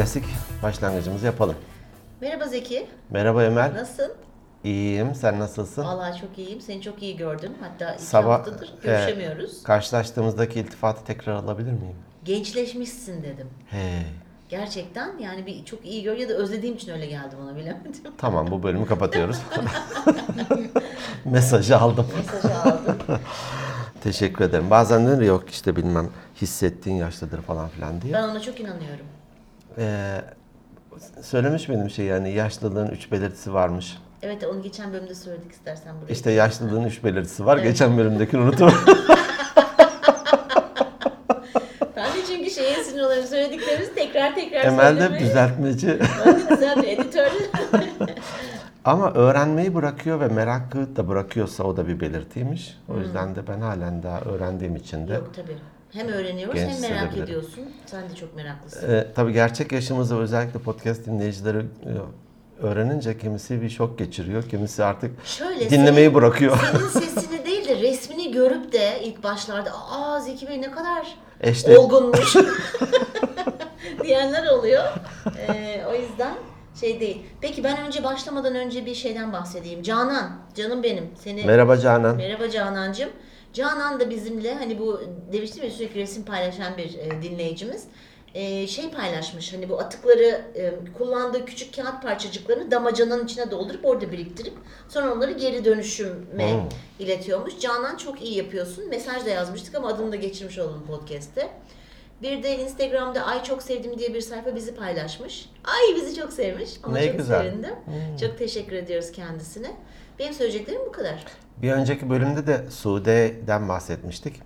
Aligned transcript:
klasik 0.00 0.24
başlangıcımızı 0.62 1.26
yapalım. 1.26 1.54
Merhaba 2.20 2.46
Zeki. 2.46 2.86
Merhaba 3.10 3.44
Emel. 3.44 3.74
Nasılsın? 3.74 4.12
İyiyim. 4.64 5.14
Sen 5.14 5.38
nasılsın? 5.40 5.84
Vallahi 5.84 6.20
çok 6.20 6.38
iyiyim. 6.38 6.60
Seni 6.60 6.82
çok 6.82 7.02
iyi 7.02 7.16
gördüm. 7.16 7.52
Hatta 7.60 7.94
iki 7.94 8.02
Sabah 8.02 8.38
haftadır 8.38 8.74
görüşemiyoruz. 8.82 9.60
e, 9.60 9.64
karşılaştığımızdaki 9.64 10.60
iltifatı 10.60 11.04
tekrar 11.04 11.32
alabilir 11.32 11.72
miyim? 11.72 11.96
Gençleşmişsin 12.24 13.22
dedim. 13.22 13.46
He. 13.70 14.02
Gerçekten 14.48 15.18
yani 15.18 15.46
bir 15.46 15.64
çok 15.64 15.86
iyi 15.86 16.02
gör 16.02 16.16
ya 16.16 16.28
da 16.28 16.32
özlediğim 16.32 16.74
için 16.76 16.92
öyle 16.92 17.06
geldi 17.06 17.36
bana 17.42 17.56
bilemedim. 17.56 17.92
Tamam 18.18 18.50
bu 18.50 18.62
bölümü 18.62 18.86
kapatıyoruz. 18.86 19.36
Mesajı 21.24 21.78
aldım. 21.78 22.06
Mesajı 22.16 22.58
aldım. 22.58 22.98
Teşekkür 24.02 24.44
ederim. 24.44 24.70
Bazen 24.70 25.20
de 25.20 25.24
yok 25.24 25.50
işte 25.50 25.76
bilmem 25.76 26.10
hissettiğin 26.40 26.96
yaşlıdır 26.96 27.42
falan 27.42 27.68
filan 27.68 28.02
diye. 28.02 28.14
Ben 28.14 28.22
ona 28.22 28.40
çok 28.40 28.60
inanıyorum. 28.60 29.06
Ee, 29.78 30.20
söylemiş 31.22 31.68
benim 31.68 31.90
şey 31.90 32.04
yani 32.06 32.32
yaşlılığın 32.32 32.88
üç 32.88 33.12
belirtisi 33.12 33.54
varmış. 33.54 33.98
Evet 34.22 34.44
onu 34.44 34.62
geçen 34.62 34.92
bölümde 34.92 35.14
söyledik 35.14 35.52
istersen 35.52 35.94
buraya. 36.02 36.12
İşte 36.12 36.30
yaşlılığın 36.30 36.84
üç 36.84 37.04
belirtisi 37.04 37.46
var. 37.46 37.56
Evet. 37.56 37.66
Geçen 37.66 37.98
bölümdekini 37.98 38.40
unuttum. 38.40 38.72
Ben 41.96 42.06
de 42.06 42.24
çünkü 42.28 42.50
şeye 42.50 42.84
sinir 42.84 43.02
oluyorum. 43.02 43.26
Söylediklerimizi 43.26 43.94
tekrar 43.94 44.34
tekrar 44.34 44.64
Emel 44.64 44.96
de 44.96 45.00
söylemeyi. 45.00 45.24
düzeltmeci. 45.24 45.98
Ben 46.60 46.82
de 46.82 46.92
editör. 46.92 47.30
Ama 48.84 49.12
öğrenmeyi 49.12 49.74
bırakıyor 49.74 50.20
ve 50.20 50.28
merakı 50.28 50.96
da 50.96 51.08
bırakıyorsa 51.08 51.64
o 51.64 51.76
da 51.76 51.88
bir 51.88 52.00
belirtiymiş. 52.00 52.78
O 52.88 52.98
yüzden 52.98 53.34
de 53.34 53.46
ben 53.48 53.60
halen 53.60 54.02
daha 54.02 54.20
öğrendiğim 54.20 54.76
için 54.76 55.08
de. 55.08 55.14
Yok 55.14 55.30
tabii. 55.36 55.56
Hem 55.92 56.08
öğreniyoruz 56.08 56.54
Genç 56.54 56.72
hem 56.72 56.80
merak 56.80 57.16
ediyorsun. 57.16 57.64
Sen 57.86 58.10
de 58.10 58.14
çok 58.14 58.36
meraklısın. 58.36 58.90
Ee, 58.94 59.06
tabii 59.14 59.32
gerçek 59.32 59.72
yaşımızı 59.72 60.18
özellikle 60.18 60.58
podcast 60.60 61.06
dinleyicileri 61.06 61.58
e, 61.58 61.90
öğrenince 62.62 63.18
kimisi 63.18 63.62
bir 63.62 63.70
şok 63.70 63.98
geçiriyor. 63.98 64.42
Kimisi 64.48 64.84
artık 64.84 65.26
Şöyle 65.26 65.70
dinlemeyi 65.70 65.94
senin- 66.06 66.14
bırakıyor. 66.14 66.58
Senin 66.72 66.88
sesini 67.10 67.44
değil 67.46 67.68
de 67.68 67.76
resmini 67.80 68.32
görüp 68.32 68.72
de 68.72 69.00
ilk 69.04 69.22
başlarda 69.22 69.70
aa 69.90 70.20
Zeki 70.20 70.48
Bey 70.48 70.60
ne 70.62 70.70
kadar 70.70 71.16
E 71.40 71.50
işte- 71.50 71.78
olgunmuş 71.78 72.36
diyenler 74.04 74.46
oluyor. 74.46 74.84
Ee, 75.48 75.84
o 75.90 75.94
yüzden 75.94 76.34
şey 76.80 77.00
değil. 77.00 77.22
Peki 77.40 77.64
ben 77.64 77.86
önce 77.86 78.04
başlamadan 78.04 78.54
önce 78.54 78.86
bir 78.86 78.94
şeyden 78.94 79.32
bahsedeyim. 79.32 79.82
Canan, 79.82 80.32
canım 80.54 80.82
benim. 80.82 81.10
Seni 81.24 81.44
Merhaba 81.44 81.76
Canan. 81.78 82.16
Merhaba 82.16 82.50
Canancığım. 82.50 83.10
Canan 83.52 84.00
da 84.00 84.10
bizimle 84.10 84.54
hani 84.54 84.78
bu 84.78 85.00
demiştim 85.32 85.64
ya 85.64 85.70
sürekli 85.70 86.00
resim 86.00 86.24
paylaşan 86.24 86.76
bir 86.76 86.94
e, 86.98 87.22
dinleyicimiz. 87.22 87.84
E, 88.34 88.66
şey 88.66 88.90
paylaşmış 88.90 89.52
hani 89.52 89.68
bu 89.68 89.80
atıkları 89.80 90.40
e, 90.54 90.72
kullandığı 90.98 91.44
küçük 91.44 91.76
kağıt 91.76 92.02
parçacıklarını 92.02 92.70
damacananın 92.70 93.24
içine 93.24 93.50
doldurup 93.50 93.84
orada 93.84 94.12
biriktirip 94.12 94.52
sonra 94.88 95.12
onları 95.14 95.32
geri 95.32 95.64
dönüşüme 95.64 96.52
Hmm. 96.54 96.68
iletiyormuş. 96.98 97.58
Canan 97.60 97.96
çok 97.96 98.22
iyi 98.22 98.36
yapıyorsun. 98.36 98.88
Mesaj 98.88 99.26
da 99.26 99.30
yazmıştık 99.30 99.74
ama 99.74 99.88
adını 99.88 100.12
da 100.12 100.16
geçirmiş 100.16 100.58
oldum 100.58 100.84
podcast'te. 100.86 101.48
Bir 102.22 102.42
de 102.42 102.58
Instagram'da 102.58 103.22
Ay 103.26 103.42
çok 103.44 103.62
sevdim 103.62 103.98
diye 103.98 104.14
bir 104.14 104.20
sayfa 104.20 104.54
bizi 104.56 104.74
paylaşmış. 104.74 105.48
Ay 105.64 105.96
bizi 105.96 106.14
çok 106.20 106.32
sevmiş. 106.32 106.70
Ona 106.86 106.92
Ne 106.92 107.06
çok 107.08 107.18
güzel. 107.18 107.42
sevindim. 107.42 107.74
Çok 108.20 108.38
teşekkür 108.38 108.76
ediyoruz 108.76 109.12
kendisine. 109.12 109.70
Benim 110.20 110.32
söyleyeceklerim 110.34 110.80
bu 110.86 110.92
kadar. 110.92 111.24
Bir 111.62 111.72
önceki 111.72 112.10
bölümde 112.10 112.46
de 112.46 112.70
Sude'den 112.70 113.68
bahsetmiştik. 113.68 114.40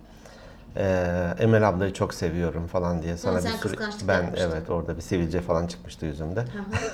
Ee, 0.77 1.33
Emel 1.39 1.69
ablayı 1.69 1.93
çok 1.93 2.13
seviyorum 2.13 2.67
falan 2.67 3.01
diye 3.01 3.17
sana 3.17 3.41
sen 3.41 3.51
bir 3.51 3.57
sürü 3.57 4.07
ben 4.07 4.21
yapmıştın. 4.21 4.51
evet 4.51 4.69
orada 4.69 4.97
bir 4.97 5.01
sivilce 5.01 5.41
falan 5.41 5.67
çıkmıştı 5.67 6.05
yüzümde. 6.05 6.45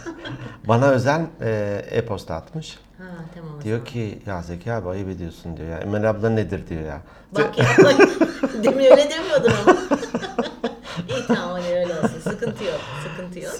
Bana 0.68 0.88
özel 0.88 1.22
e, 1.42 1.82
e-posta 1.92 2.36
atmış. 2.36 2.80
Ha 2.98 3.04
tamam. 3.36 3.62
Diyor 3.64 3.86
ki 3.86 4.22
ya 4.26 4.42
Zeki 4.42 4.72
abi 4.74 4.90
ayıp 4.90 5.10
ediyorsun 5.10 5.58
diyor 5.58 5.70
ya. 5.70 5.78
Emel 5.78 6.10
abla 6.10 6.30
nedir 6.30 6.68
diyor 6.68 6.82
ya. 6.84 7.02
Bak 7.32 7.58
ya. 7.58 7.66
Demin 8.64 8.86
öyle 8.86 9.10
demiyordun 9.10 9.52
ama. 9.68 9.91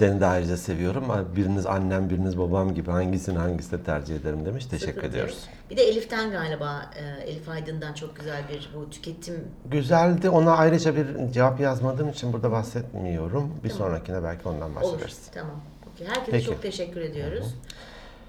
Seni 0.02 0.20
de 0.20 0.26
ayrıca 0.26 0.56
seviyorum. 0.56 1.04
Biriniz 1.36 1.66
annem, 1.66 2.10
biriniz 2.10 2.38
babam 2.38 2.74
gibi 2.74 2.90
hangisini 2.90 3.38
hangisini 3.38 3.84
tercih 3.84 4.16
ederim 4.16 4.44
demiş. 4.46 4.66
Teşekkür 4.66 4.92
Sıkıntı 4.92 5.06
ediyoruz. 5.06 5.44
Bir 5.70 5.76
de 5.76 5.82
Elif'ten 5.82 6.30
galiba, 6.30 6.90
e, 6.96 7.30
Elif 7.30 7.48
Aydın'dan 7.48 7.92
çok 7.92 8.16
güzel 8.16 8.42
bir 8.48 8.70
bu 8.76 8.90
tüketim 8.90 9.48
Güzeldi. 9.64 10.28
Ona 10.30 10.56
ayrıca 10.56 10.96
bir 10.96 11.32
cevap 11.32 11.60
yazmadığım 11.60 12.08
için 12.08 12.32
burada 12.32 12.52
bahsetmiyorum. 12.52 13.54
Bir 13.64 13.70
sonrakine 13.70 14.22
belki 14.22 14.48
ondan 14.48 14.70
olur. 14.70 14.82
bahsederiz. 14.82 15.20
Tamam. 15.34 15.60
Okey. 15.94 16.06
Herkese 16.06 16.30
Peki. 16.30 16.46
çok 16.46 16.62
teşekkür 16.62 17.00
ediyoruz. 17.00 17.54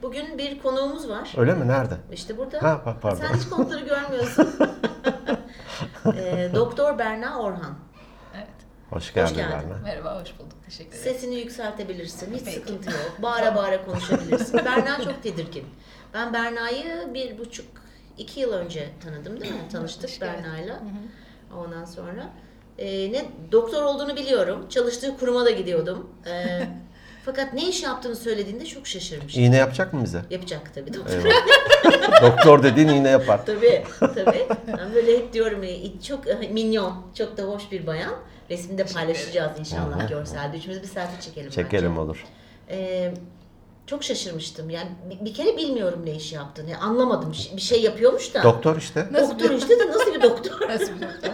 Bugün 0.01 0.37
bir 0.37 0.59
konuğumuz 0.59 1.09
var. 1.09 1.33
Öyle 1.37 1.53
mi? 1.53 1.67
Nerede? 1.67 1.95
İşte 2.11 2.37
burada. 2.37 2.63
Ha, 2.63 2.81
pa- 2.85 2.99
pardon. 2.99 3.19
Sen 3.19 3.37
hiç 3.37 3.49
konukları 3.49 3.85
görmüyorsun. 3.85 4.47
e, 6.17 6.49
Doktor 6.55 6.99
Berna 6.99 7.39
Orhan. 7.39 7.75
Hoş 8.93 9.13
geldin, 9.13 9.35
geldin. 9.35 9.51
Berna. 9.51 9.77
Merhaba, 9.83 10.21
hoş 10.21 10.39
bulduk. 10.39 10.57
Teşekkür 10.65 10.97
ederim. 10.97 11.13
Sesini 11.13 11.35
yükseltebilirsin. 11.35 12.33
Hiç 12.33 12.43
Peki. 12.45 12.57
sıkıntı 12.57 12.91
yok. 12.91 13.15
Bağıra 13.21 13.55
bağıra 13.55 13.85
konuşabilirsin. 13.85 14.57
Berna 14.65 15.03
çok 15.03 15.23
tedirgin. 15.23 15.65
Ben 16.13 16.33
Berna'yı 16.33 17.13
bir 17.13 17.37
buçuk, 17.37 17.65
iki 18.17 18.39
yıl 18.39 18.53
önce 18.53 18.89
tanıdım 19.03 19.41
değil 19.41 19.51
mi? 19.53 19.59
Tanıştık. 19.71 20.21
Berna'yla. 20.21 20.79
Ondan 21.57 21.85
sonra. 21.85 22.29
e, 22.77 23.11
ne 23.11 23.25
doktor 23.51 23.83
olduğunu 23.83 24.15
biliyorum. 24.15 24.69
Çalıştığı 24.69 25.17
kuruma 25.17 25.45
da 25.45 25.51
gidiyordum. 25.51 26.09
E, 26.27 26.63
fakat 27.25 27.53
ne 27.53 27.69
iş 27.69 27.83
yaptığını 27.83 28.15
söylediğinde 28.15 28.65
çok 28.65 28.87
şaşırmıştım. 28.87 29.43
İğne 29.43 29.57
yapacak 29.57 29.93
mı 29.93 30.03
bize? 30.03 30.21
Yapacak 30.29 30.73
tabii 30.75 30.93
doktor. 30.93 31.13
Eyvah. 31.13 32.21
Doktor 32.21 32.63
dediğin 32.63 32.87
iğne 32.87 33.09
yapar. 33.09 33.45
Tabii, 33.45 33.83
tabii. 33.99 34.47
Ben 34.67 34.93
böyle 34.95 35.17
hep 35.17 35.33
diyorum 35.33 35.63
e, 35.63 36.01
çok 36.07 36.27
e, 36.27 36.33
minyon, 36.51 36.93
çok 37.17 37.37
da 37.37 37.43
hoş 37.43 37.71
bir 37.71 37.87
bayan. 37.87 38.13
Resminde 38.49 38.85
paylaşacağız 38.85 39.59
inşallah 39.59 40.09
görselde. 40.09 40.57
Üçümüz 40.57 40.81
bir 40.81 40.87
selfie 40.87 41.21
çekelim. 41.21 41.45
bence. 41.45 41.63
Çekelim 41.63 41.97
olur. 41.97 42.25
Ee, 42.69 43.13
çok 43.87 44.03
şaşırmıştım. 44.03 44.69
Yani 44.69 44.89
bir, 45.09 45.25
bir 45.25 45.33
kere 45.33 45.57
bilmiyorum 45.57 46.01
ne 46.05 46.15
işi 46.15 46.35
yaptığını. 46.35 46.69
Yani 46.69 46.81
anlamadım. 46.83 47.33
Bir 47.55 47.61
şey 47.61 47.81
yapıyormuş 47.81 48.33
da. 48.33 48.43
Doktor 48.43 48.77
işte. 48.77 49.07
doktor 49.13 49.49
işte 49.49 49.79
de 49.79 49.87
nasıl 49.87 50.13
bir 50.13 50.21
doktor? 50.21 50.51
Nasıl 50.69 50.95
bir 50.95 51.01
doktor? 51.01 51.31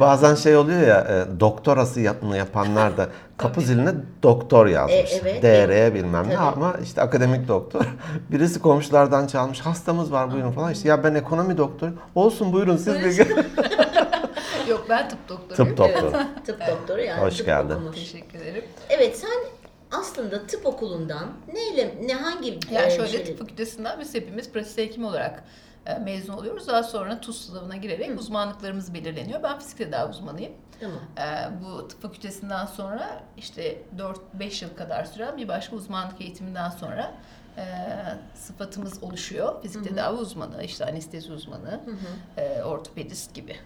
Bazen 0.00 0.34
şey 0.34 0.56
oluyor 0.56 0.80
ya 0.80 1.00
e, 1.00 1.40
doktorası 1.40 2.00
yapını 2.00 2.36
yapanlar 2.36 2.96
da 2.96 3.08
kapı 3.36 3.60
ziline 3.60 3.90
doktor 4.22 4.66
yazmış. 4.66 5.12
E, 5.12 5.20
evet. 5.22 5.42
DR 5.42 5.94
bilmem 5.94 6.28
ne 6.28 6.34
Tabii. 6.34 6.46
ama 6.46 6.74
işte 6.82 7.02
akademik 7.02 7.48
doktor. 7.48 7.84
Birisi 8.30 8.60
komşulardan 8.60 9.26
çalmış 9.26 9.60
hastamız 9.60 10.12
var 10.12 10.32
buyurun 10.32 10.52
falan. 10.52 10.72
İşte 10.72 10.88
ya 10.88 11.04
ben 11.04 11.14
ekonomi 11.14 11.56
doktoru. 11.56 11.90
Olsun 12.14 12.52
buyurun 12.52 12.76
siz 12.76 13.18
de. 13.18 13.26
Yok 14.68 14.86
ben 14.88 15.08
tıp 15.08 15.28
doktoruyum. 15.28 15.76
Tıp 15.76 15.78
doktoru. 15.78 16.12
Evet, 16.16 16.46
tıp 16.46 16.60
doktoru 16.68 17.00
yani. 17.02 17.20
Hoş 17.20 17.36
tıp 17.36 17.46
geldin. 17.46 17.74
okumuş. 17.74 17.96
Teşekkür 17.96 18.38
ederim. 18.40 18.64
Evet 18.88 19.18
sen 19.18 19.30
aslında 19.98 20.46
tıp 20.46 20.66
okulundan 20.66 21.32
neyle 21.54 21.94
ne 22.02 22.14
hangi 22.14 22.58
Yani 22.70 22.86
e, 22.86 22.90
şöyle 22.90 23.08
şeyle- 23.08 23.24
tıp 23.24 23.38
fakültesinden 23.38 24.00
biz 24.00 24.14
hepimiz 24.14 24.52
pratik 24.52 24.78
hekim 24.78 25.04
olarak 25.04 25.44
e, 25.86 25.94
mezun 25.94 26.32
oluyoruz. 26.32 26.68
Daha 26.68 26.82
sonra 26.82 27.20
TUS 27.20 27.46
sınavına 27.46 27.76
girerek 27.76 28.20
uzmanlıklarımız 28.20 28.94
belirleniyor. 28.94 29.42
Ben 29.42 29.58
fizik 29.58 29.78
tedavi 29.78 30.10
uzmanıyım. 30.10 30.52
Tamam. 30.80 30.98
E, 31.18 31.48
bu 31.64 31.88
tıp 31.88 32.02
fakültesinden 32.02 32.66
sonra 32.66 33.22
işte 33.36 33.82
4-5 34.38 34.64
yıl 34.64 34.76
kadar 34.76 35.04
süren 35.04 35.36
bir 35.36 35.48
başka 35.48 35.76
uzmanlık 35.76 36.20
eğitiminden 36.20 36.70
sonra 36.70 37.14
e, 37.60 37.64
sıfatımız 38.34 39.02
oluşuyor. 39.02 39.62
Fizik 39.62 39.84
tedavi 39.88 40.16
uzmanı, 40.18 40.64
işte 40.64 40.84
anestezi 40.84 41.32
uzmanı, 41.32 41.80
e, 42.36 42.62
ortopedist 42.62 43.34
gibi. 43.34 43.56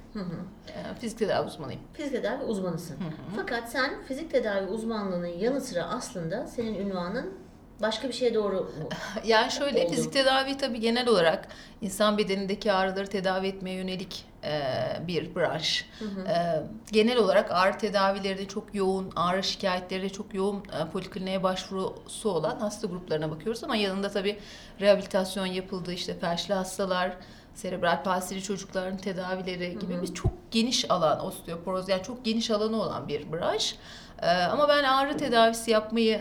E, 0.69 0.95
fizik 1.01 1.19
tedavi 1.19 1.47
uzmanıyım. 1.47 1.81
Fizik 1.93 2.13
tedavi 2.13 2.45
uzmanısın. 2.45 2.97
Fakat 3.37 3.73
sen 3.73 4.03
fizik 4.03 4.31
tedavi 4.31 4.67
uzmanlığının 4.67 5.27
yanı 5.27 5.61
sıra 5.61 5.83
aslında 5.85 6.47
senin 6.47 6.75
ünvanın 6.75 7.44
başka 7.83 8.09
bir 8.09 8.13
şeye 8.13 8.35
doğru 8.35 8.57
mu? 8.57 8.89
Yani 9.25 9.53
şöyle 9.53 9.85
Oldu. 9.85 9.91
fizik 9.95 10.13
tedavi 10.13 10.57
tabii 10.57 10.81
genel 10.81 11.09
olarak 11.09 11.49
insan 11.81 12.19
bedenindeki 12.19 12.73
ağrıları 12.73 13.07
tedavi 13.07 13.47
etmeye 13.47 13.77
yönelik 13.77 14.25
e, 14.45 14.63
bir 15.07 15.35
branş. 15.35 15.87
E, 16.29 16.63
genel 16.93 17.17
olarak 17.17 17.51
ağrı 17.51 17.79
tedavileri 17.79 18.39
de 18.39 18.49
çok 18.49 18.75
yoğun, 18.75 19.13
ağrı 19.17 19.43
şikayetleri 19.43 20.03
de 20.03 20.09
çok 20.09 20.35
yoğun 20.35 20.57
e, 20.59 20.91
polikliniğe 20.93 21.43
başvurusu 21.43 22.31
olan 22.31 22.59
hasta 22.61 22.87
gruplarına 22.87 23.31
bakıyoruz 23.31 23.65
ama 23.65 23.77
yanında 23.77 24.11
tabii 24.11 24.39
rehabilitasyon 24.81 25.47
yapıldığı 25.47 25.93
işte 25.93 26.19
felçli 26.19 26.55
hastalar, 26.55 27.17
serebral 27.55 28.03
palsili 28.03 28.43
çocukların 28.43 28.97
tedavileri 28.97 29.79
gibi 29.79 30.03
bir 30.03 30.15
çok 30.15 30.33
geniş 30.51 30.91
alan 30.91 31.27
osteoporoz 31.27 31.89
yani 31.89 32.03
çok 32.03 32.25
geniş 32.25 32.51
alanı 32.51 32.83
olan 32.83 33.09
bir 33.09 33.33
branş. 33.33 33.77
E, 34.23 34.31
ama 34.31 34.69
ben 34.69 34.85
ağrı 34.85 35.17
tedavisi 35.17 35.71
yapmayı 35.71 36.21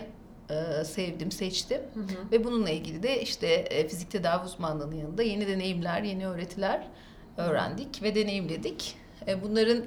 e, 0.50 0.84
sevdim, 0.84 1.32
seçtim. 1.32 1.80
Ve 2.32 2.44
bununla 2.44 2.70
ilgili 2.70 3.02
de 3.02 3.20
işte 3.22 3.46
e, 3.46 3.88
fizik 3.88 4.10
tedavi 4.10 4.44
uzmanlığının 4.46 4.94
yanında 4.96 5.22
yeni 5.22 5.48
deneyimler, 5.48 6.02
yeni 6.02 6.26
öğretiler 6.28 6.86
öğrendik 7.36 8.02
ve 8.02 8.14
deneyimledik. 8.14 8.96
E, 9.28 9.42
bunların 9.42 9.84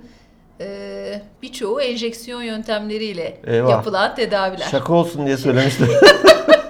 e, 0.61 1.21
birçoğu 1.41 1.81
enjeksiyon 1.81 2.41
yöntemleriyle 2.41 3.41
Eyvah. 3.47 3.69
yapılan 3.69 4.15
tedaviler. 4.15 4.67
Şaka 4.71 4.93
olsun 4.93 5.25
diye 5.25 5.37
söylemiştim. 5.37 5.87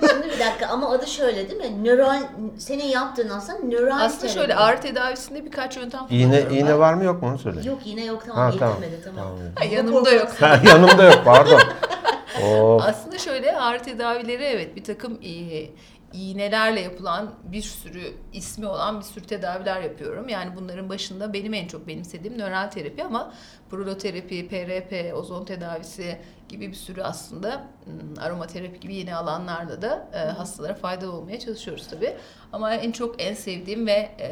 Şimdi 0.10 0.26
bir 0.36 0.40
dakika 0.40 0.68
ama 0.68 0.90
adı 0.92 1.08
şöyle 1.08 1.50
değil 1.50 1.62
mi? 1.62 1.84
Nöral, 1.84 2.20
senin 2.58 2.86
yaptığın 2.86 3.30
aslında 3.30 3.60
nöral 3.68 4.00
Aslında 4.02 4.22
terapi. 4.22 4.34
şöyle 4.40 4.56
ağrı 4.56 4.82
tedavisinde 4.82 5.46
birkaç 5.46 5.78
yöntem 5.78 6.00
iğne 6.10 6.24
kullanıyorum 6.26 6.58
iğne 6.58 6.70
ben. 6.70 6.80
var 6.80 6.94
mı 6.94 7.04
yok 7.04 7.22
mu 7.22 7.30
onu 7.30 7.38
söyle. 7.40 7.60
Yok 7.64 7.80
yine 7.86 8.06
yok 8.06 8.24
tamam 8.28 8.52
Ha, 8.52 8.58
tamam. 8.60 8.76
yetemedi 8.82 9.02
tamam. 9.04 9.24
Tamam. 9.24 9.40
Ha, 9.56 9.64
yanımda 9.76 10.12
yok. 10.12 10.30
Ha, 10.40 10.60
yanımda 10.68 11.04
yok 11.04 11.22
pardon. 11.26 11.62
Of. 12.44 12.82
Aslında 12.84 13.18
şöyle 13.18 13.60
ağrı 13.60 13.84
tedavileri 13.84 14.44
evet 14.44 14.76
bir 14.76 14.84
takım 14.84 15.20
e, 15.24 15.68
iğnelerle 16.14 16.82
yapılan 16.82 17.34
bir 17.44 17.62
sürü 17.62 18.14
ismi 18.34 18.68
olan 18.68 19.00
bir 19.00 19.06
sürü 19.06 19.26
tedaviler 19.26 19.82
yapıyorum. 19.82 20.30
Yani 20.30 20.52
bunların 20.56 20.90
başında 20.90 21.34
benim 21.34 21.54
en 21.54 21.68
çok 21.68 21.88
benimsediğim 21.88 22.38
nöral 22.38 22.68
terapi 22.68 23.04
ama 23.04 23.34
proloterapi, 23.70 24.48
PRP, 24.48 25.14
ozon 25.16 25.46
tedavisi 25.46 26.18
gibi 26.50 26.68
bir 26.68 26.76
sürü 26.76 27.02
aslında 27.02 27.64
hmm, 27.84 28.24
aromaterapi 28.24 28.80
gibi 28.80 28.96
yeni 28.96 29.16
alanlarda 29.16 29.82
da 29.82 30.10
e, 30.14 30.18
hastalara 30.18 30.74
faydalı 30.74 31.12
olmaya 31.12 31.40
çalışıyoruz 31.40 31.88
tabii. 31.88 32.16
Ama 32.54 32.74
en 32.74 32.92
çok 32.92 33.22
en 33.22 33.34
sevdiğim 33.34 33.88
ve 33.88 34.10
e, 34.18 34.28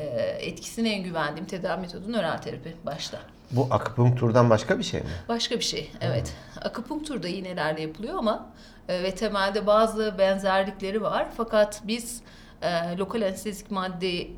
etkisine 0.47 0.89
en 0.89 1.03
güvendiğim 1.03 1.45
tedavi 1.47 1.81
metodu 1.81 2.11
nöral 2.11 2.37
terapi 2.37 2.75
başta. 2.85 3.19
Bu 3.55 3.67
akupunkturdan 3.71 4.49
başka 4.49 4.79
bir 4.79 4.83
şey 4.83 4.99
mi? 4.99 5.07
Başka 5.29 5.55
bir 5.55 5.63
şey, 5.63 5.91
evet. 6.01 6.33
Akupunktur 6.61 7.23
da 7.23 7.27
iğnelerle 7.27 7.81
yapılıyor 7.81 8.15
ama 8.17 8.53
e, 8.89 9.03
ve 9.03 9.15
temelde 9.15 9.67
bazı 9.67 10.15
benzerlikleri 10.17 11.01
var. 11.01 11.27
Fakat 11.37 11.81
biz 11.83 12.21
e, 12.61 12.97
lokal 12.97 13.21
anestezik 13.21 13.71
maddeyi 13.71 14.37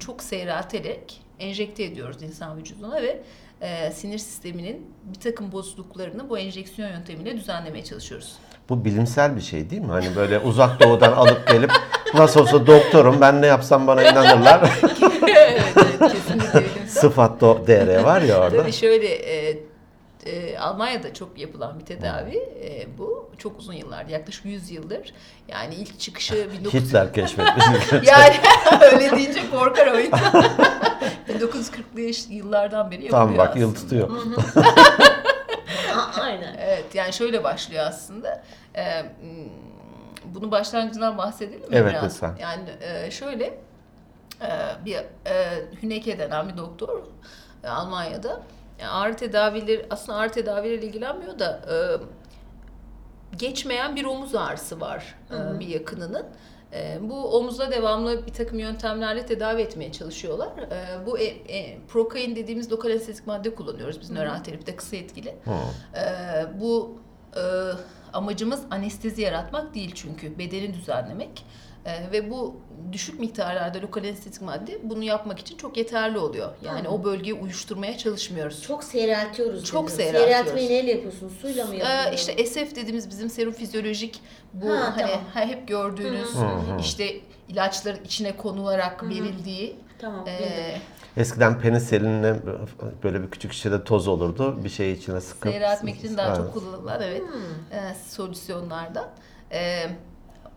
çok 0.00 0.22
seyrelterek 0.22 1.22
enjekte 1.38 1.84
ediyoruz 1.84 2.22
insan 2.22 2.56
vücuduna 2.58 3.02
ve 3.02 3.22
e, 3.60 3.90
sinir 3.90 4.18
sisteminin 4.18 4.94
bir 5.04 5.20
takım 5.20 5.52
bozukluklarını 5.52 6.30
bu 6.30 6.38
enjeksiyon 6.38 6.88
yöntemiyle 6.88 7.36
düzenlemeye 7.36 7.84
çalışıyoruz. 7.84 8.36
Bu 8.68 8.84
bilimsel 8.84 9.36
bir 9.36 9.40
şey 9.40 9.70
değil 9.70 9.82
mi? 9.82 9.90
Hani 9.90 10.16
böyle 10.16 10.38
uzak 10.38 10.80
doğudan 10.80 11.12
alıp 11.12 11.48
gelip 11.48 11.72
nasıl 12.14 12.40
olsa 12.40 12.66
doktorum 12.66 13.20
ben 13.20 13.42
ne 13.42 13.46
yapsam 13.46 13.86
bana 13.86 14.02
inanırlar. 14.02 14.60
evet, 15.22 15.62
evet, 15.76 16.12
kesinlikle 16.12 16.64
bilimsel. 17.02 17.08
Sıfat 17.26 17.40
do 17.40 17.66
DR 17.66 18.02
var 18.04 18.22
ya 18.22 18.40
orada. 18.40 18.56
Tabii 18.62 18.72
şöyle 18.72 19.06
e, 19.08 19.58
e, 20.26 20.58
Almanya'da 20.58 21.14
çok 21.14 21.38
yapılan 21.38 21.78
bir 21.80 21.84
tedavi 21.84 22.36
e, 22.36 22.98
bu. 22.98 23.30
Çok 23.38 23.58
uzun 23.58 23.72
yıllar, 23.72 24.06
yaklaşık 24.06 24.44
100 24.44 24.70
yıldır. 24.70 25.14
Yani 25.48 25.74
ilk 25.74 26.00
çıkışı 26.00 26.48
1900 26.52 26.84
Hitler 26.84 27.12
keşfetmiş. 27.12 27.64
Yani 28.08 28.34
öyle 28.92 29.10
deyince 29.16 29.50
korkar 29.50 29.86
o 29.86 29.98
insan. 30.00 30.44
1940'lı 31.28 32.00
yaş- 32.00 32.26
yıllardan 32.30 32.90
beri 32.90 33.04
yapılıyor 33.04 33.10
Tamam 33.26 33.38
bak 33.38 33.48
aslında. 33.48 33.60
yıl 33.64 33.74
tutuyor. 33.74 34.10
Aynen. 36.20 36.56
Evet 36.60 36.94
yani 36.94 37.12
şöyle 37.12 37.44
başlıyor 37.44 37.84
aslında. 37.88 38.42
Ee, 38.76 38.82
bunu 40.24 40.50
başlangıcından 40.50 41.18
bahsedelim 41.18 41.60
mi 41.60 41.66
Evet, 41.72 41.92
biraz? 41.92 42.04
lütfen. 42.04 42.36
Yani 42.40 42.62
e, 42.80 43.10
şöyle 43.10 43.58
bir 44.84 44.96
e, 44.96 45.04
Hüneke 45.82 46.18
denen 46.18 46.48
bir 46.48 46.56
doktor 46.56 47.02
e, 47.64 47.68
Almanya'da 47.68 48.42
yani 48.80 48.90
ağrı 48.90 49.16
tedavileri 49.16 49.86
aslında 49.90 50.18
ağrı 50.18 50.32
tedavileriyle 50.32 50.86
ilgilenmiyor 50.86 51.38
da 51.38 51.60
e, 51.70 51.76
geçmeyen 53.36 53.96
bir 53.96 54.04
omuz 54.04 54.34
ağrısı 54.34 54.80
var 54.80 55.14
e, 55.30 55.60
bir 55.60 55.66
yakınının. 55.66 56.26
E, 56.72 56.98
bu 57.02 57.36
omuzda 57.36 57.70
devamlı 57.70 58.26
bir 58.26 58.32
takım 58.32 58.58
yöntemlerle 58.58 59.26
tedavi 59.26 59.62
etmeye 59.62 59.92
çalışıyorlar. 59.92 60.48
E, 60.58 61.06
bu 61.06 61.18
e, 61.18 61.24
e, 61.24 61.78
prokain 61.88 62.36
dediğimiz 62.36 62.72
lokal 62.72 62.90
anestezik 62.90 63.26
madde 63.26 63.54
kullanıyoruz 63.54 64.00
biz 64.00 64.10
nöral 64.10 64.38
terapide 64.38 64.76
kısa 64.76 64.96
etkili. 64.96 65.36
Hı. 65.44 65.50
Ee, 65.98 66.60
bu 66.60 66.98
e, 67.36 67.42
amacımız 68.12 68.62
anestezi 68.70 69.22
yaratmak 69.22 69.74
değil 69.74 69.92
çünkü 69.94 70.38
bedeni 70.38 70.74
düzenlemek 70.74 71.44
Ee, 71.86 72.12
ve 72.12 72.30
bu 72.30 72.56
düşük 72.92 73.20
miktarlarda 73.20 73.82
lokal 73.82 74.04
anestezik 74.04 74.42
madde 74.42 74.78
bunu 74.82 75.02
yapmak 75.04 75.38
için 75.38 75.56
çok 75.56 75.76
yeterli 75.76 76.18
oluyor. 76.18 76.52
Yani 76.62 76.88
o 76.88 77.04
bölgeyi 77.04 77.34
uyuşturmaya 77.34 77.98
çalışmıyoruz. 77.98 78.62
Çok 78.62 78.84
seyreltiyoruz. 78.84 79.64
Çok 79.64 79.86
dedin. 79.88 79.96
seyreltiyoruz. 79.96 80.32
Seyreltmeyi 80.34 80.70
neyle 80.70 80.90
yapıyorsun? 80.90 81.28
Suyla 81.40 81.66
mı 81.66 81.74
yapıyorsun? 81.74 82.10
Ee, 82.12 82.14
işte 82.14 82.46
SF 82.46 82.76
dediğimiz 82.76 83.10
bizim 83.10 83.30
serum 83.30 83.52
fizyolojik 83.52 84.20
bu 84.52 84.70
Ha, 84.70 84.92
hani 84.96 85.10
tamam. 85.10 85.48
hep 85.48 85.68
gördüğünüz 85.68 86.28
işte 86.80 87.20
ilaçların 87.48 88.04
içine 88.04 88.36
konularak 88.36 89.04
verildiği 89.08 89.76
Tamam. 89.98 90.28
e, 90.28 90.38
bildim. 90.38 90.80
Eskiden 91.16 91.60
peniselinle 91.60 92.36
böyle 93.02 93.22
bir 93.22 93.30
küçük 93.30 93.52
şişede 93.52 93.84
toz 93.84 94.08
olurdu. 94.08 94.64
Bir 94.64 94.68
şey 94.68 94.92
içine 94.92 95.20
sıkıp... 95.20 95.52
Seyahatmek 95.52 95.96
için 95.96 96.16
daha 96.16 96.26
Evet. 96.28 96.36
çok 96.36 96.54
kullanılan 96.54 97.02
evet 97.02 97.22
e, 97.72 97.94
solüsyonlardan. 98.08 99.08
E, 99.52 99.86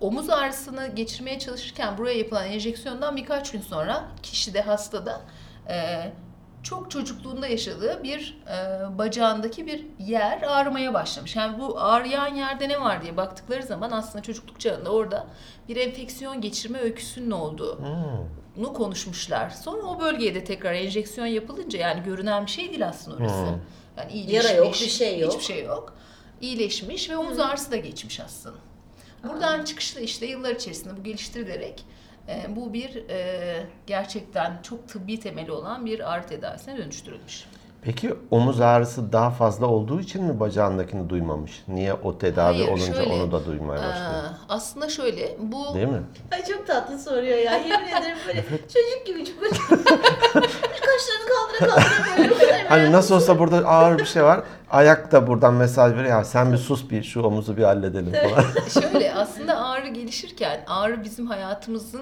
omuz 0.01 0.29
ağrısını 0.29 0.87
geçirmeye 0.87 1.39
çalışırken 1.39 1.97
buraya 1.97 2.17
yapılan 2.17 2.45
enjeksiyondan 2.45 3.15
birkaç 3.15 3.51
gün 3.51 3.61
sonra 3.61 4.03
kişide 4.23 4.61
hastada 4.61 5.21
e, 5.69 6.11
çok 6.63 6.91
çocukluğunda 6.91 7.47
yaşadığı 7.47 8.03
bir 8.03 8.41
e, 8.47 8.97
bacağındaki 8.97 9.67
bir 9.67 9.85
yer 9.99 10.41
ağrımaya 10.41 10.93
başlamış. 10.93 11.35
Yani 11.35 11.59
bu 11.59 11.79
ağrıyan 11.81 12.35
yerde 12.35 12.69
ne 12.69 12.81
var 12.81 13.01
diye 13.01 13.17
baktıkları 13.17 13.63
zaman 13.63 13.91
aslında 13.91 14.21
çocukluk 14.23 14.59
çağında 14.59 14.89
orada 14.89 15.27
bir 15.69 15.75
enfeksiyon 15.77 16.41
geçirme 16.41 16.79
öyküsünün 16.79 17.31
olduğu 17.31 17.79
Hmm. 17.79 18.63
nu 18.63 18.73
konuşmuşlar. 18.73 19.49
Sonra 19.49 19.83
o 19.83 19.99
bölgeye 19.99 20.35
de 20.35 20.43
tekrar 20.43 20.73
enjeksiyon 20.73 21.27
yapılınca 21.27 21.79
yani 21.79 22.03
görünen 22.03 22.45
bir 22.45 22.51
şey 22.51 22.69
değil 22.69 22.87
aslında 22.87 23.17
orası. 23.17 23.45
Hmm. 23.45 23.59
Yani 23.97 24.11
iyileşmiş. 24.11 24.45
Yara 24.45 24.57
yok, 24.57 24.73
bir 24.73 24.89
şey 24.89 25.19
yok. 25.19 25.31
Hiçbir 25.33 25.43
şey 25.43 25.63
yok. 25.63 25.93
İyileşmiş 26.41 27.09
ve 27.09 27.17
omuz 27.17 27.39
ağrısı 27.39 27.71
da 27.71 27.77
geçmiş 27.77 28.19
aslında. 28.19 28.55
Buradan 29.29 29.63
çıkışta 29.63 29.99
işte 29.99 30.25
yıllar 30.25 30.55
içerisinde 30.55 30.97
bu 30.97 31.03
geliştirilerek 31.03 31.85
e, 32.27 32.55
bu 32.55 32.73
bir 32.73 33.09
e, 33.09 33.65
gerçekten 33.87 34.61
çok 34.61 34.87
tıbbi 34.87 35.19
temeli 35.19 35.51
olan 35.51 35.85
bir 35.85 36.13
ağrı 36.13 36.27
tedavisine 36.27 36.77
dönüştürülmüş. 36.77 37.45
Peki 37.85 38.15
omuz 38.31 38.61
ağrısı 38.61 39.11
daha 39.13 39.29
fazla 39.29 39.65
olduğu 39.67 39.99
için 39.99 40.23
mi 40.23 40.39
bacağındakini 40.39 41.09
duymamış? 41.09 41.63
Niye 41.67 41.93
o 41.93 42.17
tedavi 42.17 42.55
Hayır, 42.55 42.67
olunca 42.67 42.93
şöyle, 42.93 43.13
onu 43.13 43.31
da 43.31 43.45
duymaya 43.45 43.77
başlıyor? 43.81 44.23
aslında 44.49 44.89
şöyle 44.89 45.37
bu 45.39 45.75
Değil 45.75 45.87
mi? 45.87 46.01
Ay 46.31 46.43
çok 46.45 46.67
tatlı 46.67 46.99
soruyor 46.99 47.37
ya. 47.37 47.57
Yemin 47.57 47.87
ederim 47.99 48.17
böyle 48.27 48.45
çocuk 48.49 49.05
gibi 49.05 49.25
çok 49.25 49.39
Kaşlarını 50.85 51.27
kaldıra 51.27 51.69
kaldıra 51.69 52.17
böyle. 52.17 52.29
böyle 52.39 52.67
Hani 52.67 52.91
nasıl 52.91 53.15
olsa 53.15 53.39
burada 53.39 53.67
ağır 53.67 53.99
bir 53.99 54.05
şey 54.05 54.23
var. 54.23 54.43
Ayak 54.71 55.11
da 55.11 55.27
buradan 55.27 55.53
mesaj 55.53 55.91
veriyor. 55.93 56.09
Ya 56.17 56.23
sen 56.23 56.53
bir 56.53 56.57
sus 56.57 56.89
bir 56.89 57.03
şu 57.03 57.21
omuzu 57.21 57.57
bir 57.57 57.63
halledelim 57.63 58.13
falan. 58.13 58.45
Şöyle 58.81 59.13
aslında 59.15 59.65
ağrı 59.65 59.87
gelişirken 59.87 60.63
ağrı 60.67 61.03
bizim 61.03 61.27
hayatımızın 61.27 62.01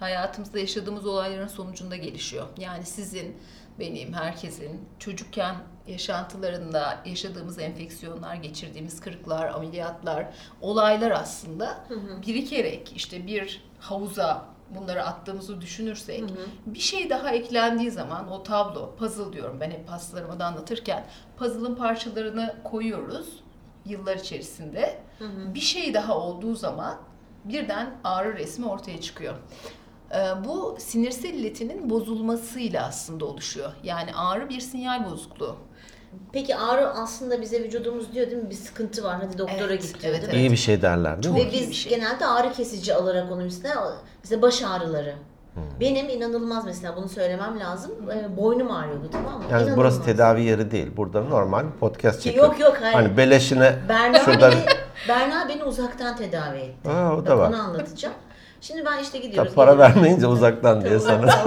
hayatımızda 0.00 0.58
yaşadığımız 0.58 1.06
olayların 1.06 1.48
sonucunda 1.48 1.96
gelişiyor. 1.96 2.44
Yani 2.58 2.84
sizin, 2.86 3.36
benim, 3.78 4.12
herkesin 4.12 4.88
çocukken 4.98 5.56
yaşantılarında 5.86 6.98
yaşadığımız 7.04 7.58
enfeksiyonlar, 7.58 8.34
geçirdiğimiz 8.34 9.00
kırıklar, 9.00 9.48
ameliyatlar, 9.48 10.26
olaylar 10.60 11.10
aslında 11.10 11.84
birikerek 12.26 12.92
işte 12.96 13.26
bir 13.26 13.64
havuza 13.78 14.44
bunları 14.70 15.04
attığımızı 15.04 15.60
düşünürsek 15.60 16.24
bir 16.66 16.78
şey 16.78 17.10
daha 17.10 17.30
eklendiği 17.30 17.90
zaman 17.90 18.32
o 18.32 18.42
tablo, 18.42 18.96
puzzle 18.96 19.32
diyorum 19.32 19.56
ben 19.60 19.70
hep 19.70 19.88
hastalarıma 19.88 20.38
da 20.38 20.46
anlatırken 20.46 21.06
puzzle'ın 21.36 21.74
parçalarını 21.74 22.54
koyuyoruz 22.64 23.42
yıllar 23.86 24.16
içerisinde. 24.16 25.00
Bir 25.54 25.60
şey 25.60 25.94
daha 25.94 26.18
olduğu 26.18 26.54
zaman 26.54 26.96
birden 27.44 27.94
ağrı 28.04 28.34
resmi 28.36 28.66
ortaya 28.66 29.00
çıkıyor. 29.00 29.34
Ee, 30.14 30.44
Bu 30.44 30.76
sinirsel 30.78 31.34
iletinin 31.34 31.90
bozulmasıyla 31.90 32.86
aslında 32.86 33.24
oluşuyor. 33.24 33.72
Yani 33.82 34.10
ağrı 34.14 34.48
bir 34.48 34.60
sinyal 34.60 35.10
bozukluğu. 35.10 35.56
Peki 36.32 36.56
ağrı 36.56 36.88
aslında 36.88 37.40
bize 37.40 37.62
vücudumuz 37.64 38.12
diyor 38.12 38.30
değil 38.30 38.42
mi? 38.42 38.50
Bir 38.50 38.54
sıkıntı 38.54 39.04
var. 39.04 39.16
Hadi 39.22 39.38
doktora 39.38 39.72
Evet, 39.72 39.82
git 39.82 40.02
diyor 40.02 40.14
evet, 40.14 40.22
değil 40.22 40.34
mi? 40.34 40.40
İyi 40.48 40.50
bir 40.52 40.56
şey 40.56 40.82
derler 40.82 41.22
değil 41.22 41.34
mi? 41.34 41.40
Çok 41.40 41.52
Ve 41.52 41.56
iyi 41.56 41.68
biz 41.68 41.76
şey. 41.76 41.92
genelde 41.92 42.26
ağrı 42.26 42.52
kesici 42.52 42.94
alarak 42.94 43.32
onu 43.32 43.42
üstüne 43.44 43.72
mesela 44.22 44.42
baş 44.42 44.62
ağrıları. 44.62 45.14
Benim 45.80 46.08
inanılmaz 46.08 46.64
mesela 46.64 46.96
bunu 46.96 47.08
söylemem 47.08 47.60
lazım. 47.60 47.92
Ee, 48.12 48.36
boynum 48.36 48.70
ağrıyordu 48.70 49.08
tamam 49.12 49.32
mı? 49.34 49.42
Yani 49.42 49.50
İnanılmaz. 49.50 49.76
burası 49.76 50.04
tedavi 50.04 50.42
yeri 50.44 50.70
değil. 50.70 50.96
Burada 50.96 51.22
normal 51.22 51.64
podcast 51.80 52.18
Ki 52.18 52.24
çekiyor. 52.24 52.46
Yok 52.46 52.60
yok 52.60 52.76
hayır. 52.80 52.94
Hani 52.94 53.16
beleşine 53.16 53.76
Berna 53.88 54.18
şurada... 54.18 54.50
beni, 54.50 54.60
Berna 55.08 55.48
beni 55.48 55.64
uzaktan 55.64 56.16
tedavi 56.16 56.58
etti. 56.58 56.90
Aa, 56.90 57.16
o 57.16 57.26
da 57.26 57.30
Bak 57.30 57.38
var. 57.38 57.48
Onu 57.48 57.62
anlatacağım. 57.62 58.14
Şimdi 58.64 58.84
ben 58.84 59.02
işte 59.02 59.18
gidiyoruz. 59.18 59.54
Tabii 59.54 59.66
para 59.66 59.78
vermeyince 59.78 60.26
uzaktan 60.26 60.84
diye 60.84 60.98
sana. 60.98 61.26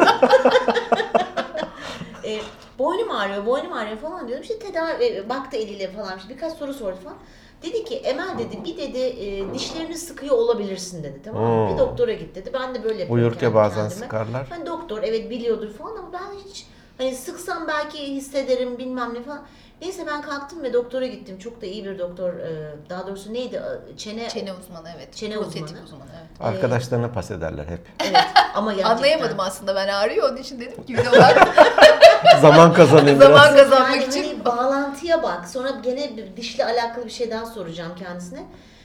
e, 2.24 2.40
boynum 2.80 3.12
ağrıyor, 3.12 3.46
boynum 3.46 3.74
ağrıyor 3.74 3.98
falan 3.98 4.28
diyorum. 4.28 4.44
İşte 4.44 4.60
tedavi, 4.60 5.04
e, 5.04 5.30
baktı 5.30 5.58
eliyle 5.58 5.92
falan 5.92 6.18
işte 6.18 6.30
birkaç 6.30 6.54
soru 6.54 6.74
sordu 6.74 6.98
falan. 7.04 7.18
Dedi 7.64 7.84
ki 7.84 7.96
Emel 7.96 8.38
dedi 8.40 8.64
bir 8.66 8.78
dedi 8.78 9.00
e, 9.00 9.54
dişlerini 9.54 9.98
sıkıyor 9.98 10.36
olabilirsin 10.36 11.04
dedi 11.04 11.22
tamam 11.26 11.44
mı? 11.44 11.68
Hmm. 11.68 11.74
Bir 11.74 11.80
doktora 11.80 12.14
git 12.14 12.36
dedi. 12.36 12.50
Ben 12.54 12.76
de 12.76 12.84
böyle 12.84 13.00
yapıyorum 13.00 13.16
Uyurken 13.16 13.54
bazen 13.54 13.76
kendime. 13.76 14.06
sıkarlar. 14.06 14.48
Ben 14.52 14.66
doktor 14.66 15.04
evet 15.04 15.30
biliyordur 15.30 15.74
falan 15.74 15.96
ama 15.96 16.14
ben 16.14 16.50
hiç 16.50 16.66
Hani 16.98 17.16
sıksam 17.16 17.68
belki 17.68 17.98
hissederim 17.98 18.78
bilmem 18.78 19.14
ne 19.14 19.22
falan. 19.24 19.46
Neyse 19.82 20.08
ben 20.08 20.22
kalktım 20.22 20.64
ve 20.64 20.74
doktora 20.74 21.06
gittim. 21.08 21.40
Çok 21.40 21.62
da 21.62 21.66
iyi 21.66 21.86
bir 21.86 22.00
doktor. 22.00 22.34
e, 22.34 22.76
Daha 22.90 23.08
doğrusu 23.08 23.34
neydi? 23.34 23.62
Çene. 23.98 24.30
Çene 24.30 24.54
uzmanı 24.54 24.90
evet. 24.98 25.14
Çene 25.16 25.36
Prostetik 25.36 25.66
uzmanı. 25.66 25.84
uzmanı 25.84 26.02
evet. 26.20 26.28
Arkadaşlarına 26.42 27.12
pas 27.12 27.32
ederler 27.32 27.66
hep. 27.66 27.80
Evet 28.10 28.18
ama 28.56 28.72
gerçekten. 28.74 28.96
Anlayamadım 28.96 29.40
aslında 29.40 29.76
ben 29.76 29.88
ağrıyor 29.88 30.30
onun 30.30 30.38
için 30.38 30.60
dedim 30.60 30.84
ki 30.86 30.94
bir 30.94 30.98
de 30.98 31.12
bak 31.12 31.48
Zaman 32.42 32.74
kazanayım 32.74 33.20
biraz. 33.20 33.30
zaman 33.32 33.56
kazanmak 33.56 33.92
Yani 33.96 34.06
için. 34.06 34.24
hani 34.24 34.46
bağlantıya 34.46 35.24
bak. 35.24 35.48
Sonra 35.50 35.70
gene 35.70 36.18
bir 36.18 36.38
dişle 36.38 36.66
alakalı 36.66 37.06
bir 37.06 37.10
şey 37.12 37.32
daha 37.32 37.46
soracağım 37.46 37.92
kendisine. 38.00 38.44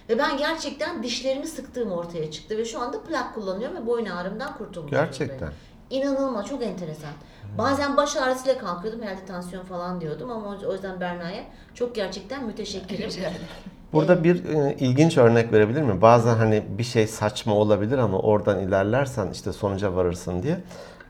Ve 0.09 0.19
ben 0.19 0.37
gerçekten 0.39 1.03
dişlerimi 1.03 1.47
sıktığım 1.47 1.93
ortaya 1.93 2.31
çıktı. 2.31 2.59
Ve 2.59 2.65
şu 2.65 2.81
anda 2.81 3.01
plak 3.03 3.35
kullanıyorum 3.35 3.77
ve 3.77 3.87
boyun 3.87 4.07
ağrımdan 4.07 4.59
kurtulmuş 4.59 4.91
Gerçekten. 4.91 5.29
durumdayım. 5.29 5.55
İnanılmaz, 5.93 6.47
çok 6.47 6.63
enteresan. 6.63 7.11
Bazen 7.59 7.97
baş 7.97 8.17
ağrısıyla 8.17 8.59
kalkıyordum. 8.59 9.03
Herhalde 9.03 9.25
tansiyon 9.27 9.65
falan 9.65 10.01
diyordum 10.01 10.31
ama 10.31 10.57
o- 10.69 10.73
yüzden 10.73 11.01
Berna'ya 11.01 11.43
çok 11.75 11.95
gerçekten 11.95 12.45
müteşekkirim. 12.45 13.11
Burada 13.93 14.25
bir 14.25 14.45
e, 14.45 14.77
ilginç 14.81 15.19
örnek 15.19 15.53
verebilir 15.53 15.83
miyim? 15.83 16.03
Bazen 16.03 16.35
hani 16.35 16.63
bir 16.79 16.83
şey 16.83 17.07
saçma 17.07 17.55
olabilir 17.55 17.99
ama 17.99 18.19
oradan 18.19 18.59
ilerlersen 18.61 19.29
işte 19.33 19.53
sonuca 19.53 19.95
varırsın 19.97 20.43
diye. 20.43 20.61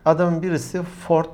Adamın 0.05 0.43
birisi 0.43 0.83
Ford 0.83 1.27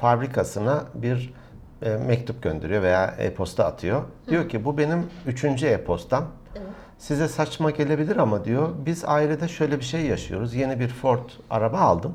fabrikasına 0.00 0.84
bir 0.94 1.34
e, 1.82 1.90
mektup 1.96 2.42
gönderiyor 2.42 2.82
veya 2.82 3.14
e-posta 3.18 3.64
atıyor. 3.64 4.02
Diyor 4.28 4.48
ki 4.48 4.64
bu 4.64 4.78
benim 4.78 5.06
üçüncü 5.26 5.66
e-postam. 5.66 6.24
Evet. 6.56 6.66
Size 6.98 7.28
saçma 7.28 7.70
gelebilir 7.70 8.16
ama 8.16 8.44
diyor 8.44 8.68
biz 8.86 9.04
ailede 9.04 9.48
şöyle 9.48 9.78
bir 9.78 9.84
şey 9.84 10.00
yaşıyoruz. 10.06 10.54
Yeni 10.54 10.80
bir 10.80 10.88
Ford 10.88 11.28
araba 11.50 11.78
aldım. 11.78 12.14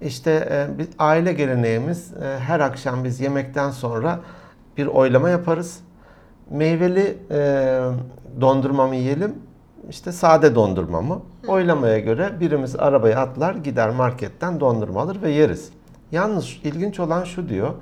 İşte 0.00 0.48
e, 0.50 0.78
biz 0.78 0.88
aile 0.98 1.32
geleneğimiz 1.32 2.12
e, 2.12 2.38
her 2.38 2.60
akşam 2.60 3.04
biz 3.04 3.20
yemekten 3.20 3.70
sonra 3.70 4.20
bir 4.76 4.86
oylama 4.86 5.30
yaparız. 5.30 5.80
Meyveli 6.50 7.18
e, 7.30 7.80
dondurma 8.40 8.86
mı 8.86 8.96
yiyelim, 8.96 9.34
işte 9.90 10.12
sade 10.12 10.54
dondurma 10.54 11.02
mı? 11.02 11.22
Oylamaya 11.48 11.98
göre 11.98 12.40
birimiz 12.40 12.76
arabaya 12.76 13.20
atlar, 13.20 13.54
gider 13.54 13.90
marketten 13.90 14.60
dondurma 14.60 15.00
alır 15.00 15.22
ve 15.22 15.30
yeriz. 15.30 15.70
Yalnız 16.12 16.58
ilginç 16.64 17.00
olan 17.00 17.24
şu 17.24 17.48
diyor, 17.48 17.74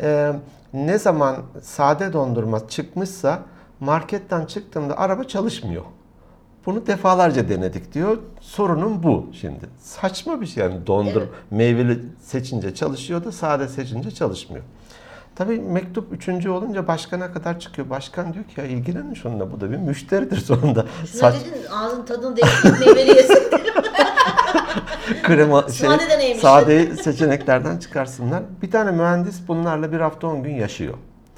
e, 0.00 0.32
ne 0.72 0.98
zaman 0.98 1.36
sade 1.62 2.12
dondurma 2.12 2.68
çıkmışsa 2.68 3.38
marketten 3.80 4.46
çıktığımda 4.46 4.98
araba 4.98 5.24
çalışmıyor. 5.24 5.82
Bunu 6.68 6.86
defalarca 6.86 7.48
denedik 7.48 7.94
diyor. 7.94 8.18
Sorunum 8.40 9.02
bu 9.02 9.26
şimdi. 9.40 9.66
Saçma 9.80 10.40
bir 10.40 10.46
şey 10.46 10.64
yani 10.64 10.86
dondur 10.86 11.20
Evet. 11.22 11.28
meyveli 11.50 11.98
seçince 12.20 12.74
çalışıyor 12.74 13.24
da 13.24 13.32
sade 13.32 13.68
seçince 13.68 14.10
çalışmıyor. 14.10 14.64
Tabii 15.36 15.60
mektup 15.60 16.12
üçüncü 16.12 16.50
olunca 16.50 16.88
başkana 16.88 17.32
kadar 17.32 17.60
çıkıyor. 17.60 17.90
Başkan 17.90 18.34
diyor 18.34 18.44
ki 18.44 18.60
ya 18.60 18.66
ilgilenin 18.66 19.14
şununla 19.14 19.52
bu 19.52 19.60
da 19.60 19.70
bir 19.70 19.76
müşteridir 19.76 20.36
sonunda. 20.36 20.86
Şuna 21.06 21.20
Saç, 21.20 21.34
dedin 21.34 21.66
ağzın 21.72 22.04
tadını 22.04 22.36
değiştirip 22.36 22.80
meyveli 22.86 23.16
yesin. 23.16 23.38
krema 25.22 25.68
şey, 25.68 25.88
Sade 26.40 26.96
seçeneklerden 26.96 27.78
çıkarsınlar. 27.78 28.42
Bir 28.62 28.70
tane 28.70 28.90
mühendis 28.90 29.48
bunlarla 29.48 29.92
bir 29.92 30.00
hafta 30.00 30.26
on 30.26 30.42
gün 30.42 30.54
yaşıyor. 30.54 30.94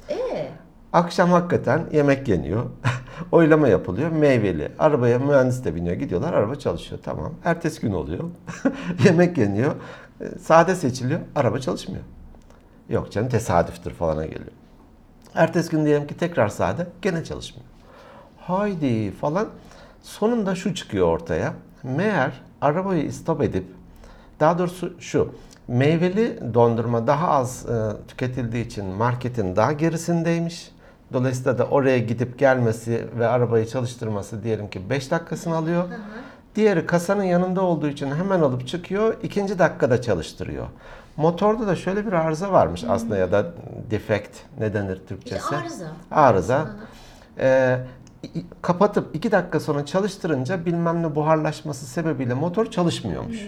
Ee, 0.09 0.47
Akşam 0.93 1.29
hakikaten 1.29 1.85
yemek 1.91 2.27
yeniyor. 2.27 2.65
Oylama 3.31 3.67
yapılıyor. 3.67 4.11
Meyveli. 4.11 4.71
Arabaya 4.79 5.19
mühendis 5.19 5.65
de 5.65 5.75
biniyor. 5.75 5.95
Gidiyorlar. 5.95 6.33
Araba 6.33 6.55
çalışıyor. 6.55 7.01
Tamam. 7.03 7.33
Ertesi 7.45 7.81
gün 7.81 7.91
oluyor. 7.91 8.23
yemek 9.05 9.37
yeniyor. 9.37 9.75
E, 10.21 10.39
Sade 10.39 10.75
seçiliyor. 10.75 11.19
Araba 11.35 11.59
çalışmıyor. 11.59 12.03
Yok 12.89 13.11
canım 13.11 13.29
tesadüftür 13.29 13.91
falana 13.91 14.25
geliyor. 14.25 14.51
Ertesi 15.35 15.71
gün 15.71 15.85
diyelim 15.85 16.07
ki 16.07 16.17
tekrar 16.17 16.47
sade. 16.47 16.87
Gene 17.01 17.23
çalışmıyor. 17.23 17.65
Haydi 18.37 19.11
falan. 19.11 19.47
Sonunda 20.01 20.55
şu 20.55 20.75
çıkıyor 20.75 21.07
ortaya. 21.07 21.53
Meğer 21.83 22.41
arabayı 22.61 23.03
istop 23.03 23.41
edip 23.41 23.65
daha 24.39 24.59
doğrusu 24.59 24.93
şu 24.99 25.35
meyveli 25.67 26.53
dondurma 26.53 27.07
daha 27.07 27.27
az 27.27 27.65
e, 27.69 28.07
tüketildiği 28.07 28.65
için 28.65 28.85
marketin 28.85 29.55
daha 29.55 29.71
gerisindeymiş. 29.71 30.71
Dolayısıyla 31.13 31.57
da 31.57 31.65
oraya 31.65 31.99
gidip 31.99 32.39
gelmesi 32.39 33.07
ve 33.19 33.27
arabayı 33.27 33.67
çalıştırması 33.67 34.43
diyelim 34.43 34.69
ki 34.69 34.89
5 34.89 35.11
dakikasını 35.11 35.55
alıyor. 35.55 35.83
Diğeri 36.55 36.85
kasanın 36.85 37.23
yanında 37.23 37.61
olduğu 37.61 37.87
için 37.87 38.11
hemen 38.11 38.41
alıp 38.41 38.67
çıkıyor. 38.67 39.17
ikinci 39.23 39.59
dakikada 39.59 40.01
çalıştırıyor. 40.01 40.67
Motorda 41.17 41.67
da 41.67 41.75
şöyle 41.75 42.07
bir 42.07 42.13
arıza 42.13 42.51
varmış 42.51 42.83
aslında 42.89 43.17
ya 43.17 43.31
da 43.31 43.45
defect 43.91 44.29
ne 44.59 44.73
denir 44.73 45.01
Türkçesi? 45.07 45.55
arıza. 45.55 45.85
Arıza. 46.11 46.69
Ee, 47.39 47.77
kapatıp 48.61 49.15
iki 49.15 49.31
dakika 49.31 49.59
sonra 49.59 49.85
çalıştırınca 49.85 50.65
bilmem 50.65 51.03
ne 51.03 51.15
buharlaşması 51.15 51.85
sebebiyle 51.85 52.33
motor 52.33 52.65
çalışmıyormuş. 52.65 53.47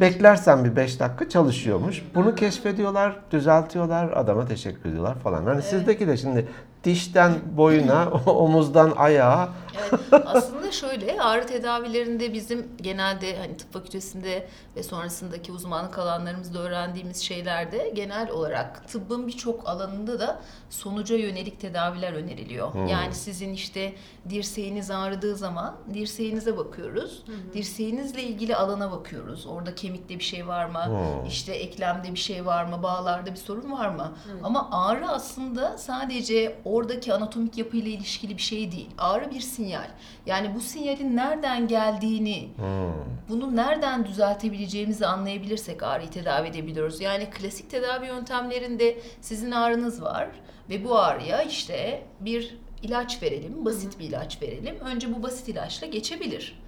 Beklersen 0.00 0.64
bir 0.64 0.76
5 0.76 1.00
dakika 1.00 1.28
çalışıyormuş. 1.28 2.04
Bunu 2.14 2.34
keşfediyorlar, 2.34 3.16
düzeltiyorlar, 3.30 4.12
adama 4.14 4.46
teşekkür 4.46 4.90
ediyorlar 4.90 5.14
falan. 5.14 5.46
Hani 5.46 5.62
sizdeki 5.62 6.06
de 6.06 6.16
şimdi 6.16 6.48
dişten 6.84 7.32
boyuna, 7.56 8.08
omuzdan 8.26 8.92
ayağa 8.96 9.48
Evet, 9.90 10.22
aslında 10.26 10.72
şöyle 10.72 11.20
ağrı 11.22 11.46
tedavilerinde 11.46 12.32
bizim 12.32 12.68
genelde 12.80 13.38
hani 13.38 13.56
tıp 13.56 13.72
fakültesinde 13.72 14.48
ve 14.76 14.82
sonrasındaki 14.82 15.52
uzmanlık 15.52 15.98
alanlarımızda 15.98 16.58
öğrendiğimiz 16.58 17.22
şeylerde 17.22 17.92
genel 17.94 18.30
olarak 18.30 18.88
tıbbın 18.88 19.26
birçok 19.26 19.68
alanında 19.68 20.20
da 20.20 20.40
sonuca 20.70 21.16
yönelik 21.16 21.60
tedaviler 21.60 22.12
öneriliyor. 22.12 22.88
Yani 22.88 23.14
sizin 23.14 23.52
işte 23.52 23.92
dirseğiniz 24.30 24.90
ağrıdığı 24.90 25.36
zaman 25.36 25.76
dirseğinize 25.94 26.56
bakıyoruz. 26.56 27.22
Dirseğinizle 27.54 28.22
ilgili 28.22 28.56
alana 28.56 28.92
bakıyoruz. 28.92 29.46
Orada 29.46 29.74
kemikte 29.74 30.18
bir 30.18 30.24
şey 30.24 30.48
var 30.48 30.64
mı? 30.64 30.88
İşte 31.28 31.52
eklemde 31.52 32.12
bir 32.12 32.18
şey 32.18 32.46
var 32.46 32.64
mı? 32.64 32.82
Bağlarda 32.82 33.30
bir 33.30 33.36
sorun 33.36 33.72
var 33.72 33.88
mı? 33.88 34.12
Ama 34.42 34.68
ağrı 34.72 35.08
aslında 35.08 35.78
sadece 35.78 36.60
oradaki 36.68 37.14
anatomik 37.14 37.58
yapıyla 37.58 37.90
ilişkili 37.90 38.36
bir 38.36 38.42
şey 38.42 38.72
değil. 38.72 38.90
Ağrı 38.98 39.30
bir 39.30 39.40
sinyal. 39.40 39.88
Yani 40.26 40.54
bu 40.54 40.60
sinyalin 40.60 41.16
nereden 41.16 41.68
geldiğini, 41.68 42.48
bunu 43.28 43.56
nereden 43.56 44.06
düzeltebileceğimizi 44.06 45.06
anlayabilirsek 45.06 45.82
ağrıyı 45.82 46.10
tedavi 46.10 46.48
edebiliyoruz. 46.48 47.00
Yani 47.00 47.30
klasik 47.30 47.70
tedavi 47.70 48.06
yöntemlerinde 48.06 48.98
sizin 49.20 49.50
ağrınız 49.50 50.02
var 50.02 50.28
ve 50.70 50.84
bu 50.84 50.98
ağrıya 50.98 51.42
işte 51.42 52.02
bir 52.20 52.58
ilaç 52.82 53.22
verelim, 53.22 53.64
basit 53.64 53.98
bir 53.98 54.04
ilaç 54.04 54.42
verelim. 54.42 54.76
Önce 54.80 55.14
bu 55.14 55.22
basit 55.22 55.48
ilaçla 55.48 55.86
geçebilir. 55.86 56.62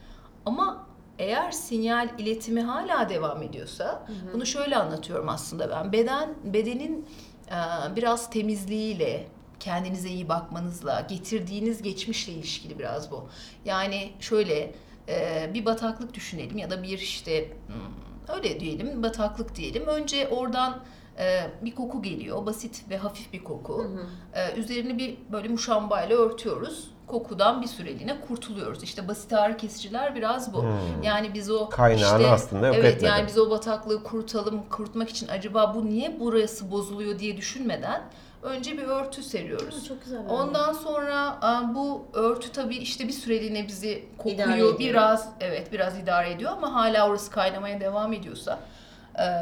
Ama 0.47 0.87
eğer 1.19 1.51
sinyal 1.51 2.09
iletimi 2.19 2.61
hala 2.63 3.09
devam 3.09 3.43
ediyorsa, 3.43 4.07
bunu 4.35 4.47
şöyle 4.47 4.77
anlatıyorum 4.77 5.29
aslında 5.29 5.71
ben. 5.71 5.93
Beden 5.93 6.35
bedenin 6.45 7.07
e, 7.49 7.57
biraz 7.97 8.31
temizliğiyle, 8.31 9.27
kendinize 9.61 10.09
iyi 10.09 10.29
bakmanızla, 10.29 11.01
getirdiğiniz 11.01 11.83
geçmişle 11.83 12.33
ilişkili 12.33 12.79
biraz 12.79 13.11
bu. 13.11 13.29
Yani 13.65 14.13
şöyle 14.21 14.75
e, 15.09 15.51
bir 15.55 15.65
bataklık 15.65 16.15
düşünelim 16.15 16.59
ya 16.59 16.71
da 16.71 16.83
bir 16.83 16.99
işte 16.99 17.49
hmm, 17.67 18.37
öyle 18.37 18.61
diyelim 18.61 19.03
bataklık 19.03 19.57
diyelim. 19.57 19.87
Önce 19.87 20.29
oradan 20.29 20.81
e, 21.19 21.51
bir 21.63 21.75
koku 21.75 22.03
geliyor, 22.03 22.47
basit 22.47 22.85
ve 22.91 22.97
hafif 22.97 23.33
bir 23.33 23.45
koku. 23.45 23.91
E, 24.35 24.61
üzerini 24.61 24.99
bir 24.99 25.17
böyle 25.33 25.49
muşambayla 25.49 26.17
örtüyoruz. 26.17 26.91
Kokudan 27.07 27.63
bir 27.63 27.67
süreliğine 27.67 28.21
kurtuluyoruz. 28.21 28.83
İşte 28.83 29.09
basit 29.09 29.33
ağrı 29.33 29.57
kesiciler 29.57 30.15
biraz 30.15 30.55
bu. 30.55 30.65
Yani 31.03 31.35
biz 31.35 31.51
o 31.51 31.69
Kaynağını 31.69 32.23
işte, 32.23 32.31
aslında 32.31 32.67
yok 32.67 32.77
evet, 32.79 32.95
etmeden. 32.95 33.17
yani 33.17 33.27
biz 33.27 33.39
o 33.39 33.51
bataklığı 33.51 34.03
kurutalım, 34.03 34.63
kurutmak 34.71 35.09
için 35.09 35.29
acaba 35.29 35.75
bu 35.75 35.87
niye 35.87 36.17
burası 36.21 36.71
bozuluyor 36.71 37.19
diye 37.19 37.37
düşünmeden 37.37 38.03
önce 38.43 38.79
bir 38.79 38.83
örtü 38.83 39.23
seriyoruz. 39.23 39.85
Çok 39.89 40.05
güzel. 40.05 40.21
Ondan 40.29 40.73
sonra 40.73 41.39
bu 41.75 42.07
örtü 42.13 42.53
tabii 42.53 42.77
işte 42.77 43.09
bir 43.09 43.13
süreliğine 43.13 43.69
bizi 43.69 44.05
kokuyor, 44.19 44.79
biraz 44.79 45.29
evet 45.41 45.73
biraz 45.73 45.99
idare 45.99 46.31
ediyor 46.33 46.53
ama 46.53 46.75
hala 46.75 47.09
orası 47.09 47.31
kaynamaya 47.31 47.81
devam 47.81 48.13
ediyorsa 48.13 48.59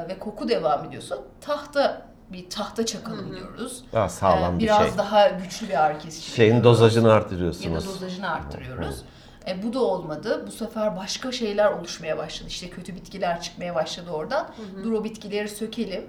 ve 0.08 0.18
koku 0.18 0.48
devam 0.48 0.84
ediyorsa 0.84 1.18
tahta 1.40 2.08
bir 2.32 2.50
tahta 2.50 2.86
çakalım 2.86 3.36
diyoruz. 3.36 3.84
daha 3.92 4.08
sağlam 4.08 4.54
E, 4.54 4.58
bir 4.58 4.64
biraz 4.64 4.88
şey. 4.88 4.98
daha 4.98 5.28
güçlü 5.28 5.68
bir 5.68 5.74
kesici. 6.00 6.30
Şeyin 6.30 6.50
veriyoruz 6.52 6.64
dozajını 6.64 7.04
ya 7.08 7.10
da 7.10 7.16
artırıyorsunuz. 7.16 7.86
dozajını 7.86 8.30
arttırıyoruz. 8.30 9.02
E, 9.48 9.62
bu 9.62 9.72
da 9.72 9.80
olmadı. 9.80 10.44
Bu 10.46 10.50
sefer 10.50 10.96
başka 10.96 11.32
şeyler 11.32 11.72
oluşmaya 11.72 12.18
başladı. 12.18 12.48
İşte 12.48 12.70
kötü 12.70 12.94
bitkiler 12.94 13.40
çıkmaya 13.40 13.74
başladı 13.74 14.10
oradan. 14.10 14.48
Dur 14.84 14.92
o 14.92 15.04
bitkileri 15.04 15.48
sökelim. 15.48 16.06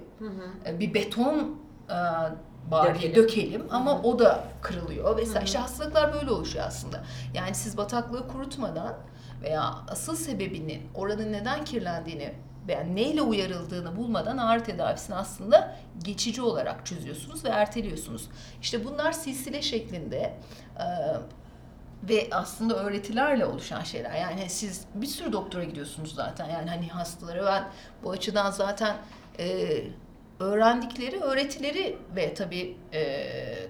E, 0.66 0.78
bir 0.80 0.94
beton 0.94 1.56
e, 1.90 1.94
bari 2.70 2.94
Dökelim. 2.94 3.14
dökelim, 3.14 3.66
ama 3.70 4.02
o 4.02 4.18
da 4.18 4.44
kırılıyor 4.62 5.16
vesaire. 5.16 5.44
İşte 5.44 5.58
hastalıklar 5.58 6.12
böyle 6.12 6.30
oluşuyor 6.30 6.64
aslında. 6.66 7.04
Yani 7.34 7.54
siz 7.54 7.76
bataklığı 7.76 8.28
kurutmadan 8.28 8.94
veya 9.42 9.74
asıl 9.88 10.16
sebebini, 10.16 10.82
oranın 10.94 11.32
neden 11.32 11.64
kirlendiğini 11.64 12.34
yani 12.68 12.96
neyle 12.96 13.22
uyarıldığını 13.22 13.96
bulmadan 13.96 14.38
ağrı 14.38 14.64
tedavisini 14.64 15.16
aslında 15.16 15.76
geçici 16.04 16.42
olarak 16.42 16.86
çözüyorsunuz 16.86 17.44
ve 17.44 17.48
erteliyorsunuz. 17.48 18.28
İşte 18.62 18.84
bunlar 18.84 19.12
silsile 19.12 19.62
şeklinde 19.62 20.36
e, 20.78 20.86
ve 22.08 22.28
aslında 22.32 22.74
öğretilerle 22.74 23.46
oluşan 23.46 23.82
şeyler. 23.82 24.14
Yani 24.14 24.50
siz 24.50 24.84
bir 24.94 25.06
sürü 25.06 25.32
doktora 25.32 25.64
gidiyorsunuz 25.64 26.14
zaten. 26.14 26.48
Yani 26.48 26.70
hani 26.70 26.88
hastalara 26.88 27.44
ben 27.44 27.64
bu 28.02 28.10
açıdan 28.10 28.50
zaten 28.50 28.96
e, 29.38 29.68
öğrendikleri 30.40 31.20
öğretileri 31.20 31.98
ve 32.16 32.34
tabii 32.34 32.76
e, 32.92 33.02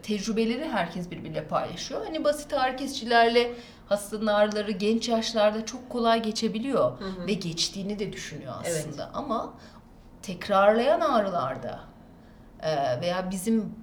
tecrübeleri 0.03 0.69
herkes 0.69 1.11
birbiriyle 1.11 1.45
paylaşıyor. 1.47 2.05
Hani 2.05 2.25
basit 2.25 2.53
ağrı 2.53 2.77
kesicilerle 2.77 3.53
hastanın 3.87 4.27
ağrıları 4.27 4.71
genç 4.71 5.09
yaşlarda 5.09 5.67
çok 5.67 5.91
kolay 5.91 6.23
geçebiliyor 6.23 6.93
ve 7.27 7.33
geçtiğini 7.33 7.99
de 7.99 8.13
düşünüyor 8.13 8.55
Evet. 8.65 8.85
aslında. 8.89 9.11
Ama 9.15 9.55
tekrarlayan 10.23 11.01
ağrılarda 11.01 11.81
e, 12.63 13.01
veya 13.01 13.31
bizim 13.31 13.75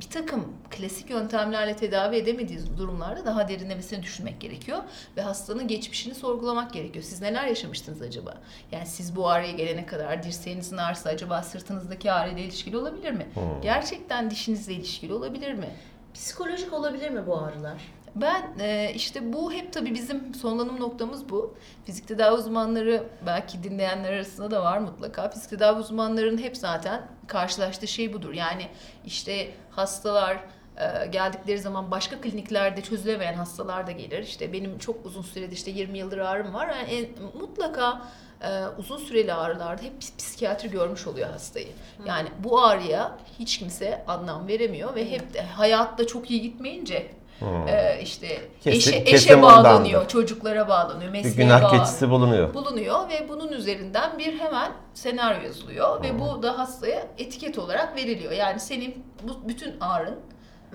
bir 0.00 0.10
takım 0.10 0.52
klasik 0.70 1.10
yöntemlerle 1.10 1.76
tedavi 1.76 2.16
edemediğiniz 2.16 2.78
durumlarda 2.78 3.26
daha 3.26 3.48
derinlemesine 3.48 4.02
düşünmek 4.02 4.40
gerekiyor 4.40 4.78
ve 5.16 5.22
hastanın 5.22 5.68
geçmişini 5.68 6.14
sorgulamak 6.14 6.72
gerekiyor. 6.72 7.04
Siz 7.04 7.20
neler 7.22 7.46
yaşamıştınız 7.46 8.02
acaba? 8.02 8.34
Yani 8.72 8.86
siz 8.86 9.16
bu 9.16 9.28
ağrıya 9.28 9.52
gelene 9.52 9.86
kadar 9.86 10.22
dirseğinizin 10.22 10.76
ağrısı 10.76 11.08
acaba 11.08 11.42
sırtınızdaki 11.42 12.12
ağrıyla 12.12 12.42
ilişkili 12.42 12.76
olabilir 12.76 13.12
mi? 13.12 13.26
Gerçekten 13.62 14.30
dişinizle 14.30 14.72
ilişkili 14.72 15.12
olabilir 15.12 15.52
mi? 15.54 15.68
Psikolojik 16.14 16.72
olabilir 16.72 17.10
mi 17.10 17.26
bu 17.26 17.38
ağrılar? 17.38 17.82
Ben 18.16 18.42
e, 18.60 18.92
işte 18.94 19.32
bu 19.32 19.52
hep 19.52 19.72
tabii 19.72 19.94
bizim 19.94 20.34
sonlanım 20.34 20.80
noktamız 20.80 21.28
bu. 21.28 21.54
Fizik 21.84 22.08
tedavi 22.08 22.34
uzmanları 22.34 23.02
belki 23.26 23.62
dinleyenler 23.62 24.12
arasında 24.12 24.50
da 24.50 24.62
var 24.62 24.78
mutlaka. 24.78 25.30
Fizik 25.30 25.50
tedavi 25.50 25.80
uzmanlarının 25.80 26.38
hep 26.38 26.56
zaten 26.56 27.02
karşılaştığı 27.28 27.86
şey 27.88 28.12
budur. 28.12 28.32
Yani 28.32 28.66
işte 29.06 29.50
hastalar 29.70 30.36
e, 30.76 31.06
geldikleri 31.06 31.58
zaman 31.58 31.90
başka 31.90 32.20
kliniklerde 32.20 32.82
çözülemeyen 32.82 33.34
hastalar 33.34 33.86
da 33.86 33.90
gelir. 33.92 34.22
İşte 34.22 34.52
benim 34.52 34.78
çok 34.78 35.06
uzun 35.06 35.22
süredir 35.22 35.52
işte 35.56 35.70
20 35.70 35.98
yıldır 35.98 36.18
ağrım 36.18 36.54
var. 36.54 36.68
Yani 36.68 36.88
en- 36.90 37.40
mutlaka 37.40 38.02
e, 38.42 38.48
uzun 38.78 38.96
süreli 38.98 39.32
ağrılarda 39.34 39.82
hep 39.82 39.92
psikiyatri 40.18 40.70
görmüş 40.70 41.06
oluyor 41.06 41.30
hastayı. 41.30 41.68
Yani 42.06 42.28
bu 42.44 42.62
ağrıya 42.64 43.18
hiç 43.38 43.58
kimse 43.58 44.04
anlam 44.06 44.48
veremiyor 44.48 44.94
ve 44.94 45.10
hep 45.10 45.34
de 45.34 45.42
hayatta 45.42 46.06
çok 46.06 46.30
iyi 46.30 46.40
gitmeyince 46.42 47.10
ee, 47.42 48.00
işte 48.02 48.26
Kesin- 48.64 48.76
eşe, 48.92 49.04
kesin 49.04 49.14
eşe 49.28 49.42
bağlanıyor, 49.42 50.08
çocuklara 50.08 50.68
bağlanıyor, 50.68 51.12
Bir 51.12 51.18
mesleğe 51.22 51.34
günah 51.46 51.62
bağlanıyor. 51.62 51.84
keçisi 51.84 52.10
bulunuyor. 52.10 52.54
bulunuyor 52.54 53.08
ve 53.10 53.28
bunun 53.28 53.52
üzerinden 53.52 54.18
bir 54.18 54.38
hemen 54.38 54.72
senaryo 54.94 55.42
yazılıyor 55.42 56.02
ve 56.02 56.20
bu 56.20 56.42
da 56.42 56.58
hastaya 56.58 57.06
etiket 57.18 57.58
olarak 57.58 57.96
veriliyor. 57.96 58.32
Yani 58.32 58.60
senin 58.60 59.04
bu 59.22 59.48
bütün 59.48 59.80
ağrın 59.80 60.14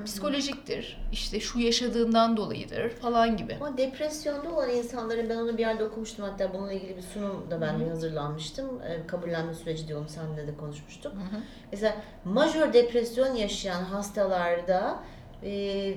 psikolojiktir. 0.06 1.02
İşte 1.12 1.40
şu 1.40 1.60
yaşadığından 1.60 2.38
dolayıdır 2.38 2.90
falan 2.90 3.38
gibi. 3.38 3.56
Ama 3.62 3.78
depresyonda 3.78 4.50
olan 4.52 4.70
insanların 4.70 5.30
ben 5.30 5.36
onu 5.38 5.54
bir 5.58 5.60
yerde 5.62 5.84
okumuştum 5.84 6.26
hatta 6.26 6.54
bununla 6.54 6.74
ilgili 6.74 6.98
bir 6.98 7.02
sunum 7.02 7.52
da 7.52 7.62
ben 7.62 7.80
de 7.80 7.90
hazırlanmıştım. 7.90 8.82
E, 8.82 9.08
kabullenme 9.08 9.54
süreci 9.54 9.88
diyorum 9.88 10.08
seninle 10.10 10.48
de 10.48 10.58
konuşmuştuk. 10.58 11.14
Mesela 11.72 11.96
majör 12.26 12.74
depresyon 12.74 13.36
yaşayan 13.36 13.84
hastalarda 13.84 15.00
e, 15.44 15.94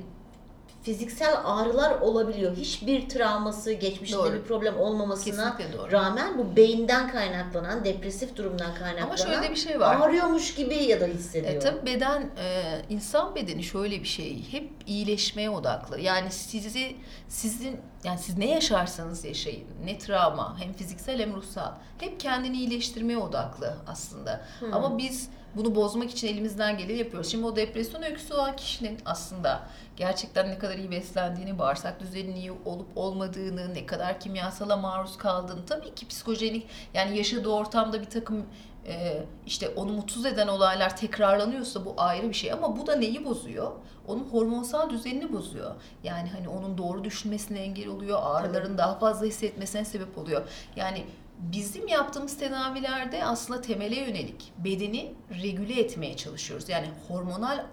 fiziksel 0.87 1.35
ağrılar 1.45 2.01
olabiliyor. 2.01 2.57
Hiçbir 2.57 3.09
travması, 3.09 3.73
geçmişinde 3.73 4.19
Doğru. 4.19 4.33
bir 4.33 4.43
problem 4.43 4.77
olmamasına 4.77 5.59
rağmen 5.93 6.39
bu 6.39 6.57
beyinden 6.57 7.11
kaynaklanan, 7.11 7.85
depresif 7.85 8.37
durumdan 8.37 8.75
kaynaklanan 8.75 9.07
Ama 9.07 9.17
şöyle 9.17 9.51
bir 9.51 9.57
şey 9.57 9.81
var. 9.81 10.01
ağrıyormuş 10.01 10.55
gibi 10.55 10.75
ya 10.75 11.01
da 11.01 11.07
hissediyor. 11.07 11.55
E, 11.55 11.59
tabii 11.59 11.87
beden, 11.87 12.21
e, 12.23 12.63
insan 12.89 13.35
bedeni 13.35 13.63
şöyle 13.63 14.01
bir 14.01 14.09
şey, 14.09 14.53
hep 14.53 14.71
iyileşmeye 14.87 15.51
odaklı. 15.51 16.01
Yani 16.01 16.31
sizi, 16.31 16.97
sizin, 17.29 17.81
yani 18.05 18.19
siz 18.19 18.39
ne 18.39 18.51
yaşarsanız 18.51 19.25
yaşayın, 19.25 19.65
ne 19.85 19.99
travma, 19.99 20.57
hem 20.61 20.73
fiziksel 20.73 21.21
hem 21.21 21.35
ruhsal, 21.35 21.73
hep 21.99 22.21
kendini 22.21 22.57
iyileştirmeye 22.57 23.19
odaklı 23.19 23.77
aslında. 23.87 24.41
Ama 24.73 24.99
biz 24.99 25.29
bunu 25.57 25.75
bozmak 25.75 26.11
için 26.11 26.29
elimizden 26.29 26.79
geleni 26.79 26.99
yapıyoruz. 26.99 27.31
Şimdi 27.31 27.47
o 27.47 27.57
depresyon 27.57 28.03
öyküsü 28.03 28.35
olan 28.35 28.57
kişinin 28.57 28.99
aslında 29.05 29.69
gerçekten 29.97 30.49
ne 30.51 30.59
kadar 30.59 30.79
iyi 30.79 30.91
beslendiğini, 30.91 31.59
bağırsak 31.59 32.01
düzeninin 32.01 32.37
iyi 32.37 32.53
olup 32.65 32.89
olmadığını, 32.97 33.75
ne 33.75 33.87
kadar 33.87 34.21
kimyasala 34.21 34.77
maruz 34.77 35.19
kaldığını, 35.19 35.67
tabii 35.67 35.95
ki 35.95 36.09
psikojenik, 36.09 36.67
yani 36.95 37.17
yaşadığı 37.17 37.49
ortamda 37.49 38.01
bir 38.01 38.11
takım 38.11 38.47
e, 38.87 39.25
işte 39.47 39.69
onu 39.69 39.93
mutsuz 39.93 40.27
eden 40.27 40.49
olaylar 40.49 40.97
tekrarlanıyorsa 40.97 41.85
bu 41.85 41.95
ayrı 41.97 42.29
bir 42.29 42.35
şey 42.35 42.53
ama 42.53 42.77
bu 42.77 42.87
da 42.87 42.97
neyi 42.97 43.25
bozuyor? 43.25 43.73
Onun 44.07 44.25
hormonsal 44.25 44.91
düzenini 44.91 45.33
bozuyor. 45.33 45.75
Yani 46.05 46.29
hani 46.29 46.49
onun 46.49 46.79
doğru 46.79 47.05
düşünmesine 47.05 47.61
engel 47.61 47.89
oluyor, 47.89 48.19
ağrıların 48.23 48.79
daha 48.79 48.99
fazla 48.99 49.27
hissetmesine 49.27 49.85
sebep 49.85 50.19
oluyor. 50.19 50.49
Yani 50.77 51.05
bizim 51.39 51.89
yaptığımız 51.89 52.39
tedavilerde 52.39 53.25
aslında 53.25 53.61
temele 53.61 54.01
yönelik 54.01 54.53
bedeni 54.59 55.15
regüle 55.43 55.81
etmeye 55.81 56.17
çalışıyoruz. 56.17 56.69
Yani 56.69 56.87
hormonal 57.09 57.67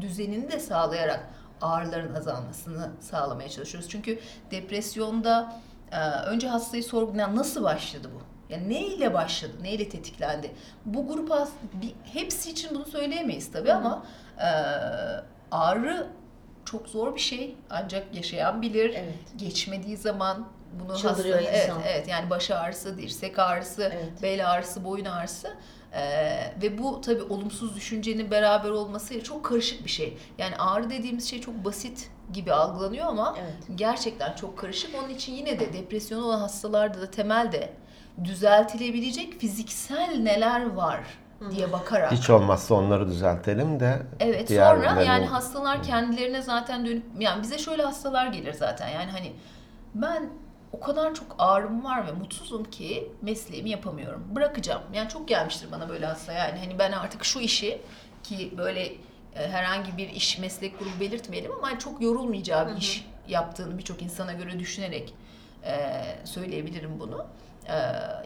düzenini 0.00 0.52
de 0.52 0.60
sağlayarak 0.60 1.30
ağrıların 1.60 2.14
azalmasını 2.14 2.90
sağlamaya 3.00 3.48
çalışıyoruz. 3.48 3.90
Çünkü 3.90 4.18
depresyonda 4.50 5.60
e, 5.92 6.00
önce 6.10 6.48
hastayı 6.48 6.84
sorgulayan 6.84 7.36
nasıl 7.36 7.62
başladı 7.62 8.10
bu? 8.14 8.20
Yani 8.52 8.68
neyle 8.68 9.14
başladı, 9.14 9.52
neyle 9.62 9.88
tetiklendi? 9.88 10.50
Bu 10.84 11.08
grup 11.08 11.32
hepsi 12.12 12.50
için 12.50 12.74
bunu 12.74 12.84
söyleyemeyiz 12.84 13.52
tabii 13.52 13.72
ama 13.72 14.06
e, 14.38 14.48
ağrı 15.50 16.06
çok 16.64 16.88
zor 16.88 17.14
bir 17.14 17.20
şey 17.20 17.56
ancak 17.70 18.14
yaşayan 18.14 18.62
bilir. 18.62 18.90
Evet. 18.94 19.18
Geçmediği 19.36 19.96
zaman 19.96 20.48
bunu 20.72 20.96
Çıldırıyor 20.96 21.36
hasta, 21.38 21.50
evet, 21.50 21.68
insan. 21.68 21.82
evet 21.86 22.08
yani 22.08 22.30
baş 22.30 22.50
ağrısı, 22.50 22.98
dirsek 22.98 23.38
ağrısı, 23.38 23.82
Evet. 23.94 24.22
bel 24.22 24.50
ağrısı, 24.52 24.84
boyun 24.84 25.04
ağrısı 25.04 25.48
ee, 25.92 26.52
ve 26.62 26.78
bu 26.78 27.00
tabii 27.00 27.22
olumsuz 27.22 27.76
düşüncenin 27.76 28.30
beraber 28.30 28.70
olmasıyla 28.70 29.22
çok 29.22 29.44
karışık 29.44 29.84
bir 29.84 29.90
şey. 29.90 30.18
Yani 30.38 30.56
ağrı 30.56 30.90
dediğimiz 30.90 31.30
şey 31.30 31.40
çok 31.40 31.64
basit 31.64 32.10
gibi 32.32 32.52
algılanıyor 32.52 33.06
ama 33.06 33.34
Evet. 33.40 33.54
gerçekten 33.74 34.34
çok 34.34 34.58
karışık. 34.58 34.90
Onun 35.02 35.08
için 35.08 35.32
yine 35.32 35.60
de 35.60 35.72
depresyon 35.72 36.22
olan 36.22 36.38
hastalarda 36.40 37.00
da 37.00 37.10
temelde 37.10 37.72
düzeltilebilecek 38.24 39.40
fiziksel 39.40 40.18
neler 40.22 40.74
var 40.74 41.00
diye 41.50 41.72
bakarak. 41.72 42.12
Hiç 42.12 42.30
olmazsa 42.30 42.74
onları 42.74 43.08
düzeltelim 43.08 43.80
de 43.80 44.02
Evet 44.20 44.48
diğer 44.48 44.74
sonra 44.76 44.86
ürünlerin- 44.86 45.04
yani 45.06 45.26
hastalar 45.26 45.82
kendilerine 45.82 46.42
zaten 46.42 46.86
dönüp 46.86 47.04
yani 47.18 47.42
bize 47.42 47.58
şöyle 47.58 47.82
hastalar 47.82 48.26
gelir 48.26 48.52
zaten 48.52 48.88
yani 48.88 49.10
hani 49.10 49.32
ben 49.94 50.30
o 50.72 50.80
kadar 50.80 51.14
çok 51.14 51.36
ağrım 51.38 51.84
var 51.84 52.06
ve 52.06 52.12
mutsuzum 52.12 52.64
ki 52.64 53.12
mesleğimi 53.22 53.70
yapamıyorum. 53.70 54.24
Bırakacağım. 54.34 54.82
Yani 54.94 55.08
çok 55.08 55.28
gelmiştir 55.28 55.72
bana 55.72 55.88
böyle 55.88 56.06
hasta 56.06 56.32
yani 56.32 56.58
hani 56.58 56.78
ben 56.78 56.92
artık 56.92 57.24
şu 57.24 57.40
işi 57.40 57.80
ki 58.22 58.54
böyle 58.58 58.86
e, 59.36 59.48
herhangi 59.48 59.96
bir 59.96 60.08
iş 60.08 60.38
meslek 60.38 60.78
grubu 60.78 61.00
belirtmeyelim 61.00 61.52
ama 61.52 61.70
hani 61.70 61.78
çok 61.78 62.02
yorulmayacağı 62.02 62.68
bir 62.68 62.76
iş 62.76 63.06
yaptığını 63.28 63.78
birçok 63.78 64.02
insana 64.02 64.32
göre 64.32 64.58
düşünerek 64.58 65.14
e, 65.64 66.02
söyleyebilirim 66.24 67.00
bunu. 67.00 67.26
E, 67.68 67.74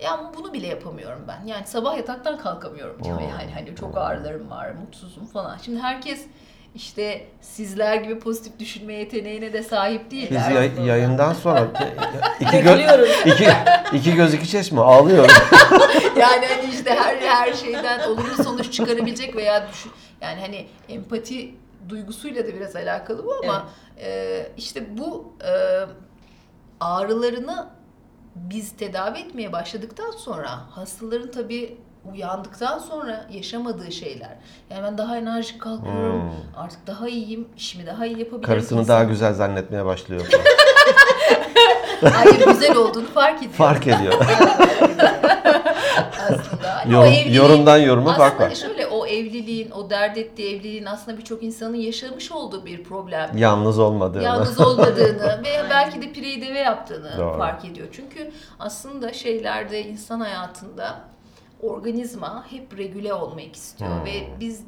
yani 0.03 0.35
bunu 0.37 0.53
bile 0.53 0.67
yapamıyorum 0.67 1.25
ben. 1.29 1.47
Yani 1.47 1.67
sabah 1.67 1.97
yataktan 1.97 2.39
kalkamıyorum 2.39 3.05
diyor 3.05 3.21
yani 3.21 3.53
hani 3.55 3.77
çok 3.77 3.99
ağrılarım 3.99 4.51
var, 4.51 4.71
mutsuzum 4.71 5.27
falan. 5.27 5.59
Şimdi 5.59 5.81
herkes 5.81 6.27
işte 6.75 7.27
sizler 7.41 7.97
gibi 7.97 8.19
pozitif 8.19 8.59
düşünme 8.59 8.95
yeteneğine 8.95 9.53
de 9.53 9.63
sahip 9.63 10.11
Biz 10.11 10.31
değiller. 10.31 10.51
yay- 10.51 10.87
yayından 10.87 11.33
sonra 11.33 11.67
iki, 12.41 12.63
gö 12.63 13.07
iki, 13.27 13.49
iki 13.93 14.15
göz 14.15 14.35
iki 14.35 14.49
çeşme 14.49 14.81
ağlıyoruz. 14.81 15.33
yani 16.19 16.47
hani 16.47 16.73
işte 16.73 16.91
her 16.95 17.17
her 17.17 17.53
şeyden 17.53 18.09
olumlu 18.09 18.43
sonuç 18.45 18.73
çıkarabilecek 18.73 19.37
veya 19.37 19.69
düşün, 19.69 19.93
yani 20.21 20.41
hani 20.41 20.67
empati 20.89 21.55
duygusuyla 21.89 22.47
da 22.47 22.55
biraz 22.55 22.77
alakalı 22.77 23.25
bu 23.25 23.35
ama 23.45 23.69
e, 24.01 24.47
işte 24.57 24.99
bu 24.99 25.33
e, 25.45 25.53
ağrılarını 26.81 27.69
biz 28.35 28.77
tedavi 28.77 29.19
etmeye 29.19 29.53
başladıktan 29.53 30.11
sonra 30.11 30.51
hastaların 30.71 31.31
tabii 31.31 31.77
uyandıktan 32.13 32.79
sonra 32.79 33.27
yaşamadığı 33.31 33.93
şeyler. 33.93 34.37
Yani 34.71 34.83
ben 34.83 34.99
daha 34.99 35.17
enerjik 35.17 35.61
kalkıyorum. 35.61 36.23
Hmm. 36.23 36.31
Artık 36.57 36.87
daha 36.87 37.09
iyiyim. 37.09 37.49
işimi 37.57 37.87
daha 37.87 38.07
iyi 38.07 38.19
yapabilirim. 38.19 38.43
Karısını 38.43 38.81
İnsan- 38.81 38.89
daha 38.89 39.05
güzel 39.05 39.35
zannetmeye 39.35 39.85
başlıyor. 39.85 40.27
Hayır 42.13 42.47
güzel 42.47 42.77
olduğunu 42.77 43.07
fark 43.07 43.39
ediyor. 43.39 43.53
Fark 43.53 43.87
ediyor. 43.87 44.13
aslında. 46.25 46.75
Hani 46.77 46.93
Yorum- 46.93 47.13
evliliğin- 47.13 47.33
yorumdan 47.35 47.77
yoruma 47.79 48.15
fark 48.15 48.41
var. 48.41 48.55
şöyle 48.55 48.87
o 48.87 49.07
evliliğin, 49.07 49.71
o 49.71 49.91
dert 49.91 50.19
ettiği 50.19 50.57
evliliğin 50.57 50.85
aslında 50.85 51.19
birçok 51.19 51.43
insanın 51.43 51.77
yaşamış 51.77 52.33
olduğu 52.33 52.67
bir 52.67 52.85
problem. 52.85 53.31
Yalnız 53.37 53.79
olmadığını. 53.79 54.23
Yalnız 54.23 54.61
olmadığını 54.61 55.41
ve 55.45 55.65
belki 55.71 56.03
de 56.03 56.13
pireyi 56.13 56.43
deve 56.43 56.59
yaptığını 56.59 57.13
Doğru. 57.19 57.39
fark 57.39 57.65
ediyor. 57.65 57.89
Çünkü 57.93 58.33
aslında 58.59 59.13
şeylerde 59.13 59.83
insan 59.85 60.21
hayatında 60.21 60.95
organizma 61.71 62.47
hep 62.51 62.79
regüle 62.79 63.15
olmak 63.15 63.57
istiyor 63.57 63.91
Hmm. 63.99 64.05
ve 64.05 64.29
biz 64.41 64.65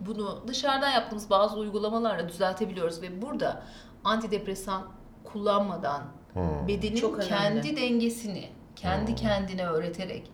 bunu 0.00 0.42
dışarıdan 0.48 0.90
yaptığımız 0.90 1.30
bazı 1.30 1.56
uygulamalarla 1.56 2.28
düzeltebiliyoruz 2.28 3.02
ve 3.02 3.22
burada 3.22 3.62
antidepresan 4.04 4.82
kullanmadan 5.24 6.02
Hmm. 6.32 6.68
bedenin 6.68 6.96
Çok 6.96 7.14
önemli. 7.18 7.28
kendi 7.28 7.76
dengesini 7.76 8.48
kendi 8.76 9.14
kendine 9.14 9.66
öğreterek 9.66 10.30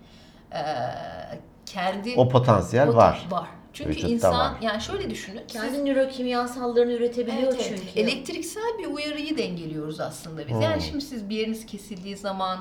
eee, 0.52 0.60
kendi 1.66 2.14
O 2.16 2.28
potansiyel 2.28 2.86
pota- 2.88 2.96
var. 2.96 3.26
var. 3.30 3.48
Çünkü 3.72 3.90
Vücutta 3.90 4.08
insan 4.08 4.34
var. 4.34 4.52
yani 4.62 4.80
şöyle 4.80 5.10
düşünün. 5.10 5.42
siz- 5.48 5.60
Kendi 5.62 5.84
nörokimyasallarını 5.86 6.92
üretebiliyor 6.92 7.52
Evet, 7.52 7.66
evet. 7.70 7.80
çünkü. 7.86 8.00
Elektriksel 8.00 8.78
bir 8.78 8.86
uyarıyı 8.86 9.38
dengeliyoruz 9.38 10.00
aslında 10.00 10.46
biz. 10.48 10.54
Hmm. 10.54 10.60
Yani 10.60 10.82
şimdi 10.82 11.04
siz 11.04 11.28
bir 11.28 11.36
yeriniz 11.36 11.66
kesildiği 11.66 12.16
zaman 12.16 12.58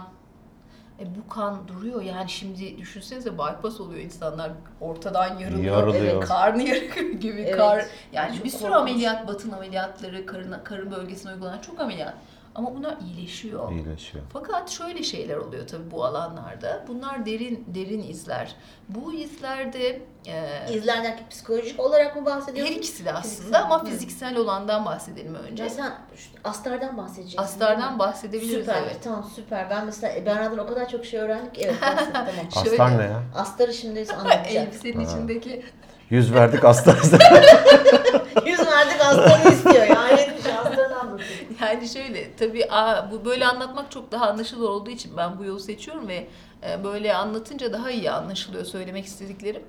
e, 1.01 1.05
bu 1.15 1.29
kan 1.29 1.67
duruyor. 1.67 2.01
Yani 2.01 2.29
şimdi 2.29 2.77
düşünsenize 2.77 3.33
bypass 3.33 3.81
oluyor 3.81 3.99
insanlar 3.99 4.51
ortadan 4.81 5.37
yarılıyor. 5.37 5.77
Yarılıyor. 5.77 6.03
Evet, 6.15 6.27
karnı 6.27 6.63
yarık 6.63 7.21
gibi 7.21 7.41
Evet. 7.41 7.57
kar. 7.57 7.85
Yani 8.13 8.35
Çok 8.35 8.45
bir 8.45 8.49
sürü 8.49 8.61
korkunç. 8.61 8.81
ameliyat, 8.81 9.27
batın 9.27 9.51
ameliyatları, 9.51 10.25
karın, 10.25 10.55
karın 10.63 10.91
bölgesine 10.91 11.31
uygulanan 11.33 11.59
çok 11.61 11.79
ameliyat. 11.79 12.13
Ama 12.55 12.75
bunlar 12.75 12.97
iyileşiyor. 13.01 13.71
İyileşiyor. 13.71 14.23
Fakat 14.33 14.69
şöyle 14.69 15.03
şeyler 15.03 15.37
oluyor 15.37 15.67
tabii 15.67 15.91
bu 15.91 16.05
alanlarda. 16.05 16.85
Bunlar 16.87 17.25
derin 17.25 17.63
derin 17.67 18.03
izler. 18.03 18.55
Bu 18.89 19.13
izlerde 19.13 20.01
e, 20.27 20.73
İzler 20.73 21.03
derken 21.03 21.29
psikolojik 21.29 21.79
olarak 21.79 22.15
mı 22.15 22.21
her 22.21 22.25
bahsediyorsun? 22.25 22.73
ikisi 22.73 23.05
de 23.05 23.13
aslında 23.13 23.33
Fiziksel. 23.37 23.63
ama 23.63 23.81
Hı. 23.81 23.85
fiziksel 23.85 24.37
olandan 24.37 24.85
bahsedelim 24.85 25.35
önce. 25.35 25.63
Ya 25.63 25.69
sen 25.69 25.93
şu 26.15 26.29
astardan 26.43 26.97
bahsedeceksin. 26.97 27.37
değil 27.37 27.47
Astardan 27.49 27.99
bahsedebiliriz 27.99 28.65
Süper, 28.65 28.81
evet. 28.83 28.97
tamam 29.03 29.25
süper. 29.35 29.69
Ben 29.69 29.85
mesela 29.85 30.25
Berna'dan 30.25 30.57
o 30.57 30.67
kadar 30.67 30.89
çok 30.89 31.05
şey 31.05 31.19
öğrendik. 31.19 31.55
ki, 31.55 31.61
Evet, 31.65 31.81
bahset, 31.81 32.13
tamam. 32.13 32.29
Şöyle- 32.65 32.71
Aslan 32.83 32.97
ne 32.97 33.03
ya? 33.03 33.23
Astarı 33.35 33.73
şimdi 33.73 34.05
anlatacağım. 34.19 34.67
Elbisenin 34.67 34.99
içindeki 35.05 35.65
Yüz 36.09 36.33
verdik 36.33 36.65
aslan. 36.65 36.95
Yüz 38.45 38.59
verdik 38.59 39.01
astarı 39.01 39.53
istiyor. 39.53 39.85
Ya 39.87 40.03
hayret 40.03 40.37
bir 40.37 40.43
şey 40.43 40.53
astarını 40.53 40.99
anlatıyor. 40.99 41.29
Yani 41.61 41.87
şöyle 41.87 42.35
tabii 42.35 42.65
aa, 42.71 43.11
bu 43.11 43.25
böyle 43.25 43.45
anlatmak 43.47 43.91
çok 43.91 44.11
daha 44.11 44.27
anlaşılır 44.29 44.69
olduğu 44.69 44.89
için 44.89 45.17
ben 45.17 45.39
bu 45.39 45.43
yolu 45.45 45.59
seçiyorum 45.59 46.07
ve 46.07 46.27
e, 46.69 46.83
böyle 46.83 47.13
anlatınca 47.15 47.73
daha 47.73 47.91
iyi 47.91 48.11
anlaşılıyor 48.11 48.65
söylemek 48.65 49.05
istediklerim. 49.05 49.63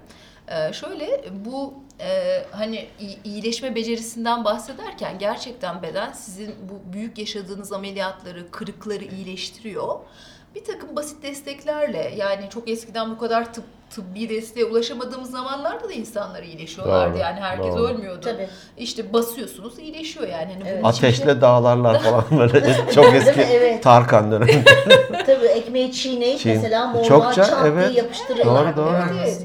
E, 0.49 0.73
şöyle 0.73 1.25
bu 1.45 1.75
e, 2.01 2.43
hani 2.51 2.89
iyi- 3.01 3.23
iyileşme 3.25 3.75
becerisinden 3.75 4.45
bahsederken 4.45 5.19
gerçekten 5.19 5.83
beden 5.83 6.13
sizin 6.13 6.55
bu 6.69 6.93
büyük 6.93 7.19
yaşadığınız 7.19 7.73
ameliyatları, 7.73 8.51
kırıkları 8.51 9.05
iyileştiriyor. 9.05 9.99
Bir 10.55 10.65
takım 10.65 10.97
basit 10.97 11.23
desteklerle 11.23 12.13
yani 12.17 12.51
çok 12.51 12.69
eskiden 12.69 13.11
bu 13.11 13.19
kadar 13.19 13.53
tıp, 13.53 13.65
tıbbi 13.91 14.29
desteğe 14.29 14.65
ulaşamadığımız 14.67 15.31
zamanlarda 15.31 15.89
da 15.89 15.93
insanlar 15.93 16.43
iyileşiyorlardı. 16.43 17.13
Doğru, 17.15 17.21
Yani 17.23 17.41
herkes 17.41 17.67
doğru. 17.75 17.87
ölmüyordu. 17.89 18.21
Tabii. 18.21 18.49
İşte 18.77 19.13
basıyorsunuz 19.13 19.79
iyileşiyor 19.79 20.29
yani. 20.29 20.53
Hani 20.53 20.63
Evet. 20.69 20.85
bir 20.85 20.93
şey- 20.93 21.09
Ateşle 21.09 21.41
dağlarlar 21.41 21.99
falan 22.03 22.25
böyle 22.39 22.75
çok 22.95 23.15
eski 23.15 23.41
Evet. 23.53 23.83
Tarkan 23.83 24.33
dönemi. 24.33 24.65
Tabii 25.27 25.47
ekmeği 25.47 25.93
çiğneyip 25.93 26.41
Çiğ- 26.41 26.49
mesela 26.55 26.87
morluğa 26.87 27.05
Çokça, 27.05 27.45
çat 27.45 27.63
diye 27.65 27.73
evet. 27.73 27.97
yapıştırıyorlar. 27.97 28.77
doğru 28.77 28.87
doğru. 28.87 28.97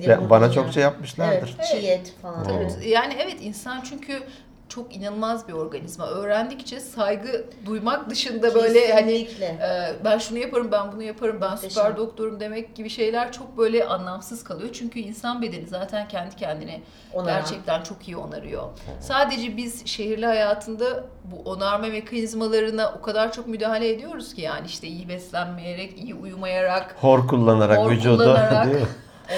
Evet, 0.07 0.19
Bana 0.29 0.51
çokça 0.51 0.79
yapmışlardır. 0.79 1.55
Evet, 1.59 1.67
çiğ 1.81 1.87
et 1.87 2.13
falan. 2.21 2.45
Evet. 2.57 2.77
Yani 2.85 3.13
evet 3.23 3.35
insan 3.41 3.81
çünkü 3.89 4.19
çok 4.69 4.95
inanılmaz 4.95 5.47
bir 5.47 5.53
organizma. 5.53 6.07
Öğrendikçe 6.07 6.79
saygı 6.79 7.45
duymak 7.65 8.09
dışında 8.09 8.55
böyle 8.55 8.93
hani 8.93 9.25
Kesinlikle. 9.27 9.45
e, 9.45 9.95
ben 10.05 10.17
şunu 10.17 10.37
yaparım, 10.37 10.69
ben 10.71 10.91
bunu 10.91 11.03
yaparım, 11.03 11.37
ben 11.41 11.51
Muhteşem. 11.51 11.69
süper 11.69 11.97
doktorum 11.97 12.39
demek 12.39 12.75
gibi 12.75 12.89
şeyler 12.89 13.31
çok 13.31 13.57
böyle 13.57 13.85
anlamsız 13.85 14.43
kalıyor. 14.43 14.69
Çünkü 14.73 14.99
insan 14.99 15.41
bedeni 15.41 15.67
zaten 15.67 16.07
kendi 16.07 16.35
kendine 16.35 16.81
Onaran. 17.13 17.39
gerçekten 17.39 17.83
çok 17.83 18.07
iyi 18.07 18.17
onarıyor. 18.17 18.63
Sadece 19.01 19.57
biz 19.57 19.85
şehirli 19.87 20.25
hayatında 20.25 21.03
bu 21.23 21.49
onarma 21.49 21.87
mekanizmalarına 21.87 22.93
o 22.99 23.01
kadar 23.01 23.31
çok 23.31 23.47
müdahale 23.47 23.89
ediyoruz 23.89 24.33
ki 24.33 24.41
yani 24.41 24.65
işte 24.67 24.87
iyi 24.87 25.09
beslenmeyerek, 25.09 25.97
iyi 25.99 26.15
uyumayarak, 26.15 26.95
Hor 27.01 27.27
kullanarak 27.27 27.77
Hor 27.77 27.91
vücudu 27.91 28.17
kullanarak. 28.17 28.65
değil 28.73 28.75
mi? 28.81 28.87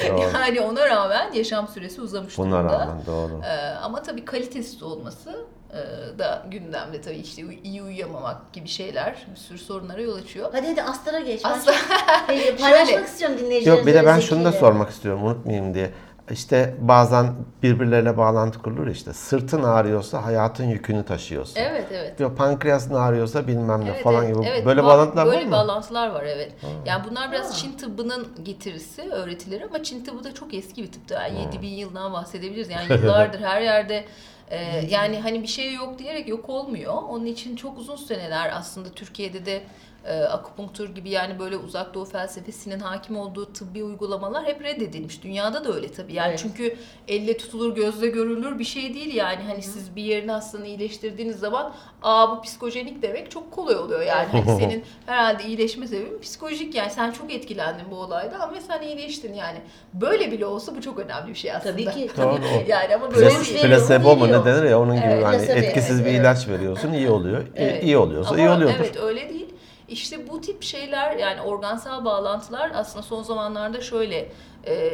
Doğru. 0.09 0.21
yani 0.33 0.61
ona 0.61 0.85
rağmen 0.89 1.31
yaşam 1.33 1.67
süresi 1.67 2.01
uzamış 2.01 2.37
Buna 2.37 2.51
durumda. 2.59 2.73
rağmen 2.79 3.05
doğru. 3.07 3.41
Ee, 3.45 3.67
ama 3.83 4.03
tabii 4.03 4.25
kalitesiz 4.25 4.83
olması 4.83 5.45
e, 5.73 6.19
da 6.19 6.45
gündemde 6.51 7.01
tabii 7.01 7.15
işte 7.17 7.41
iyi 7.63 7.83
uyuyamamak 7.83 8.53
gibi 8.53 8.67
şeyler 8.67 9.25
bir 9.31 9.35
sürü 9.39 9.57
sorunlara 9.57 10.01
yol 10.01 10.15
açıyor. 10.15 10.49
Hadi 10.53 10.67
hadi 10.67 10.83
Astar'a 10.83 11.19
geç. 11.19 11.41
Ben 11.45 11.49
Aslında 11.49 11.77
Peki, 12.27 12.55
paylaşmak 12.61 12.87
Şöyle. 12.89 13.05
istiyorum 13.05 13.37
dinleyicilerimize. 13.39 13.69
Yok 13.69 13.87
bir 13.87 13.93
de 13.93 14.05
ben 14.05 14.19
şunu 14.19 14.45
da 14.45 14.51
sormak 14.51 14.89
istiyorum 14.89 15.23
unutmayayım 15.23 15.73
diye. 15.73 15.91
İşte 16.31 16.75
bazen 16.81 17.33
birbirleriyle 17.63 18.17
bağlantı 18.17 18.61
kurulur 18.61 18.87
işte. 18.87 19.13
Sırtın 19.13 19.63
ağrıyorsa 19.63 20.25
hayatın 20.25 20.63
yükünü 20.63 21.05
taşıyorsun. 21.05 21.55
evet 21.55 21.85
evet. 21.91 22.19
Diyor 22.19 22.35
pankreasın 22.35 22.93
ağrıyorsa 22.93 23.47
bilmem 23.47 23.85
ne 23.85 23.89
Evet, 23.89 24.03
falan 24.03 24.25
evet, 24.25 24.35
gibi. 24.35 24.45
evet. 24.47 24.65
Böyle 24.65 24.81
Ba- 24.81 24.85
bağlantılar 24.85 25.25
böyle 25.25 25.37
var 25.37 25.45
mı? 25.45 25.51
bağlantılar 25.51 26.07
var 26.09 26.23
evet. 26.23 26.51
Yani 26.85 27.03
bunlar 27.09 27.31
biraz 27.31 27.59
Çin 27.59 27.71
tıbbının 27.77 28.27
getirisi, 28.43 29.01
öğretileri 29.01 29.65
ama 29.65 29.83
Çin 29.83 30.03
tıbbı 30.03 30.23
da 30.23 30.33
çok 30.33 30.53
eski 30.53 30.83
bir 30.83 30.91
tıptı. 30.91 31.13
Yani 31.13 31.39
7000 31.39 31.67
yıldan 31.67 32.13
bahsedebiliriz. 32.13 32.69
Yani 32.69 32.93
yıllardır 33.03 33.39
her 33.39 33.61
yerde 33.61 34.05
e, 34.49 34.85
yani 34.89 35.19
hani 35.19 35.41
bir 35.41 35.47
şey 35.47 35.73
yok 35.73 35.99
diyerek 35.99 36.27
yok 36.27 36.49
olmuyor. 36.49 36.93
Onun 37.09 37.25
için 37.25 37.55
çok 37.55 37.77
uzun 37.77 37.95
seneler 37.95 38.51
aslında 38.55 38.89
Türkiye'de 38.89 39.45
de 39.45 39.61
akupunktur 40.09 40.89
gibi 40.95 41.09
yani 41.09 41.39
böyle 41.39 41.57
uzak 41.57 41.93
doğu 41.93 42.05
felsefesinin 42.05 42.79
hakim 42.79 43.17
olduğu 43.17 43.53
tıbbi 43.53 43.83
uygulamalar 43.83 44.45
hep 44.45 44.63
reddedilmiş. 44.63 45.23
Dünyada 45.23 45.63
da 45.65 45.73
öyle 45.73 45.91
tabii. 45.91 46.13
Yani 46.13 46.29
Evet. 46.29 46.39
çünkü 46.43 46.75
elle 47.07 47.37
tutulur, 47.37 47.75
gözle 47.75 48.07
görülür 48.07 48.59
bir 48.59 48.63
şey 48.63 48.93
değil 48.93 49.15
yani. 49.15 49.43
Hani 49.47 49.61
siz 49.61 49.95
bir 49.95 50.03
yerini 50.03 50.31
hastanı 50.31 50.67
iyileştirdiğiniz 50.67 51.39
zaman 51.39 51.73
aa 52.01 52.37
bu 52.37 52.41
psikojenik 52.41 53.01
demek 53.01 53.31
çok 53.31 53.51
kolay 53.51 53.75
oluyor 53.75 54.01
yani. 54.01 54.27
Hani 54.31 54.45
senin 54.59 54.83
herhalde 55.05 55.43
iyileşme 55.43 55.87
sebebin 55.87 56.19
psikolojik 56.21 56.75
yani 56.75 56.91
sen 56.91 57.11
çok 57.11 57.33
etkilendin 57.33 57.85
bu 57.91 57.95
olaydan 57.95 58.53
ve 58.53 58.61
sen 58.61 58.81
iyileştin 58.81 59.33
yani. 59.33 59.57
Böyle 59.93 60.31
bile 60.31 60.45
olsa 60.45 60.75
bu 60.75 60.81
çok 60.81 60.99
önemli 60.99 61.29
bir 61.29 61.35
şey 61.35 61.51
aslında. 61.51 61.71
Tabii 61.73 61.85
ki. 61.85 62.09
Tabii 62.15 62.35
ki. 62.41 62.65
Yani 62.67 62.95
ama 62.95 63.11
böyle 63.11 63.29
değil. 63.29 63.39
veriyor 63.39 63.63
mu? 63.63 63.67
Plasebo 63.69 64.15
mu 64.15 64.27
ne 64.27 64.45
denir 64.45 64.63
ya 64.69 64.79
onun 64.79 64.95
gibi 64.95 65.05
Evet, 65.05 65.25
hani 65.25 65.45
etkisiz 65.45 65.95
evet, 65.95 66.05
bir 66.05 66.11
evet. 66.11 66.21
ilaç 66.21 66.47
veriyorsun 66.47 66.93
iyi 66.93 67.09
oluyor. 67.09 67.41
İyi- 67.41 67.49
Evet. 67.57 67.83
İyi 67.83 67.97
oluyorsa 67.97 68.29
Ama 68.29 68.39
iyi 68.39 68.49
oluyordur. 68.49 68.75
Evet 68.79 68.97
öyle 68.97 69.29
değil. 69.29 69.48
İşte 69.89 70.27
bu 70.29 70.41
tip 70.41 70.63
şeyler 70.63 71.15
yani 71.15 71.41
organsal 71.41 72.05
bağlantılar 72.05 72.71
aslında 72.75 73.03
son 73.03 73.23
zamanlarda 73.23 73.81
şöyle 73.81 74.31
e, 74.67 74.91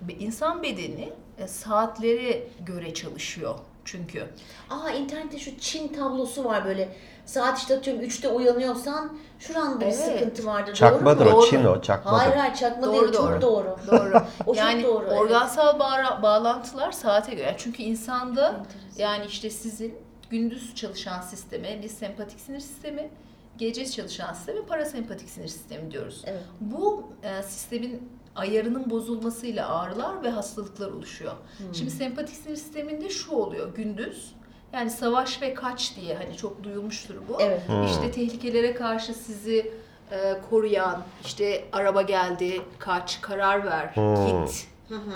bir 0.00 0.20
insan 0.20 0.62
bedeni 0.62 1.12
e, 1.38 1.48
saatlere 1.48 2.42
göre 2.66 2.94
çalışıyor 2.94 3.54
çünkü. 3.84 4.26
Aa 4.70 4.90
internette 4.90 5.38
şu 5.38 5.58
Çin 5.58 5.88
tablosu 5.88 6.44
var 6.44 6.64
böyle. 6.64 6.88
Saat 7.26 7.58
işte 7.58 7.76
atıyorum 7.76 8.02
3'te 8.02 8.28
uyanıyorsan 8.28 9.18
şuranda 9.38 9.80
bir 9.80 9.84
Evet. 9.86 9.94
sıkıntı 9.96 10.46
vardır. 10.46 10.74
Çakmadır 10.74 11.24
doğru 11.26 11.30
mu? 11.30 11.36
o 11.38 11.40
Doğru. 11.42 11.50
Çin 11.50 11.64
o 11.64 11.82
çakmadır. 11.82 12.18
Hayır 12.18 12.36
hayır 12.36 12.54
çakma 12.54 12.86
Doğru, 12.86 12.92
değil. 13.02 13.12
doğru. 13.14 13.32
Çok 13.32 13.42
doğru. 13.42 13.76
Doğru. 13.90 14.22
O 14.46 14.54
yani 14.54 14.82
çok 14.82 14.94
doğru. 14.94 15.04
evet. 15.08 15.20
organsal 15.20 15.78
bağra- 15.78 16.22
bağlantılar 16.22 16.92
saate 16.92 17.34
göre. 17.34 17.54
Çünkü 17.58 17.82
insanda 17.82 18.48
Enteresan. 18.48 18.98
yani 18.98 19.26
işte 19.26 19.50
sizin 19.50 19.94
gündüz 20.30 20.74
çalışan 20.74 21.20
sisteme 21.20 21.80
biz 21.82 21.92
sempatik 21.92 22.40
sinir 22.40 22.60
sistemi, 22.60 23.10
gece 23.58 23.86
çalışan 23.86 24.32
sisteme 24.32 24.60
parasempatik 24.62 25.28
sinir 25.30 25.48
sistemi 25.48 25.90
diyoruz. 25.90 26.22
Evet. 26.26 26.42
Bu 26.60 27.06
e, 27.22 27.42
sistemin 27.42 28.08
ayarının 28.36 28.90
bozulmasıyla 28.90 29.68
ağrılar 29.78 30.22
ve 30.22 30.30
hastalıklar 30.30 30.90
oluşuyor. 30.90 31.32
Hmm. 31.58 31.74
Şimdi 31.74 31.90
sempatik 31.90 32.36
sinir 32.36 32.56
sisteminde 32.56 33.08
şu 33.10 33.32
oluyor 33.32 33.74
gündüz 33.74 34.32
yani 34.72 34.90
savaş 34.90 35.42
ve 35.42 35.54
kaç 35.54 35.96
diye 35.96 36.14
hani 36.16 36.36
çok 36.36 36.64
duyulmuştur 36.64 37.14
bu. 37.28 37.40
Evet. 37.40 37.62
İşte 37.86 38.10
tehlikelere 38.10 38.74
karşı 38.74 39.14
sizi 39.14 39.72
e, 40.10 40.34
koruyan, 40.50 41.02
işte 41.24 41.64
araba 41.72 42.02
geldi, 42.02 42.62
kaç, 42.78 43.20
karar 43.20 43.64
ver, 43.64 43.86
Hmm. 43.94 44.26
git, 44.46 44.66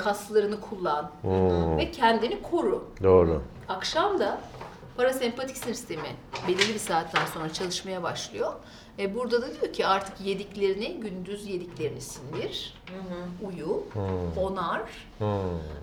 kaslarını 0.02 0.60
kullan 0.60 1.10
Hmm, 1.22 1.76
ve 1.78 1.90
kendini 1.90 2.42
koru. 2.42 2.90
doğru. 3.02 3.42
Akşam 3.68 4.18
da 4.18 4.38
parasempatik 4.96 5.56
sinir 5.56 5.74
sistemi 5.74 6.08
belirli 6.48 6.74
bir 6.74 6.78
saatten 6.78 7.26
sonra 7.34 7.52
çalışmaya 7.52 8.02
başlıyor. 8.02 8.52
E 8.98 9.14
burada 9.14 9.42
da 9.42 9.46
diyor 9.60 9.72
ki 9.72 9.86
artık 9.86 10.20
yediklerini, 10.20 11.00
gündüz 11.00 11.46
yediklerini 11.46 12.00
sindir, 12.00 12.74
uyu, 13.42 13.82
onar, 14.36 14.82
Hmm. 15.18 15.28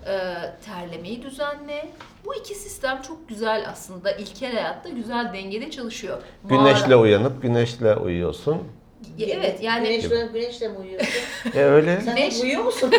e, 0.06 0.34
terlemeyi 0.66 1.22
düzenle. 1.22 1.88
Bu 2.24 2.34
iki 2.34 2.54
sistem 2.54 3.02
çok 3.02 3.28
güzel 3.28 3.64
aslında. 3.72 4.12
İlkel 4.12 4.52
hayatta 4.52 4.88
güzel 4.88 5.32
dengede 5.34 5.70
çalışıyor. 5.70 6.18
Güneşle 6.44 6.86
Mağara- 6.86 7.00
uyanıp 7.00 7.42
güneşle 7.42 7.96
uyuyorsun. 7.96 8.58
Evet 9.20 9.62
yani 9.62 9.88
güneş, 9.88 10.08
Güneşle, 10.08 10.26
güneşle 10.32 10.68
mi 10.68 10.78
uyuyorsun? 10.78 11.22
E 11.54 11.58
öyle. 11.64 12.00
Sen 12.04 12.16
Güneş- 12.16 12.42
uyuyor 12.42 12.64
musun? 12.64 12.92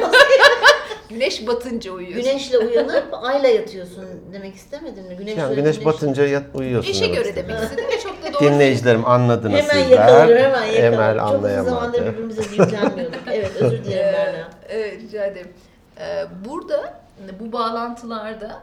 Batınca 1.48 1.92
uyuyorsun. 1.92 2.24
güneşle 2.24 2.58
uyanıp 2.58 3.08
ayla 3.22 3.48
yatıyorsun 3.50 4.06
demek 4.34 4.56
istemedin 4.56 5.04
mi? 5.08 5.16
Güneş, 5.16 5.38
Yani 5.38 5.56
güneş 5.56 5.86
batınca 5.86 6.28
yat 6.28 6.44
uyuyorsun. 6.54 6.94
Güneşe 6.94 7.06
demek 7.06 7.18
göre 7.18 7.30
istedim. 7.30 7.50
demek 7.50 7.64
istedim 7.64 7.86
ve 7.92 8.00
çok 8.00 8.24
da 8.24 8.34
doğru. 8.34 8.44
Dinleyicilerim 8.44 9.06
anladınız 9.08 9.54
Hemen 9.60 9.84
sizler. 9.84 9.98
yakalıyor, 9.98 10.40
hemen 10.40 10.66
yakalıyor. 10.66 10.94
Emel 10.94 11.18
Çok 11.18 11.28
uzun 11.28 11.40
zamandır 11.66 11.78
anlayamadı. 12.00 12.14
birbirimize 12.14 12.42
yüklenmiyorduk. 12.64 13.20
Evet, 13.32 13.52
özür 13.60 13.84
dilerim 13.86 14.14
Berna. 14.14 14.50
Evet 14.70 15.02
rica 15.02 15.26
ederim. 15.26 15.52
Ee, 16.00 16.26
burada 16.46 17.02
bu 17.40 17.52
bağlantılarda 17.52 18.60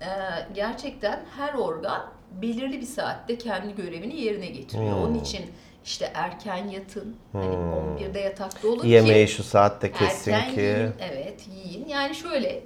e, 0.00 0.08
gerçekten 0.54 1.20
her 1.36 1.54
organ 1.54 2.02
belirli 2.42 2.80
bir 2.80 2.86
saatte 2.86 3.38
kendi 3.38 3.74
görevini 3.74 4.20
yerine 4.20 4.46
getiriyor. 4.46 4.92
Hmm. 4.92 5.02
Onun 5.02 5.14
için 5.20 5.40
işte 5.84 6.10
erken 6.14 6.68
yatın, 6.68 7.16
hani 7.32 7.46
Hmm. 7.46 7.96
11'de 7.96 8.20
yatakta 8.20 8.68
olun 8.68 8.78
ki 8.78 8.88
Yemeği 8.88 9.28
şu 9.28 9.42
saatte 9.44 9.92
kessin 9.92 10.32
erken 10.32 10.54
ki. 10.54 10.60
yiyin, 10.60 10.92
evet 11.00 11.48
yiyin. 11.48 11.88
Yani 11.88 12.14
şöyle 12.14 12.64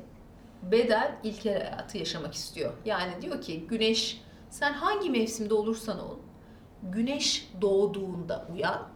beden 0.63 1.17
ilkel 1.23 1.53
hayatı 1.55 1.99
yaşamak 1.99 2.35
istiyor. 2.35 2.73
Yani 2.85 3.23
diyor 3.23 3.41
ki 3.41 3.67
güneş 3.69 4.23
sen 4.51 4.73
hangi 4.73 5.11
mevsimde 5.11 5.55
olursan 5.55 5.99
ol 5.99 6.17
güneş 6.83 7.49
doğduğunda 7.61 8.47
uyan 8.55 8.89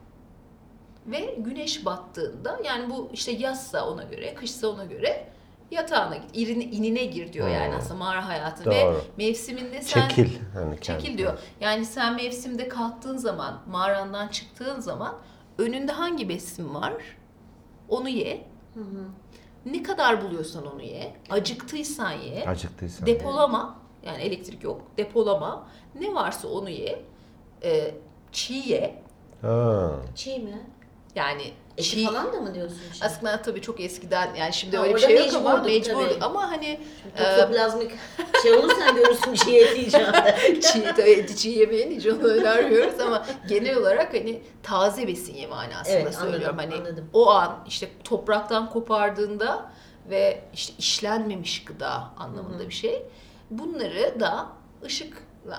ve 1.07 1.35
güneş 1.39 1.85
battığında 1.85 2.61
yani 2.65 2.91
bu 2.91 3.11
işte 3.13 3.33
yazsa 3.33 3.91
ona 3.91 4.03
göre 4.03 4.35
kışsa 4.35 4.69
ona 4.69 4.85
göre 4.85 5.30
yatağına 5.71 6.17
git 6.17 6.31
irini, 6.35 6.65
inine 6.65 7.05
gir 7.05 7.33
diyor 7.33 7.49
yani 7.49 7.69
Hmm. 7.73 7.79
aslında 7.79 7.95
mağara 7.95 8.29
hayatı 8.29 8.71
ve 8.71 8.81
Doğru. 8.85 9.01
mevsiminde 9.17 9.83
sen 9.83 10.09
Çekil. 10.09 10.39
Hani 10.55 10.81
Çekil 10.81 11.19
diyor. 11.19 11.39
Yani 11.61 11.85
sen 11.85 12.15
mevsimde 12.17 12.69
kalktığın 12.69 13.17
zaman, 13.17 13.61
mağarandan 13.71 14.29
çıktığın 14.29 14.81
zaman 14.81 15.17
önünde 15.59 15.93
hangi 15.93 16.29
besin 16.29 16.75
var? 16.75 16.95
Onu 17.89 18.09
ye. 18.09 18.47
Hı 18.75 18.81
hı. 18.81 19.05
Ne 19.67 19.83
kadar 19.83 20.23
buluyorsan 20.25 20.67
onu 20.75 20.83
ye. 20.83 21.17
Acıktıysan 21.31 22.13
ye. 22.13 22.45
Acıktıysan. 22.47 23.07
Depolama. 23.07 23.79
Yani 24.03 24.23
elektrik 24.23 24.65
yok. 24.65 24.83
Depolama. 24.99 25.67
Ne 26.01 26.15
varsa 26.15 26.49
onu 26.49 26.71
ye. 26.71 27.03
Ee, 27.63 27.95
çiğ 28.33 28.55
ye. 28.55 29.03
Ha. 29.43 29.91
Çiğ 30.15 30.39
mi? 30.39 30.61
Yani 31.15 31.43
Eti 31.81 31.90
çiğ. 31.90 32.07
falan 32.07 32.33
da 32.33 32.40
mı 32.40 32.55
diyorsun 32.55 32.79
şimdi? 32.93 33.05
Aslında 33.05 33.43
tabii 33.43 33.62
çok 33.62 33.81
eskiden 33.81 34.35
yani 34.35 34.53
şimdi 34.53 34.77
Ha, 34.77 34.83
öyle 34.83 34.95
bir 34.95 35.01
şey 35.01 35.27
yok 35.27 35.35
ama 35.37 35.57
mecbur. 35.57 36.09
tabii. 36.09 36.25
Ama 36.25 36.51
hani 36.51 36.81
e, 37.16 37.25
Toksoplazmik 37.25 37.90
şey 38.43 38.53
olursan 38.55 38.95
görürsün 38.95 39.35
çiğ 39.35 39.57
et 39.57 39.77
yiyeceğim. 39.79 40.07
çiğ, 40.61 40.83
tabii 40.97 41.37
çiğ 41.37 41.49
yemeğin 41.51 41.90
hiç 42.01 42.07
onu 42.07 42.23
önermiyoruz 42.23 43.01
ama 43.01 43.27
genel 43.49 43.77
olarak 43.77 44.14
hani 44.14 44.43
taze 44.62 45.07
besin 45.09 45.35
ye 45.35 45.47
manasında 45.47 45.95
Evet, 45.99 46.14
söylüyorum. 46.14 46.59
anladım, 46.59 46.71
hani 46.79 46.88
anladım. 46.88 47.11
o 47.12 47.31
an 47.31 47.64
işte 47.69 47.88
topraktan 48.05 48.71
kopardığında 48.71 49.71
ve 50.11 50.40
işte 50.55 50.73
işlenmemiş 50.79 51.64
gıda 51.64 52.05
anlamında 52.19 52.69
bir 52.69 52.75
şey. 52.75 53.03
Bunları 53.51 54.21
da 54.21 54.47
ışık 54.85 55.16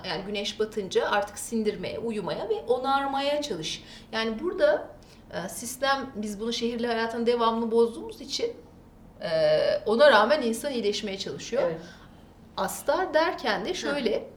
yani 0.09 0.23
güneş 0.27 0.59
batınca 0.59 1.09
artık 1.09 1.39
sindirmeye, 1.39 1.99
uyumaya 1.99 2.49
ve 2.49 2.53
onarmaya 2.67 3.41
çalış. 3.41 3.83
Yani 4.11 4.39
burada 4.39 4.73
e, 4.75 5.00
sistem 5.49 6.11
biz 6.15 6.39
bunu 6.39 6.53
şehirli 6.53 6.87
hayatın 6.87 7.25
devamlı 7.25 7.71
bozduğumuz 7.71 8.21
için 8.21 8.53
e, 9.21 9.29
ona 9.85 10.11
rağmen 10.11 10.41
insan 10.41 10.71
iyileşmeye 10.71 11.17
çalışıyor. 11.17 11.63
evet. 11.65 11.81
Astar 12.57 13.13
derken 13.13 13.65
de 13.65 13.73
şöyle 13.73 14.29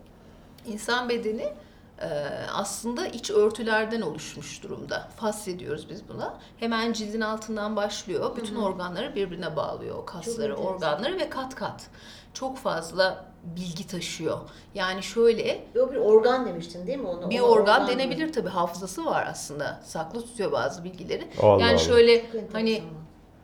insan 0.67 1.09
bedeni 1.09 1.53
e, 2.01 2.09
aslında 2.53 3.07
iç 3.07 3.31
örtülerden 3.31 4.01
oluşmuş 4.01 4.63
durumda. 4.63 5.09
Fasya 5.17 5.59
diyoruz 5.59 5.87
biz 5.91 6.09
buna. 6.09 6.39
Hemen 6.57 6.93
cildin 6.93 7.21
altından 7.21 7.77
başlıyor. 7.77 8.37
Bütün 8.37 8.55
organları 8.55 9.15
birbirine 9.15 9.57
bağlıyor. 9.57 10.07
Kasları, 10.07 10.57
organları 10.57 11.19
ve 11.19 11.29
kat 11.29 11.55
kat. 11.55 11.87
Çok 12.35 12.59
fazla 12.59 13.25
bilgi 13.45 13.87
taşıyor. 13.87 14.39
Yani 14.75 15.03
şöyle 15.03 15.65
Yo, 15.75 15.91
bir 15.91 15.97
organ 15.97 16.47
demiştin 16.47 16.87
değil 16.87 16.99
mi 16.99 17.07
onu? 17.09 17.31
bir 17.31 17.41
Ona 17.41 17.47
organ 17.49 17.89
denebilir 17.89 18.33
tabii. 18.33 18.49
Hafızası 18.49 19.05
var 19.05 19.27
aslında. 19.31 19.81
Saklı 19.85 20.21
tutuyor 20.23 20.53
bazı 20.53 20.85
bilgileri. 20.85 21.29
Allah 21.43 21.61
yani 21.61 21.71
Allah. 21.71 21.79
şöyle 21.79 22.33
Çok 22.33 22.55
hani 22.55 22.83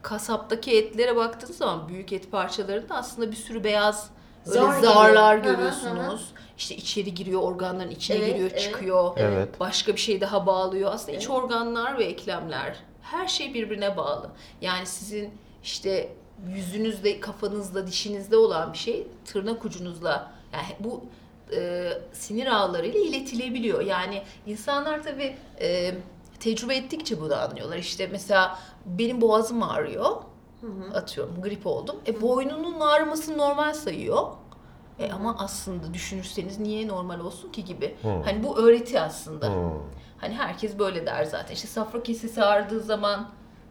kasaptaki 0.02 0.78
etlere 0.78 1.16
baktığınız 1.16 1.56
zaman 1.56 1.88
büyük 1.88 2.12
et 2.12 2.30
parçalarında 2.32 2.94
aslında 2.94 3.30
bir 3.30 3.36
sürü 3.36 3.64
beyaz 3.64 4.10
Zar 4.44 4.76
gibi. 4.76 4.86
zarlar 4.86 5.36
Hı 5.36 5.40
hı, 5.40 5.44
görüyorsunuz. 5.44 6.32
İşte 6.58 6.76
içeri 6.76 7.14
giriyor, 7.14 7.42
organların 7.42 7.90
içine 7.90 8.16
Evet, 8.16 8.26
giriyor, 8.28 8.50
evet. 8.50 8.60
çıkıyor. 8.62 9.12
Evet. 9.16 9.60
Başka 9.60 9.92
bir 9.92 10.00
şey 10.00 10.20
daha 10.20 10.46
bağlıyor. 10.46 10.92
Aslında 10.94 11.12
iç 11.12 11.26
Evet. 11.26 11.30
organlar 11.30 11.98
ve 11.98 12.04
eklemler 12.04 12.76
her 13.02 13.28
şey 13.28 13.54
birbirine 13.54 13.96
bağlı. 13.96 14.30
Yani 14.60 14.86
sizin 14.86 15.34
işte 15.62 16.12
yüzünüzde, 16.48 17.20
kafanızda, 17.20 17.86
dişinizde 17.86 18.36
olan 18.36 18.72
bir 18.72 18.78
şey 18.78 19.06
tırnak 19.24 19.64
ucunuzla 19.64 20.32
yani 20.52 20.76
bu 20.80 21.04
e, 21.56 21.92
sinir 22.12 22.46
ağlarıyla 22.46 23.00
iletilebiliyor. 23.00 23.80
Yani 23.80 24.22
insanlar 24.46 25.02
tabii 25.02 25.36
e, 25.60 25.94
tecrübe 26.40 26.76
ettikçe 26.76 27.20
bunu 27.20 27.34
anlıyorlar. 27.34 27.76
İşte 27.76 28.06
mesela 28.06 28.58
benim 28.86 29.20
boğazım 29.20 29.62
ağrıyor. 29.62 30.16
Atıyorum 30.94 31.42
grip 31.42 31.66
oldum. 31.66 31.96
E 32.06 32.20
boynunun 32.20 32.80
ağrımasını 32.80 33.38
normal 33.38 33.72
sayıyor. 33.74 34.26
E 34.98 35.12
ama 35.12 35.36
aslında 35.38 35.94
düşünürseniz 35.94 36.58
niye 36.58 36.88
normal 36.88 37.20
olsun 37.20 37.52
ki 37.52 37.64
gibi. 37.64 37.96
Hani 38.02 38.44
bu 38.44 38.58
öğreti 38.58 39.00
aslında. 39.00 39.48
Hmm. 39.48 39.72
Hani 40.18 40.34
herkes 40.34 40.78
böyle 40.78 41.06
der 41.06 41.24
zaten. 41.24 41.54
İşte 41.54 41.68
safra 41.68 42.02
kesesi 42.02 42.44
ağrıdığı 42.44 42.80
zaman 42.80 43.28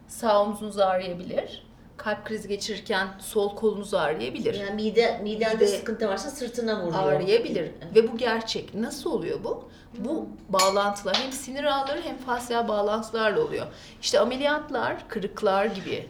sağ 0.08 0.42
omzunuz 0.42 0.78
ağrıyabilir. 0.78 1.69
Kalp 2.02 2.24
krizi 2.24 2.48
geçirirken 2.48 3.08
sol 3.18 3.56
kolunuz 3.56 3.94
ağrıyabilir. 3.94 4.54
Yani 4.54 4.82
mide, 4.82 5.20
midende 5.22 5.64
Mide- 5.64 5.78
sıkıntı 5.78 6.08
varsa 6.08 6.30
sırtına 6.30 6.82
vuruyor. 6.86 7.12
ağrıyabilir. 7.12 7.70
Ve 7.94 8.12
bu 8.12 8.16
gerçek. 8.16 8.74
Nasıl 8.74 9.10
oluyor 9.12 9.38
bu? 9.44 9.68
Bu 9.98 10.28
bağlantılar 10.48 11.16
hem 11.16 11.32
sinir 11.32 11.64
ağları 11.64 12.00
hem 12.02 12.16
fasyal 12.18 12.68
bağlantılarla 12.68 13.40
oluyor. 13.40 13.66
İşte 14.02 14.20
ameliyatlar, 14.20 15.08
kırıklar 15.08 15.66
gibi 15.66 16.06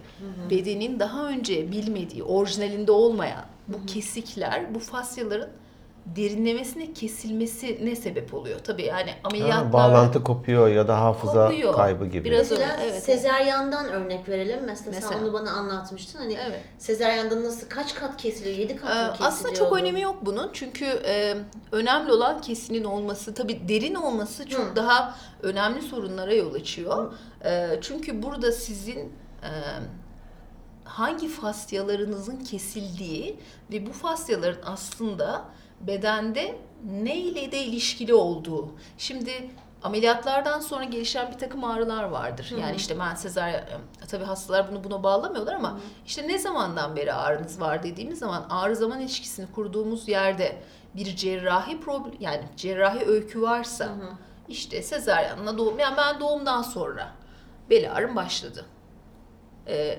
bedenin 0.50 1.00
daha 1.00 1.28
önce 1.28 1.72
bilmediği, 1.72 2.22
orijinalinde 2.22 2.92
olmayan 2.92 3.44
bu 3.68 3.86
kesikler, 3.86 4.74
bu 4.74 4.78
fasyaların 4.78 5.50
derinlemesine 6.06 6.92
kesilmesine 6.92 7.96
sebep 7.96 8.34
oluyor. 8.34 8.58
Tabii 8.58 8.82
yani 8.82 9.10
Ha, 9.10 9.16
ameliyatlar 9.24 9.72
bağlantı 9.72 10.24
kopuyor 10.24 10.68
ya 10.68 10.88
da 10.88 11.00
hafıza 11.00 11.46
Kopuyor. 11.48 11.74
kaybı 11.74 12.06
gibi. 12.06 12.24
Biraz 12.24 12.52
öyle, 12.52 12.66
evet. 12.82 13.02
sezeryandan 13.02 13.88
örnek 13.88 14.28
verelim. 14.28 14.60
Mesela, 14.66 14.92
sen 15.00 15.02
Mesela. 15.10 15.24
onu 15.24 15.32
bana 15.32 15.50
anlatmıştın. 15.50 16.18
Hani 16.18 16.38
Evet. 16.48 16.60
sezeryandan 16.78 17.44
nasıl 17.44 17.68
kaç 17.68 17.94
kat 17.94 18.16
kesiliyor? 18.16 18.56
7 18.58 18.76
kat 18.76 18.90
Ee, 18.90 18.94
mı 18.94 19.06
kesiliyor? 19.10 19.28
Aslında 19.32 19.54
çok 19.54 19.72
önemi 19.76 20.00
yok 20.00 20.16
bunun 20.22 20.50
çünkü 20.52 20.84
e, 20.84 21.36
önemli 21.72 22.12
olan 22.12 22.40
kesinin 22.40 22.84
olması 22.84 23.34
tabii 23.34 23.68
derin 23.68 23.94
olması 23.94 24.48
çok 24.48 24.70
Hı. 24.70 24.76
daha 24.76 25.16
önemli 25.42 25.82
sorunlara 25.82 26.34
yol 26.34 26.54
açıyor. 26.54 27.12
E, 27.44 27.68
çünkü 27.80 28.22
burada 28.22 28.52
sizin 28.52 28.98
e, 29.42 29.50
hangi 30.84 31.28
fasyalarınızın 31.28 32.36
kesildiği 32.36 33.36
ve 33.72 33.86
bu 33.86 33.92
fasyaların 33.92 34.62
aslında 34.66 35.44
bedende 35.80 36.58
ne 36.84 37.16
ile 37.16 37.52
de 37.52 37.64
ilişkili 37.64 38.14
olduğu. 38.14 38.68
Şimdi 38.98 39.50
ameliyatlardan 39.82 40.60
sonra 40.60 40.84
gelişen 40.84 41.32
bir 41.32 41.38
takım 41.38 41.64
ağrılar 41.64 42.04
vardır. 42.04 42.52
Yani 42.60 42.76
işte 42.76 42.98
ben 42.98 43.14
sezaryen, 43.14 43.64
tabii 44.08 44.24
hastalar 44.24 44.70
bunu 44.70 44.84
buna 44.84 45.02
bağlamıyorlar 45.02 45.54
ama 45.54 45.80
işte 46.06 46.28
ne 46.28 46.38
zamandan 46.38 46.96
beri 46.96 47.12
ağrınız 47.12 47.60
var 47.60 47.82
dediğimiz 47.82 48.18
zaman 48.18 48.46
ağrı 48.50 48.76
zaman 48.76 49.00
ilişkisini 49.00 49.46
kurduğumuz 49.54 50.08
yerde 50.08 50.62
bir 50.94 51.16
cerrahi 51.16 51.80
problem 51.80 52.14
yani 52.20 52.42
cerrahi 52.56 53.06
öykü 53.06 53.42
varsa 53.42 53.88
işte 54.48 54.82
sezaryenle 54.82 55.58
doğum 55.58 55.78
yani 55.78 55.96
ben 55.96 56.20
doğumdan 56.20 56.62
sonra 56.62 57.12
bel 57.70 57.92
ağrım 57.92 58.16
başladı. 58.16 58.66
Ee, 59.66 59.98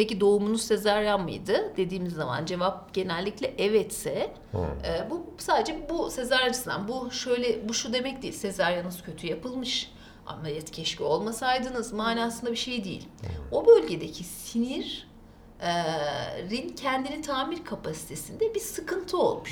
peki 0.00 0.20
doğumunuz 0.20 0.62
sezaryen 0.62 1.20
mıydı 1.20 1.72
dediğimiz 1.76 2.12
zaman 2.12 2.44
cevap 2.44 2.94
genellikle 2.94 3.54
evetse 3.58 4.34
e, 4.84 5.10
bu 5.10 5.26
sadece 5.38 5.88
bu 5.90 6.10
sezaryen 6.10 6.48
açısından 6.48 6.88
bu 6.88 7.10
şöyle 7.10 7.68
bu 7.68 7.74
şu 7.74 7.92
demek 7.92 8.22
değil 8.22 8.32
sezaryanınız 8.32 9.02
kötü 9.02 9.26
yapılmış 9.26 9.92
ameliyat 10.26 10.70
keşke 10.70 11.04
olmasaydınız 11.04 11.92
manasında 11.92 12.50
bir 12.50 12.56
şey 12.56 12.84
değil. 12.84 13.08
O 13.52 13.66
bölgedeki 13.66 14.24
sinir 14.24 15.08
e, 15.60 15.72
rin 16.50 16.68
kendini 16.68 17.22
tamir 17.22 17.64
kapasitesinde 17.64 18.54
bir 18.54 18.60
sıkıntı 18.60 19.18
olmuş. 19.18 19.50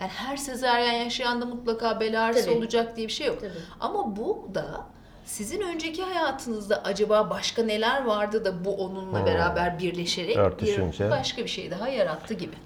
Yani 0.00 0.10
her 0.10 0.36
sezaryen 0.36 1.04
yaşayanda 1.04 1.46
mutlaka 1.46 2.00
bel 2.00 2.24
ağrısı 2.24 2.44
Tabii. 2.44 2.56
olacak 2.56 2.96
diye 2.96 3.06
bir 3.06 3.12
şey 3.12 3.26
yok. 3.26 3.40
Tabii. 3.40 3.52
Ama 3.80 4.16
bu 4.16 4.48
da 4.54 4.86
sizin 5.24 5.60
önceki 5.60 6.02
hayatınızda 6.02 6.82
acaba 6.84 7.30
başka 7.30 7.62
neler 7.62 8.04
vardı 8.04 8.44
da 8.44 8.64
bu 8.64 8.76
onunla 8.76 9.18
Hmm. 9.18 9.26
beraber 9.26 9.78
birleşerek 9.78 10.36
Örtüşünce. 10.36 11.04
bir 11.06 11.10
başka 11.10 11.42
bir 11.42 11.48
şey 11.48 11.70
daha 11.70 11.88
yarattı 11.88 12.34
gibi. 12.34 12.56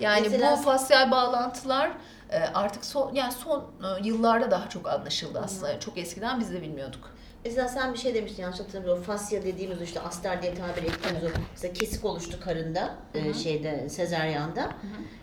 Yani 0.00 0.28
Mesela- 0.30 0.52
bu 0.58 0.62
fasyal 0.62 1.10
bağlantılar 1.10 1.90
e, 2.30 2.38
artık 2.54 2.84
son 2.84 3.14
yani 3.14 3.32
son 3.32 3.60
e, 3.60 4.06
yıllarda 4.08 4.50
daha 4.50 4.68
çok 4.68 4.88
anlaşıldı 4.88 5.40
aslında. 5.44 5.80
Çok 5.80 5.98
eskiden 5.98 6.40
biz 6.40 6.52
de 6.52 6.62
bilmiyorduk. 6.62 7.10
Mesela 7.44 7.68
sen 7.68 7.92
bir 7.92 7.98
şey 7.98 8.14
demiştin 8.14 8.42
yanlış 8.42 8.60
hatırlamıyorum. 8.60 9.02
Fasya 9.02 9.42
dediğimiz 9.42 9.82
işte 9.82 10.00
astar 10.00 10.42
diye 10.42 10.54
tabir 10.54 10.82
ettiğimiz 10.88 11.24
o 11.24 11.26
mesela 11.52 11.72
kesik 11.72 12.04
oluştu 12.04 12.40
karında 12.44 12.94
e, 13.14 13.34
şeyde 13.34 13.88
sezeryanda. 13.88 14.70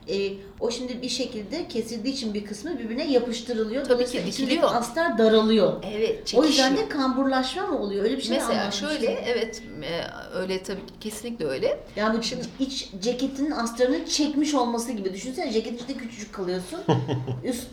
E, 0.10 0.34
o 0.60 0.72
şimdi 0.72 1.02
bir 1.02 1.10
şekilde 1.10 1.68
kesildiği 1.68 2.14
için 2.14 2.34
bir 2.34 2.46
kısmı 2.46 2.80
birbirine 2.80 3.12
yapıştırılıyor. 3.12 3.86
Tabii 3.86 4.06
ki 4.06 4.26
dikiliyor. 4.26 4.76
astar 4.76 5.18
daralıyor. 5.18 5.74
Evet, 5.94 6.34
O 6.36 6.46
yüzden 6.46 6.78
de 6.78 6.90
kamburlaşma 6.90 7.68
mı 7.68 7.80
oluyor? 7.80 8.04
Öyle 8.04 8.18
bir 8.18 8.22
şey 8.22 8.38
Mesela 8.38 8.72
şöyle 8.72 9.12
evet 9.12 9.62
e, 9.84 10.02
öyle 10.38 10.64
tabii 10.64 10.82
kesinlikle 11.02 11.46
öyle. 11.46 11.80
Yani 11.96 12.18
bu 12.18 12.24
şimdi 12.24 12.46
iç 12.60 12.90
ceketinin 13.02 13.52
astarını 13.52 14.06
çekmiş 14.06 14.54
olması 14.54 14.92
gibi. 14.92 15.14
Düşünsene 15.14 15.52
ceketin 15.52 15.76
içinde 15.76 15.94
küçücük 15.94 16.34
kalıyorsun. 16.34 16.80
Üst 17.44 17.68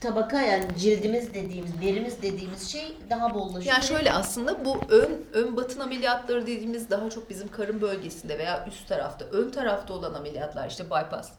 tabaka 0.00 0.42
yani 0.42 0.64
cildimiz 0.78 1.34
dediğimiz, 1.34 1.80
derimiz 1.82 2.22
dediğimiz 2.22 2.68
şey 2.68 2.96
daha 3.10 3.34
bollaşıyor. 3.34 3.74
Yani 3.74 3.84
şöyle 3.84 4.12
aslında 4.12 4.64
bu 4.64 4.76
ön 4.88 5.24
ön 5.32 5.56
batın 5.56 5.80
ameliyatları 5.80 6.42
dediğimiz 6.42 6.90
daha 6.90 7.10
çok 7.10 7.30
bizim 7.30 7.48
karın 7.48 7.80
bölgesinde 7.80 8.38
veya 8.38 8.66
üst 8.68 8.88
tarafta, 8.88 9.24
ön 9.24 9.50
tarafta 9.50 9.94
olan 9.94 10.14
ameliyatlar 10.14 10.68
işte 10.68 10.84
bypass, 10.84 11.30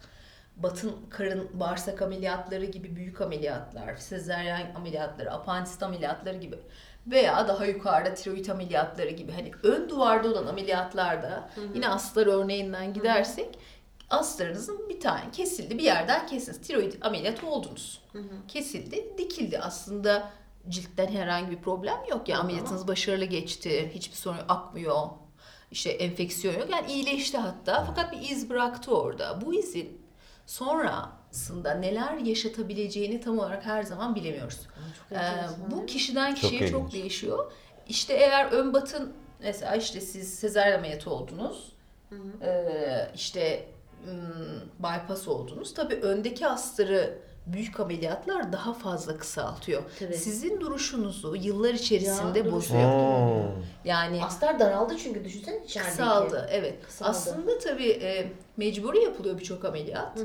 batın 0.63 0.95
karın 1.09 1.49
bağırsak 1.53 2.01
ameliyatları 2.01 2.65
gibi 2.65 2.95
büyük 2.95 3.21
ameliyatlar, 3.21 3.95
sezaryen 3.95 4.73
ameliyatları, 4.75 5.31
apandisit 5.33 5.83
ameliyatları 5.83 6.37
gibi 6.37 6.59
veya 7.07 7.47
daha 7.47 7.65
yukarıda 7.65 8.13
tiroid 8.13 8.47
ameliyatları 8.47 9.09
gibi 9.09 9.31
hani 9.31 9.51
ön 9.63 9.89
duvarda 9.89 10.29
olan 10.29 10.47
ameliyatlarda 10.47 11.49
yine 11.75 11.87
astar 11.89 12.27
örneğinden 12.27 12.93
gidersek 12.93 13.59
astarınızın 14.09 14.89
bir 14.89 14.99
tane 14.99 15.31
kesildi 15.31 15.77
bir 15.77 15.83
yerden 15.83 16.27
kesiniz. 16.27 16.61
Tiroid 16.61 16.93
ameliyatı 17.01 17.47
oldunuz. 17.47 18.01
Kesildi, 18.47 19.17
dikildi. 19.17 19.59
Aslında 19.59 20.31
ciltten 20.69 21.07
herhangi 21.07 21.51
bir 21.51 21.61
problem 21.61 21.97
yok. 22.09 22.29
Yani 22.29 22.39
ameliyatınız 22.39 22.87
başarılı 22.87 23.25
geçti. 23.25 23.91
Hiçbir 23.95 24.15
sorun 24.15 24.39
akmıyor. 24.49 25.07
İşte 25.71 25.89
enfeksiyon 25.89 26.53
yok. 26.59 26.69
Yani 26.71 26.91
iyileşti 26.91 27.37
hatta. 27.37 27.83
Fakat 27.87 28.11
bir 28.11 28.29
iz 28.29 28.49
bıraktı 28.49 28.97
orada. 28.97 29.41
Bu 29.45 29.53
izin 29.53 29.98
sonrasında 30.49 31.73
neler 31.73 32.17
yaşatabileceğini 32.17 33.21
tam 33.21 33.39
olarak 33.39 33.65
her 33.65 33.83
zaman 33.83 34.15
bilemiyoruz. 34.15 34.59
çok 35.09 35.17
Ee, 35.17 35.21
bu 35.71 35.85
kişiden 35.85 36.33
Çok 36.33 36.41
kişiye 36.41 36.71
çok, 36.71 36.81
ilginç. 36.81 36.93
değişiyor. 36.93 37.51
İşte 37.87 38.13
eğer 38.13 38.51
ön 38.51 38.73
batın 38.73 39.13
mesela 39.39 39.75
işte 39.75 40.01
siz 40.01 40.33
sezaryen 40.39 40.77
ameliyatı 40.77 41.09
oldunuz. 41.09 41.71
Ee, 42.41 43.11
işte 43.15 43.67
hmm, 44.03 44.69
bypass 44.79 45.27
oldunuz. 45.27 45.73
Tabii 45.73 45.95
öndeki 45.95 46.47
astarı 46.47 47.19
büyük 47.53 47.79
ameliyatlar 47.79 48.53
daha 48.53 48.73
fazla 48.73 49.17
kısaltıyor. 49.17 49.83
Tabii. 49.99 50.13
Sizin 50.17 50.61
duruşunuzu 50.61 51.35
yıllar 51.35 51.73
içerisinde 51.73 52.39
Ya, 52.39 52.51
bozuyor. 52.51 52.91
Hmm. 52.91 53.63
Yani 53.85 54.25
Astar 54.25 54.59
daraldı 54.59 54.97
çünkü 54.97 55.23
düşünsene 55.25 55.63
içerideki. 55.65 55.91
kısaldı. 55.91 56.47
Evet. 56.51 56.85
Kısaldı. 56.85 57.09
Aslında 57.11 57.59
tabii 57.59 57.89
e, 57.89 58.31
mecburi 58.57 59.03
yapılıyor 59.03 59.39
birçok 59.39 59.65
ameliyat. 59.65 60.17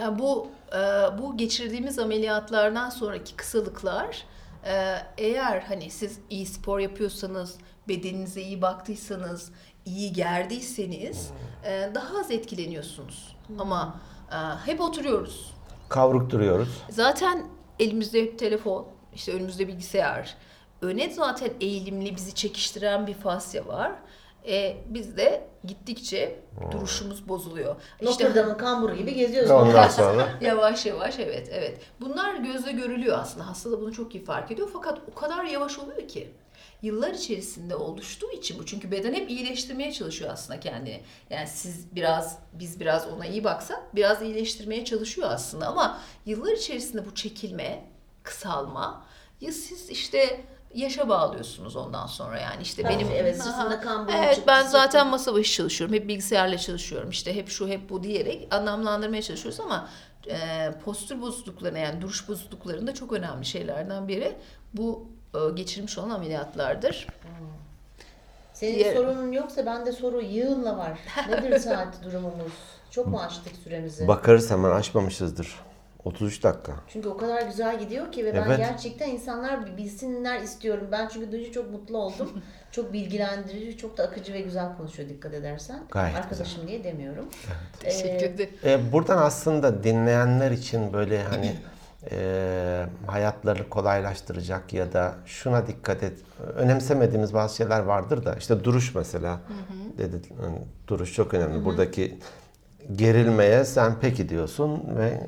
E, 0.00 0.18
bu 0.18 0.48
e, 0.72 0.78
bu 1.18 1.36
geçirdiğimiz 1.36 1.98
ameliyatlardan 1.98 2.90
sonraki 2.90 3.36
kısalıklar 3.36 4.24
e, 4.64 4.96
eğer 5.18 5.60
hani 5.60 5.90
siz 5.90 6.18
iyi 6.30 6.46
spor 6.46 6.78
yapıyorsanız, 6.78 7.58
bedeninize 7.88 8.42
iyi 8.42 8.62
baktıysanız, 8.62 9.50
iyi 9.84 10.12
gerdiyseniz 10.12 11.30
e, 11.64 11.90
daha 11.94 12.18
az 12.20 12.30
etkileniyorsunuz. 12.30 13.36
Ama 13.58 14.00
e, 14.32 14.36
hep 14.70 14.80
oturuyoruz. 14.80 15.55
Kavruk 15.88 16.30
duruyoruz. 16.30 16.82
Zaten 16.90 17.46
elimizde 17.78 18.22
hep 18.22 18.38
telefon, 18.38 18.86
işte 19.14 19.32
önümüzde 19.32 19.68
bilgisayar. 19.68 20.34
Öne 20.82 21.10
zaten 21.10 21.50
eğilimli 21.60 22.16
bizi 22.16 22.34
çekiştiren 22.34 23.06
bir 23.06 23.14
fasya 23.14 23.66
var. 23.66 23.92
E, 24.46 24.76
biz 24.86 25.16
de 25.16 25.46
gittikçe 25.64 26.40
duruşumuz 26.70 27.28
bozuluyor. 27.28 27.76
İşte 28.00 28.24
Notre 28.24 28.34
Dame'ın 28.34 28.56
kamburu 28.56 28.96
gibi 28.96 29.14
geziyoruz. 29.14 29.50
Ondan 29.50 29.88
sonra 29.88 30.28
yavaş 30.40 30.86
yavaş 30.86 31.18
evet 31.18 31.48
evet. 31.52 31.80
Bunlar 32.00 32.34
gözle 32.34 32.72
görülüyor 32.72 33.18
aslında. 33.18 33.46
Hasta 33.46 33.72
da 33.72 33.80
bunu 33.80 33.92
çok 33.92 34.14
iyi 34.14 34.24
fark 34.24 34.50
ediyor. 34.50 34.70
Fakat 34.72 34.98
o 35.12 35.14
kadar 35.14 35.44
yavaş 35.44 35.78
oluyor 35.78 36.08
ki. 36.08 36.32
Yıllar 36.82 37.10
içerisinde 37.10 37.76
oluştuğu 37.76 38.30
için 38.32 38.58
bu. 38.58 38.66
Çünkü 38.66 38.90
beden 38.90 39.14
hep 39.14 39.30
iyileştirmeye 39.30 39.92
çalışıyor 39.92 40.30
aslında 40.32 40.60
kendini. 40.60 41.00
Yani 41.30 41.46
siz 41.46 41.94
biraz, 41.94 42.38
biz 42.52 42.80
biraz 42.80 43.08
ona 43.08 43.26
iyi 43.26 43.44
baksak 43.44 43.94
biraz 43.94 44.22
iyileştirmeye 44.22 44.84
çalışıyor 44.84 45.30
aslında. 45.30 45.66
Ama 45.66 46.00
yıllar 46.26 46.52
içerisinde 46.52 47.06
bu 47.06 47.14
çekilme, 47.14 47.84
kısalma 48.22 49.06
ya 49.40 49.52
siz 49.52 49.90
işte 49.90 50.40
yaşa 50.76 51.08
bağlıyorsunuz 51.08 51.76
ondan 51.76 52.06
sonra 52.06 52.40
yani 52.40 52.62
işte 52.62 52.82
Tabii, 52.82 52.94
benim 52.94 53.08
evet, 53.16 53.42
sırtında 53.42 53.80
kan 53.80 54.08
Evet 54.08 54.34
çıktı, 54.34 54.48
ben 54.48 54.62
zaten 54.62 55.06
masa 55.06 55.34
başı 55.34 55.52
çalışıyorum. 55.52 55.96
Hep 55.96 56.08
bilgisayarla 56.08 56.58
çalışıyorum. 56.58 57.10
İşte 57.10 57.36
hep 57.36 57.48
şu 57.48 57.68
hep 57.68 57.90
bu 57.90 58.02
diyerek 58.02 58.54
anlamlandırmaya 58.54 59.22
çalışıyoruz 59.22 59.60
ama 59.60 59.88
e, 60.30 60.70
postür 60.84 61.20
bozukluklarına 61.20 61.78
yani 61.78 62.02
duruş 62.02 62.28
bozukluklarında 62.28 62.94
çok 62.94 63.12
önemli 63.12 63.44
şeylerden 63.44 64.08
biri 64.08 64.36
bu 64.74 65.06
e, 65.34 65.38
geçirmiş 65.54 65.98
olan 65.98 66.10
ameliyatlardır. 66.10 67.06
Senin 68.52 68.74
Diğer- 68.78 68.94
sorunun 68.94 69.32
yoksa 69.32 69.66
bende 69.66 69.92
soru 69.92 70.20
yığınla 70.22 70.78
var. 70.78 70.98
Nedir 71.28 71.58
saat 71.58 72.04
durumumuz? 72.04 72.52
Çok 72.90 73.06
mu 73.06 73.20
açtık 73.20 73.52
süremizi? 73.64 74.08
bakarız 74.08 74.50
hemen 74.50 74.70
açmamışızdır. 74.70 75.65
33 76.06 76.42
dakika. 76.42 76.72
Çünkü 76.88 77.08
o 77.08 77.16
kadar 77.16 77.42
güzel 77.42 77.78
gidiyor 77.78 78.12
ki 78.12 78.24
ve 78.24 78.34
ben 78.34 78.42
Evet. 78.42 78.58
gerçekten 78.58 79.08
insanlar 79.08 79.76
bilsinler 79.76 80.40
istiyorum. 80.40 80.88
Ben 80.92 81.08
çünkü 81.08 81.32
duyunca 81.32 81.52
çok 81.52 81.70
mutlu 81.70 81.98
oldum. 81.98 82.42
çok 82.70 82.92
bilgilendirici, 82.92 83.76
çok 83.78 83.98
da 83.98 84.02
akıcı 84.02 84.32
ve 84.32 84.40
güzel 84.40 84.76
konuşuyor 84.76 85.08
dikkat 85.08 85.34
edersen. 85.34 85.82
Gayet 85.90 86.16
Arkadaşım 86.16 86.68
diye 86.68 86.84
demiyorum. 86.84 87.24
Teşekkür 87.80 88.26
Ee, 88.26 88.28
ederim. 88.28 88.50
E, 88.64 88.92
buradan 88.92 89.18
aslında 89.18 89.84
dinleyenler 89.84 90.50
için 90.50 90.92
böyle 90.92 91.22
hani 91.22 91.52
e, 92.10 92.86
hayatlarını 93.06 93.68
kolaylaştıracak 93.68 94.72
ya 94.72 94.92
da 94.92 95.14
şuna 95.24 95.66
dikkat 95.66 96.02
et. 96.02 96.18
Önemsemediğimiz 96.54 97.34
bazı 97.34 97.56
şeyler 97.56 97.80
vardır 97.80 98.24
da 98.24 98.34
işte 98.34 98.64
duruş 98.64 98.94
mesela. 98.94 99.40
Dedi, 99.98 100.16
hani 100.40 100.58
duruş 100.88 101.12
çok 101.14 101.34
önemli. 101.34 101.64
Buradaki 101.64 102.18
gerilmeye 102.96 103.64
sen 103.64 103.94
peki 104.00 104.28
diyorsun 104.28 104.82
ve 104.98 105.20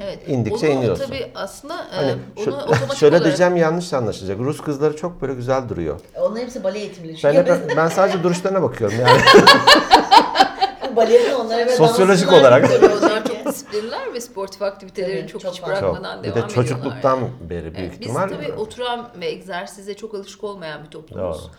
Evet. 0.00 0.18
indikçe 0.26 0.68
onu 0.68 0.74
iniyorsun. 0.78 1.04
tabii 1.06 1.26
aslında 1.34 1.74
e, 1.74 1.96
Hani 1.96 2.12
onu 2.36 2.44
şu- 2.44 2.52
otomatik 2.52 2.94
şöyle 2.96 3.14
olarak 3.16 3.24
diyeceğim 3.26 3.56
yanlış 3.56 3.92
anlaşılacak. 3.92 4.38
Rus 4.38 4.60
kızları 4.60 4.96
çok 4.96 5.22
böyle 5.22 5.34
güzel 5.34 5.68
duruyor. 5.68 6.00
Onların 6.16 6.36
hepsi 6.36 6.64
bale 6.64 6.78
eğitimli. 6.78 7.16
Ben, 7.24 7.34
hep- 7.34 7.76
ben 7.76 7.88
sadece 7.88 8.22
duruşlarına 8.22 8.62
bakıyorum 8.62 8.98
yani. 9.00 9.20
balerin 10.96 11.32
onlara 11.34 11.66
ve 11.66 11.76
Sosyolojik 11.76 12.32
olarak. 12.32 12.70
onlar 13.02 13.24
çok 13.26 13.46
disiplinler 13.46 14.14
ve 14.14 14.20
sportif 14.20 14.62
aktiviteleri 14.62 15.20
Tabii, 15.20 15.30
çok, 15.32 15.40
çok 15.42 15.54
hiç 15.54 15.62
bırakmadan 15.62 15.94
Çok. 15.94 16.04
devam 16.04 16.18
Bir 16.18 16.24
de 16.24 16.28
ediyorlar. 16.30 16.54
çocukluktan 16.54 17.16
yani. 17.16 17.28
beri 17.50 17.62
büyük 17.62 17.78
Evet, 17.78 17.92
Biz 17.92 18.06
ihtimal. 18.08 18.28
tabii 18.28 18.52
oturan 18.52 19.08
ve 19.20 19.26
egzersize 19.26 19.94
çok 19.94 20.14
alışık 20.14 20.44
olmayan 20.44 20.84
bir 20.84 20.90
toplumuz. 20.90 21.38
Doğru. 21.42 21.50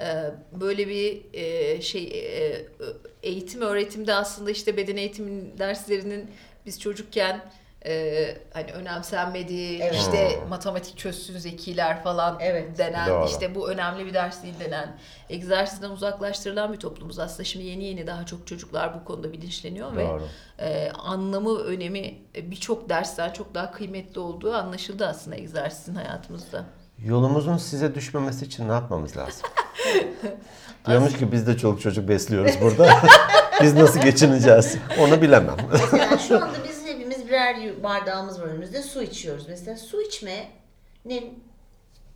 Ee, 0.00 0.30
Böyle 0.60 0.88
bir 0.88 1.20
e, 1.32 1.80
şey 1.82 2.02
e, 2.04 2.66
eğitim 3.22 3.60
öğretimde 3.62 4.14
aslında 4.14 4.50
işte 4.50 4.76
beden 4.76 4.96
eğitimi 4.96 5.58
derslerinin 5.58 6.30
biz 6.66 6.80
çocukken 6.80 7.40
e, 7.86 8.36
hani 8.52 8.72
önemsenmediği 8.72 9.80
Evet. 9.82 9.94
işte 9.94 10.40
Hmm. 10.40 10.48
matematik 10.48 10.98
çözsün 10.98 11.38
zekiler 11.38 12.02
falan 12.02 12.36
Evet. 12.40 12.78
denen 12.78 13.08
Doğru. 13.08 13.26
işte 13.26 13.54
bu 13.54 13.70
önemli 13.70 14.06
bir 14.06 14.14
ders 14.14 14.42
değil 14.42 14.54
denen 14.60 14.96
egzersizden 15.30 15.90
uzaklaştırılan 15.90 16.72
bir 16.72 16.78
toplumuz 16.78 17.18
aslında 17.18 17.44
şimdi 17.44 17.64
yeni 17.66 17.84
yeni 17.84 18.06
daha 18.06 18.26
çok 18.26 18.46
çocuklar 18.46 18.94
bu 19.00 19.04
konuda 19.04 19.32
bilinçleniyor 19.32 19.96
ve 19.96 20.08
Doğru. 20.08 20.22
e, 20.58 20.90
anlamı 20.90 21.58
önemi 21.58 22.14
e, 22.36 22.50
birçok 22.50 22.88
dersten 22.88 23.32
çok 23.32 23.54
daha 23.54 23.70
kıymetli 23.72 24.20
olduğu 24.20 24.54
anlaşıldı 24.54 25.06
aslında 25.06 25.36
egzersizin 25.36 25.94
hayatımızda. 25.94 26.64
Yolumuzun 27.04 27.56
size 27.56 27.94
düşmemesi 27.94 28.44
için 28.44 28.68
ne 28.68 28.72
yapmamız 28.72 29.16
lazım? 29.16 29.42
Diyormuş 30.86 31.18
ki 31.18 31.32
biz 31.32 31.46
de 31.46 31.56
çoluk 31.58 31.80
çocuk 31.80 32.08
besliyoruz 32.08 32.60
burada. 32.60 32.90
biz 33.62 33.74
nasıl 33.74 34.00
geçineceğiz? 34.00 34.76
Onu 35.00 35.22
bilemem. 35.22 35.56
Mesela 35.72 36.18
şu 36.18 36.36
anda 36.36 36.54
biz 36.68 36.69
birer 37.30 37.82
bardağımız 37.82 38.40
var 38.40 38.46
önümüzde 38.46 38.82
su 38.82 39.02
içiyoruz. 39.02 39.48
Mesela 39.48 39.76
su 39.76 40.02
içmenin 40.02 41.44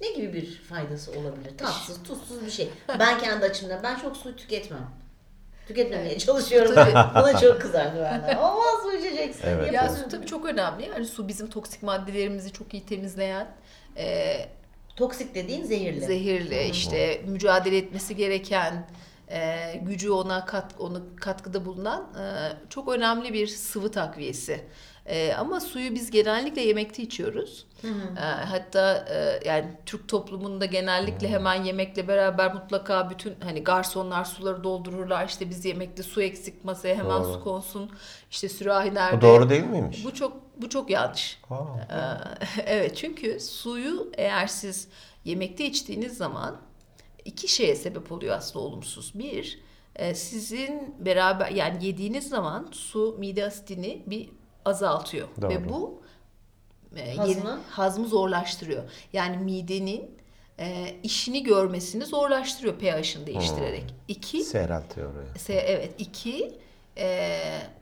ne 0.01 0.11
gibi 0.17 0.33
bir 0.33 0.57
faydası 0.57 1.11
olabilir? 1.11 1.59
Tatsız, 1.59 2.03
tuzsuz 2.03 2.47
bir 2.47 2.51
şey. 2.51 2.69
Ben 2.99 3.19
kendi 3.19 3.45
açımdan 3.45 3.83
ben 3.83 3.97
çok 3.99 4.17
su 4.17 4.37
tüketmem. 4.37 4.91
Tüketmemeye 5.69 6.19
çalışıyorum. 6.19 6.75
Tabii. 6.75 6.95
Bana 7.15 7.39
çok 7.41 7.61
kızardı 7.61 8.01
benden. 8.03 8.37
Ama 8.37 8.63
su 8.83 8.93
içeceksin. 8.93 9.43
Evet, 9.49 9.73
Ya 9.73 9.89
su 9.89 10.09
tabii 10.09 10.27
çok 10.27 10.45
önemli. 10.45 10.87
Yani 10.89 11.05
su 11.05 11.29
bizim 11.29 11.51
toksik 11.51 11.83
maddelerimizi 11.83 12.53
çok 12.53 12.75
iyi 12.75 12.87
temizleyen, 12.87 13.49
e, 13.97 14.37
Toksik 14.97 15.35
dediğin 15.35 15.65
zehirli. 15.65 16.01
zehirli, 16.01 16.63
işte 16.69 17.23
mücadele 17.27 17.77
etmesi 17.77 18.17
gereken 18.17 18.87
e, 19.31 19.57
gücü 19.83 20.11
ona 20.11 20.45
kat 20.45 20.75
onu 20.79 21.03
katkıda 21.21 21.65
bulunan 21.65 22.03
e, 22.21 22.25
çok 22.71 22.89
önemli 22.89 23.33
bir 23.33 23.47
sıvı 23.47 23.91
takviyesi. 23.91 24.65
E, 25.07 25.35
ama 25.35 25.61
suyu 25.61 25.95
biz 25.95 26.11
genellikle 26.11 26.63
yemekte 26.63 27.03
içiyoruz. 27.03 27.67
E, 27.85 28.21
hatta 28.21 29.07
e, 29.11 29.49
yani 29.49 29.71
Türk 29.87 30.09
toplumunda 30.09 30.65
genellikle 30.65 31.29
hemen 31.29 31.65
yemekle 31.65 32.09
beraber 32.09 32.55
mutlaka 32.55 33.11
bütün 33.11 33.35
hani 33.41 33.65
garsonlar 33.65 34.25
suları 34.25 34.65
doldururlar. 34.65 35.29
İşte 35.29 35.51
biz 35.51 35.65
yemekte 35.65 36.03
su 36.03 36.23
eksik 36.23 36.65
masaya 36.65 36.95
hemen 36.95 37.25
Doğru. 37.25 37.33
su 37.33 37.45
konsun. 37.45 37.91
İşte 38.31 38.49
sürahi 38.49 38.95
nerede? 38.95 39.17
Bu 39.17 39.21
doğru 39.21 39.51
değil 39.51 39.65
miymiş? 39.65 40.05
Bu 40.05 40.15
çok 40.15 40.37
bu 40.57 40.69
çok 40.69 40.91
yanlış. 40.91 41.41
Aa. 41.51 41.57
Ee, 41.91 42.63
evet 42.67 42.97
çünkü 42.97 43.41
suyu 43.41 44.13
eğer 44.15 44.47
siz 44.47 44.89
yemekte 45.25 45.67
içtiğiniz 45.67 46.17
zaman 46.17 46.57
iki 47.25 47.49
şeye 47.49 47.75
sebep 47.75 48.13
oluyor 48.13 48.37
aslında 48.37 48.65
olumsuz. 48.65 49.13
Bir, 49.15 49.61
e, 49.97 50.15
sizin 50.15 50.95
beraber 50.99 51.51
yani 51.51 51.87
yediğiniz 51.87 52.29
zaman 52.29 52.69
su 52.73 53.17
mide 53.19 53.45
asitini 53.45 54.03
bir 54.07 54.29
azaltıyor 54.65 55.29
Doğru. 55.43 55.51
ve 55.51 55.69
bu 55.69 56.03
e, 56.97 57.17
Hazmı? 57.17 57.61
hazmı 57.71 58.09
zorlaştırıyor. 58.09 58.83
Yani 59.13 59.37
midenin 59.37 60.11
e, 60.59 60.97
işini 61.03 61.43
görmesini 61.43 62.05
zorlaştırıyor 62.05 62.79
pH'ını 62.79 63.27
değiştirerek. 63.27 63.95
İki, 64.09 64.45
Seyreltiyor 64.45 65.15
orayı. 65.15 65.27
Se- 65.29 65.53
evet 65.53 65.95
iki 65.99 66.59
e, 66.99 67.39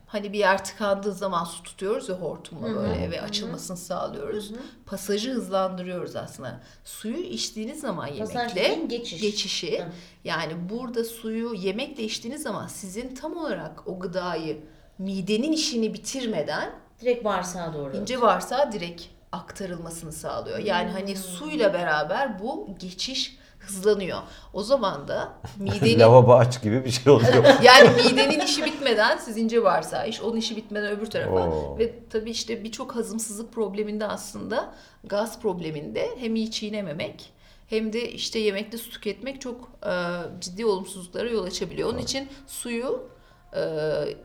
hani 0.06 0.32
bir 0.32 0.38
yer 0.38 0.64
tıkandığı 0.64 1.12
zaman 1.12 1.44
su 1.44 1.62
tutuyoruz 1.62 2.08
ya 2.08 2.14
hortumla 2.14 2.74
böyle 2.74 3.10
ve 3.10 3.20
açılmasını 3.22 3.76
sağlıyoruz. 3.76 4.52
Pasajı 4.86 5.30
hızlandırıyoruz 5.32 6.16
aslında. 6.16 6.60
Suyu 6.84 7.16
içtiğiniz 7.16 7.80
zaman 7.80 8.18
Pasaj 8.18 8.56
yemekle 8.56 8.96
geçiş. 8.96 9.20
geçişi 9.20 9.80
Hı. 9.80 9.88
yani 10.24 10.52
burada 10.70 11.04
suyu 11.04 11.54
yemekle 11.54 12.02
içtiğiniz 12.02 12.42
zaman 12.42 12.66
sizin 12.66 13.14
tam 13.14 13.36
olarak 13.36 13.88
o 13.88 13.98
gıdayı 13.98 14.60
midenin 15.02 15.52
işini 15.52 15.94
bitirmeden 15.94 16.70
Direkt 17.00 17.24
bağırsağa 17.24 17.74
doğru. 17.74 17.96
ince 17.96 18.20
varsa 18.20 18.72
direkt 18.72 19.02
aktarılmasını 19.32 20.12
sağlıyor. 20.12 20.58
Yani 20.58 20.90
hani 20.90 21.16
suyla 21.16 21.74
beraber 21.74 22.40
bu 22.42 22.68
geçiş 22.80 23.36
hızlanıyor. 23.58 24.18
O 24.52 24.62
zaman 24.62 25.08
da 25.08 25.32
midenin 25.56 26.00
Lavabo 26.00 26.34
aç 26.34 26.62
gibi 26.62 26.84
bir 26.84 26.90
şey 26.90 27.12
oluyor. 27.12 27.44
yani 27.62 27.90
midenin 28.02 28.40
işi 28.40 28.64
bitmeden 28.64 29.16
siz 29.16 29.36
ince 29.36 29.64
bağırsağı 29.64 30.08
iş, 30.08 30.20
onun 30.20 30.36
işi 30.36 30.56
bitmeden 30.56 30.90
öbür 30.90 31.06
tarafa. 31.06 31.48
Oo. 31.48 31.78
Ve 31.78 32.08
tabii 32.10 32.30
işte 32.30 32.64
birçok 32.64 32.96
hazımsızlık 32.96 33.52
probleminde 33.52 34.06
aslında 34.06 34.74
gaz 35.04 35.40
probleminde 35.40 36.10
hem 36.18 36.36
iyi 36.36 36.50
çiğnememek 36.50 37.32
hem 37.66 37.92
de 37.92 38.12
işte 38.12 38.38
yemekte 38.38 38.78
su 38.78 38.90
tüketmek 38.90 39.40
çok 39.40 39.68
e, 39.86 39.92
ciddi 40.40 40.66
olumsuzluklara 40.66 41.28
yol 41.30 41.44
açabiliyor. 41.44 41.88
Onun 41.88 41.98
için 41.98 42.28
suyu 42.46 43.08
e, 43.56 43.60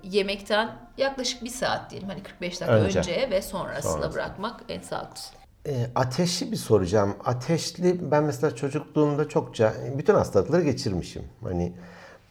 yemekten 0.04 0.70
yaklaşık 0.98 1.44
bir 1.44 1.50
saat 1.50 1.92
diyelim 1.92 2.10
hani 2.10 2.24
45 2.24 2.62
dakika 2.62 2.76
Önce. 2.78 3.00
önce, 3.00 3.28
ve 3.32 3.42
sonrasında 3.42 3.82
Sonrasında. 3.92 4.14
bırakmak 4.14 4.60
en 4.70 4.82
sağlıklısı. 4.82 5.30
E, 5.68 5.88
ateşli 5.96 6.52
bir 6.52 6.58
soracağım. 6.58 7.16
Ateşli 7.26 8.12
ben 8.12 8.24
mesela 8.24 8.56
çocukluğumda 8.56 9.30
çokça 9.30 9.74
bütün 9.98 10.14
hastalıkları 10.14 10.64
geçirmişim. 10.64 11.24
Hani 11.44 11.74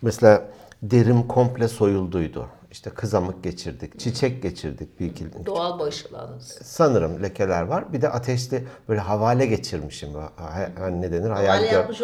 mesela 0.02 0.44
derim 0.82 1.28
komple 1.28 1.68
soyulduydu. 1.68 2.48
İşte 2.70 2.90
kızamık 2.90 3.44
geçirdik, 3.44 4.00
çiçek 4.00 4.42
geçirdik 4.42 5.00
bir 5.00 5.06
iki. 5.06 5.46
Doğal 5.46 5.78
bağışıklandınız. 5.78 6.58
Sanırım 6.64 7.22
lekeler 7.22 7.62
var. 7.62 7.92
Bir 7.92 8.02
de 8.02 8.08
ateşli 8.08 8.66
böyle 8.88 9.00
havale 9.00 9.46
geçirmişim. 9.46 10.14
Ha- 10.14 10.32
ha- 10.36 10.68
Hani 10.78 11.02
ne 11.02 11.12
denir? 11.12 11.30
Hayal 11.30 11.48
Hale 11.56 11.66
gör. 11.66 11.72
yapmış 11.78 12.00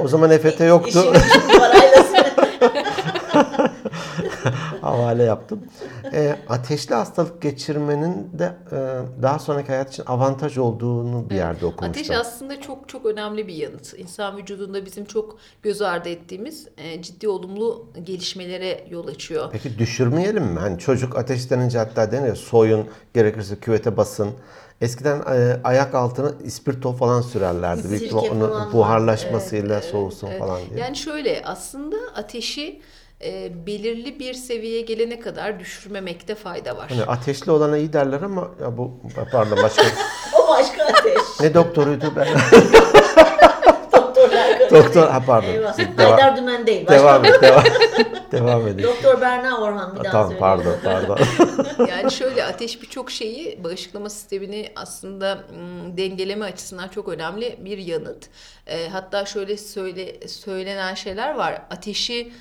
O 0.00 0.08
zaman 0.08 0.30
EFT 0.30 0.60
yoktu. 0.60 1.12
Parayla 1.58 2.02
havale 4.82 5.22
yaptım. 5.22 5.60
E, 6.12 6.36
ateşli 6.48 6.94
hastalık 6.94 7.42
geçirmenin 7.42 8.30
de 8.38 8.52
e, 8.72 8.76
daha 9.22 9.38
sonraki 9.38 9.68
hayat 9.68 9.92
için 9.92 10.04
avantaj 10.06 10.58
olduğunu 10.58 11.30
bir 11.30 11.34
yerde 11.34 11.66
okumuştum. 11.66 11.90
Ateş 11.90 12.10
aslında 12.10 12.60
çok 12.60 12.88
çok 12.88 13.06
önemli 13.06 13.48
bir 13.48 13.54
yanıt. 13.54 13.94
İnsan 13.98 14.36
vücudunda 14.36 14.84
bizim 14.84 15.04
çok 15.04 15.36
göz 15.62 15.82
ardı 15.82 16.08
ettiğimiz 16.08 16.68
e, 16.76 17.02
ciddi 17.02 17.28
olumlu 17.28 17.86
gelişmelere 18.02 18.84
yol 18.90 19.08
açıyor. 19.08 19.48
Peki 19.52 19.78
düşürmeyelim 19.78 20.44
mi? 20.44 20.58
Hani 20.58 20.78
çocuk 20.78 21.16
ateşlenince 21.18 21.78
hatta 21.78 22.12
denir 22.12 22.28
ya, 22.28 22.34
soyun, 22.34 22.86
gerekirse 23.14 23.56
küvete 23.56 23.96
basın. 23.96 24.30
Eskiden 24.80 25.18
e, 25.20 25.60
ayak 25.64 25.94
altına 25.94 26.32
ispirto 26.44 26.92
falan 26.92 27.20
sürerlerdi. 27.20 27.88
Büyük 27.88 28.02
Sirke 28.02 28.28
falan 28.28 28.40
onu 28.40 28.72
buharlaşmasıyla 28.72 29.80
soğusun 29.80 30.26
Evet. 30.26 30.38
falan 30.38 30.60
diye. 30.70 30.80
Yani 30.80 30.96
şöyle 30.96 31.42
aslında 31.44 31.96
ateşi 32.14 32.80
e, 33.24 33.66
belirli 33.66 34.18
bir 34.18 34.34
seviyeye 34.34 34.80
gelene 34.80 35.20
kadar 35.20 35.60
düşürmemekte 35.60 36.34
fayda 36.34 36.76
var. 36.76 36.88
Hani 36.88 37.04
ateşli 37.04 37.50
olana 37.52 37.78
iyi 37.78 37.92
derler 37.92 38.22
ama 38.22 38.50
ya 38.62 38.76
bu 38.78 39.00
pardon 39.32 39.58
başka 39.62 39.82
o 40.38 40.48
başka 40.48 40.84
ateş. 40.84 41.40
ne 41.40 41.54
doktoruydu 41.54 42.12
ben? 42.16 42.26
Doktor 44.70 45.08
ha 45.08 45.22
pardon. 45.26 45.48
Eyvah. 45.48 45.78
Devam, 45.78 46.12
Haydar 46.12 46.36
Dümen 46.36 46.66
değil. 46.66 46.86
Başka 46.86 46.98
devam 46.98 47.24
et 47.24 47.42
devam. 47.42 47.64
devam 48.32 48.66
edin. 48.68 48.82
Doktor 48.82 49.20
Berna 49.20 49.60
Orhan 49.60 49.96
bir 49.98 50.04
daha 50.04 50.12
Tamam 50.12 50.28
söyleyeyim. 50.30 50.76
pardon 50.84 51.06
pardon. 51.06 51.18
Yani 51.88 52.12
şöyle 52.12 52.44
ateş 52.44 52.82
birçok 52.82 53.10
şeyi 53.10 53.64
bağışıklama 53.64 54.10
sistemini 54.10 54.72
aslında 54.76 55.38
dengeleme 55.96 56.44
açısından 56.44 56.88
çok 56.88 57.08
önemli 57.08 57.58
bir 57.64 57.78
yanıt. 57.78 58.28
E, 58.66 58.88
hatta 58.88 59.24
şöyle 59.26 59.56
söyle 59.56 60.28
söylenen 60.28 60.94
şeyler 60.94 61.34
var. 61.34 61.62
Ateşi 61.70 62.32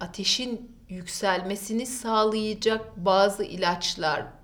ateşin 0.00 0.76
yükselmesini 0.88 1.86
sağlayacak 1.86 2.96
bazı 2.96 3.44
ilaçlar. 3.44 4.39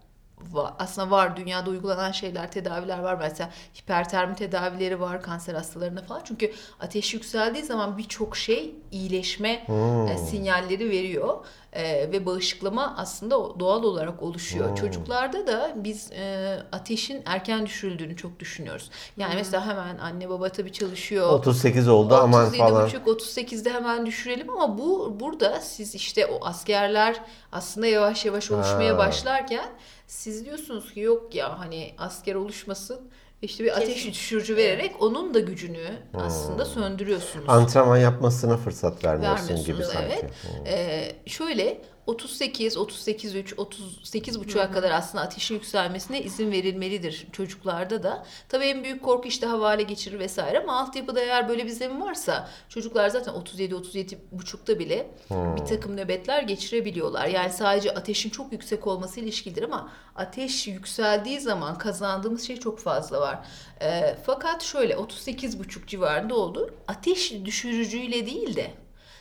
Aslında 0.79 1.11
var 1.11 1.37
dünyada 1.37 1.71
uygulanan 1.71 2.13
şeyler, 2.13 2.51
tedaviler 2.51 2.99
var. 2.99 3.17
Mesela 3.21 3.51
hipertermi 3.83 4.35
tedavileri 4.35 5.01
var 5.01 5.23
kanser 5.23 5.55
hastalarına 5.55 6.03
falan. 6.03 6.21
Çünkü 6.25 6.53
ateş 6.81 7.15
yükseldiği 7.15 7.65
zaman 7.65 7.99
birçok 7.99 8.37
şey 8.37 8.75
iyileşme 8.93 9.67
e, 10.15 10.19
sinyalleri 10.19 10.91
veriyor. 10.91 11.45
E, 11.73 12.13
ve 12.13 12.27
bağışıklama 12.27 12.95
aslında 12.99 13.61
doğal 13.61 13.83
olarak 13.83 14.23
oluşuyor. 14.23 14.77
Çocuklarda 14.77 15.47
da 15.47 15.73
biz 15.77 16.13
e, 16.13 16.57
ateşin 16.73 17.23
erken 17.27 17.67
düşürüldüğünü 17.67 18.17
çok 18.17 18.41
düşünüyoruz. 18.41 18.91
Yani 19.17 19.35
mesela 19.35 19.67
hemen 19.67 19.99
anne 19.99 20.29
baba 20.29 20.49
tabii 20.49 20.73
çalışıyor. 20.73 21.29
38 21.29 21.89
oldu 21.89 22.15
aman 22.15 22.47
37,5, 22.47 22.57
falan. 22.59 22.89
38'de 22.89 23.73
hemen 23.73 24.07
düşürelim 24.07 24.51
ama 24.51 24.79
bu 24.79 25.17
burada 25.21 25.61
siz 25.61 25.95
işte 25.95 26.27
o 26.27 26.47
askerler 26.47 27.17
aslında 27.53 27.87
yavaş 27.87 28.25
yavaş 28.25 28.51
oluşmaya 28.51 28.95
Ha. 28.95 28.99
başlarken 28.99 29.67
siz 30.07 30.45
diyorsunuz 30.45 30.93
ki 30.95 31.01
yok 31.01 31.35
ya 31.35 31.59
hani 31.59 31.95
asker 31.99 32.35
oluşmasın 32.35 33.01
işte 33.43 33.65
bir 33.65 33.77
ateş 33.77 33.95
Kesin. 33.95 34.11
düşürücü 34.11 34.57
vererek 34.57 35.03
onun 35.03 35.35
da 35.35 35.41
gücünü 35.41 35.89
aslında 36.15 36.65
söndürüyorsunuz. 36.65 37.45
Antrenman 37.49 37.97
yapmasına 37.97 38.57
fırsat 38.57 39.05
vermiyorsun 39.05 39.47
gibi 39.65 39.79
Vermiyorsunuz 39.79 39.93
sanki. 39.93 40.27
evet. 40.67 40.67
Ee, 40.67 41.31
şöyle 41.31 41.83
38, 42.07 42.77
38 42.77 43.35
3, 43.35 43.55
38 43.57 44.41
buçuğa 44.41 44.71
kadar 44.71 44.91
aslında 44.91 45.25
ateşin 45.25 45.55
yükselmesine 45.55 46.23
izin 46.23 46.53
verilmelidir 46.53 47.27
çocuklarda 47.33 48.03
da. 48.03 48.27
Tabii 48.49 48.65
en 48.65 48.85
büyük 48.85 49.03
korku 49.03 49.29
işte 49.29 49.47
havale 49.47 49.83
geçirir 49.83 50.19
vesaire 50.19 50.59
ama 50.59 50.81
altyapıda 50.81 51.21
eğer 51.21 51.49
böyle 51.49 51.65
bir 51.65 51.71
zemin 51.71 52.01
varsa 52.01 52.49
çocuklar 52.69 53.09
zaten 53.09 53.33
37 53.33 53.75
37 53.75 54.19
buçukta 54.33 54.79
bile 54.79 55.11
bir 55.31 55.65
takım 55.65 55.97
nöbetler 55.97 56.43
geçirebiliyorlar. 56.43 57.27
Yani 57.27 57.53
sadece 57.53 57.91
ateşin 57.91 58.31
çok 58.31 58.53
yüksek 58.53 58.87
olması 58.87 59.21
ilişkilidir 59.21 59.63
ama 59.63 59.93
ateş 60.15 60.67
yükseldiği 60.67 61.41
zaman 61.41 61.79
kazandığımız 61.79 62.47
şey 62.47 62.57
çok 62.57 62.79
fazla 62.79 63.21
var. 63.21 63.39
Ee, 63.83 64.17
fakat 64.27 64.63
şöyle 64.63 64.97
38 64.97 65.59
buçuk 65.59 65.89
civarında 65.89 66.35
oldu. 66.35 66.75
Ateş 66.89 67.33
düşürücüyle 67.45 68.27
değil 68.27 68.57
de 68.57 68.71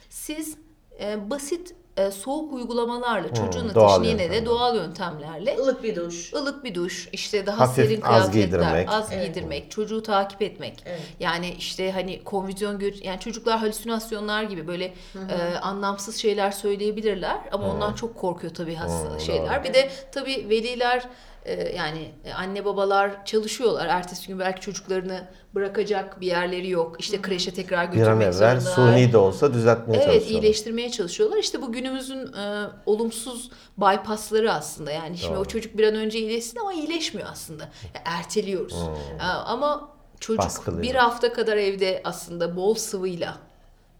siz 0.10 0.58
e, 1.00 1.30
basit 1.30 1.76
e, 1.98 2.12
soğuk 2.12 2.54
uygulamalarla 2.54 3.34
çocuğun 3.34 3.76
doğal 3.76 3.96
ateşini 4.00 4.08
yine 4.22 4.32
de 4.32 4.46
doğal 4.46 4.76
yöntemlerle 4.76 5.56
Ilık 5.56 5.84
bir 5.84 5.96
duş. 5.96 6.34
ılık 6.34 6.64
bir 6.64 6.76
duş, 6.76 7.10
işte 7.12 7.46
daha 7.46 7.60
Hafif, 7.60 7.86
serin 7.86 8.02
az 8.02 8.32
kıyafetler, 8.32 8.60
giydirmek. 8.60 8.90
az 8.92 9.10
Evet. 9.12 9.26
giydirmek, 9.26 9.72
çocuğu 9.72 10.04
takip 10.04 10.42
etmek. 10.42 10.84
Evet. 10.86 11.02
Yani 11.20 11.50
işte 11.58 11.92
hani 11.92 12.24
konvizyon 12.24 12.80
gör 12.80 12.94
yani 13.04 13.20
çocuklar 13.20 13.60
halüsinasyonlar 13.60 14.44
gibi 14.44 14.68
böyle 14.68 14.94
e, 15.30 15.58
anlamsız 15.62 16.16
şeyler 16.16 16.52
söyleyebilirler 16.52 17.38
ama 17.52 17.70
ondan 17.72 17.94
çok 17.94 18.16
korkuyor 18.18 18.54
tabii 18.54 18.76
hasta 18.76 19.20
şeyler. 19.20 19.64
Bir 19.64 19.74
de 19.74 19.90
tabii 20.12 20.46
veliler 20.50 21.04
yani 21.52 22.12
e, 22.26 22.34
anne 22.34 22.66
babalar 22.66 23.26
çalışıyorlar. 23.26 23.88
Ertesi 23.88 24.28
gün 24.28 24.40
belki 24.40 24.62
çocuklarını 24.62 25.28
bırakacak 25.56 26.22
bir 26.22 26.28
yerleri 26.28 26.70
yok. 26.70 26.96
İşte 27.00 27.22
kreşe 27.22 27.54
tekrar 27.54 27.92
Bir 27.94 28.08
an 28.08 28.20
götürmek 28.20 28.36
evvel 28.36 28.60
suni 28.62 29.14
de 29.14 29.18
olsa 29.18 29.54
düzeltmeye 29.54 30.02
Evet 30.02 30.14
çalışıyorlar. 30.14 30.42
iyileştirmeye 30.44 30.92
çalışıyorlar. 30.92 31.38
İşte 31.38 31.62
bu 31.62 31.72
günümüzün 31.72 32.34
e, 32.34 32.68
olumsuz 32.86 33.52
bypassları 33.78 34.54
aslında. 34.54 34.92
Yani 34.92 35.18
şimdi 35.18 35.38
o 35.38 35.46
çocuk 35.46 35.78
bir 35.78 35.88
an 35.88 35.96
önce 35.96 36.20
iyileşsin 36.20 36.60
ama 36.60 36.74
iyileşmiyor 36.74 37.28
aslında. 37.32 37.70
Erteliyoruz. 38.06 38.76
E, 39.20 39.24
ama 39.24 39.90
çocuk 40.20 40.44
Baskılıyor. 40.46 40.84
bir 40.84 40.96
hafta 40.96 41.34
kadar 41.34 41.58
evde 41.58 42.02
aslında 42.04 42.56
bol 42.56 42.76
sıvıyla 42.76 43.38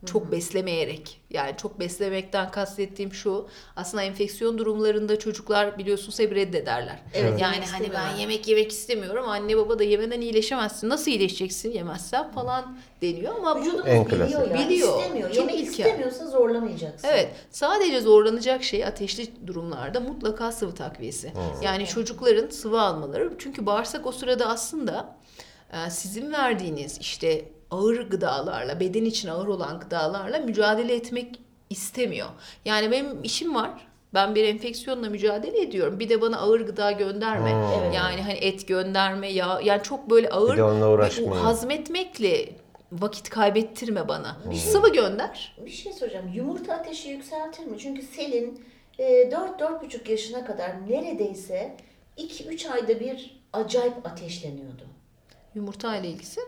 Çok 0.06 0.32
beslemeyerek. 0.32 1.22
Yani 1.30 1.52
çok 1.58 1.80
beslemekten 1.80 2.52
kastettiğim 2.52 3.14
şu. 3.14 3.48
Aslında 3.76 4.04
enfeksiyon 4.04 4.58
durumlarında 4.58 5.20
çocuklar 5.20 5.78
biliyorsunuz 5.78 6.20
hep 6.20 6.36
reddederler. 6.36 7.00
Evet, 7.14 7.42
Yani 7.42 7.66
hani 7.72 7.94
ben 7.94 8.16
yemek 8.20 8.48
yemek 8.48 8.72
istemiyorum. 8.72 9.30
Anne 9.30 9.58
baba 9.58 9.80
da 9.80 9.84
yemeden 9.84 10.22
iyileşemezsin. 10.22 10.90
Nasıl 10.90 11.12
iyileşeceksin 11.12 11.72
yemezsen 11.72 12.32
falan 12.32 12.78
deniyor 13.02 13.36
ama 13.36 13.60
Vücudumuz 13.62 13.88
En 13.88 14.06
biliyor 14.06 14.30
klasik. 14.30 14.52
yani. 14.52 14.66
Biliyor. 14.70 15.00
İstemiyor. 15.00 15.30
Çok 15.30 15.38
Yemek 15.38 15.56
ilkel. 15.56 15.70
istemiyorsa 15.72 16.26
zorlamayacaksın. 16.28 17.08
Evet, 17.08 17.30
sadece 17.52 18.02
zorlanacak 18.02 18.64
şey 18.64 18.86
ateşli 18.86 19.48
durumlarda 19.48 20.00
mutlaka 20.00 20.52
sıvı 20.52 20.76
takviyesi. 20.76 21.34
Yani 21.64 21.86
çocukların 21.88 22.50
sıvı 22.50 22.82
almaları. 22.82 23.34
Çünkü 23.40 23.66
bağırsak 23.66 24.06
o 24.08 24.12
sırada 24.12 24.48
aslında 24.48 25.16
e, 25.74 25.90
sizin 25.90 26.32
verdiğiniz 26.34 26.98
işte 27.02 27.46
ağır 27.76 28.10
gıdalarla, 28.10 28.80
beden 28.80 29.06
için 29.06 29.28
ağır 29.28 29.48
olan 29.48 29.80
gıdalarla 29.80 30.40
mücadele 30.40 30.96
etmek 30.96 31.40
istemiyor. 31.70 32.28
Yani 32.66 32.92
benim 32.92 33.24
işim 33.24 33.56
var. 33.56 33.88
Ben 34.14 34.36
bir 34.36 34.44
enfeksiyonla 34.44 35.10
mücadele 35.10 35.62
ediyorum. 35.62 36.00
Bir 36.00 36.10
de 36.10 36.22
bana 36.22 36.38
ağır 36.38 36.62
gıda 36.62 36.92
gönderme. 36.92 37.50
Evet. 37.50 37.96
Yani 37.96 38.22
hani 38.22 38.34
et 38.34 38.68
gönderme, 38.68 39.32
ya 39.32 39.60
yani 39.64 39.84
çok 39.84 40.10
böyle 40.10 40.30
ağır 40.30 40.54
Bir 40.54 40.58
de 40.58 40.64
onunla 40.64 40.90
uğraşmayın. 40.90 41.32
hazmetmekle 41.32 42.50
vakit 42.92 43.30
kaybettirme 43.30 44.08
bana. 44.08 44.38
Sıvı 44.56 44.94
gönder. 44.94 45.58
Bir 45.66 45.72
şey 45.72 45.94
soracağım. 45.94 46.32
Yumurta 46.34 46.74
ateşi 46.74 47.10
yükseltir 47.10 47.66
mi? 47.66 47.78
Çünkü 47.80 48.02
Selin 48.02 48.66
e, 49.00 49.04
4-4,5 49.04 50.12
yaşına 50.12 50.46
kadar 50.46 50.90
neredeyse 50.90 51.78
2-3 52.18 52.72
ayda 52.72 53.00
bir 53.00 53.44
acayip 53.54 54.06
ateşleniyordu. 54.06 54.84
Yumurta 55.56 55.96
ile 55.96 56.08
ilgisi. 56.08 56.42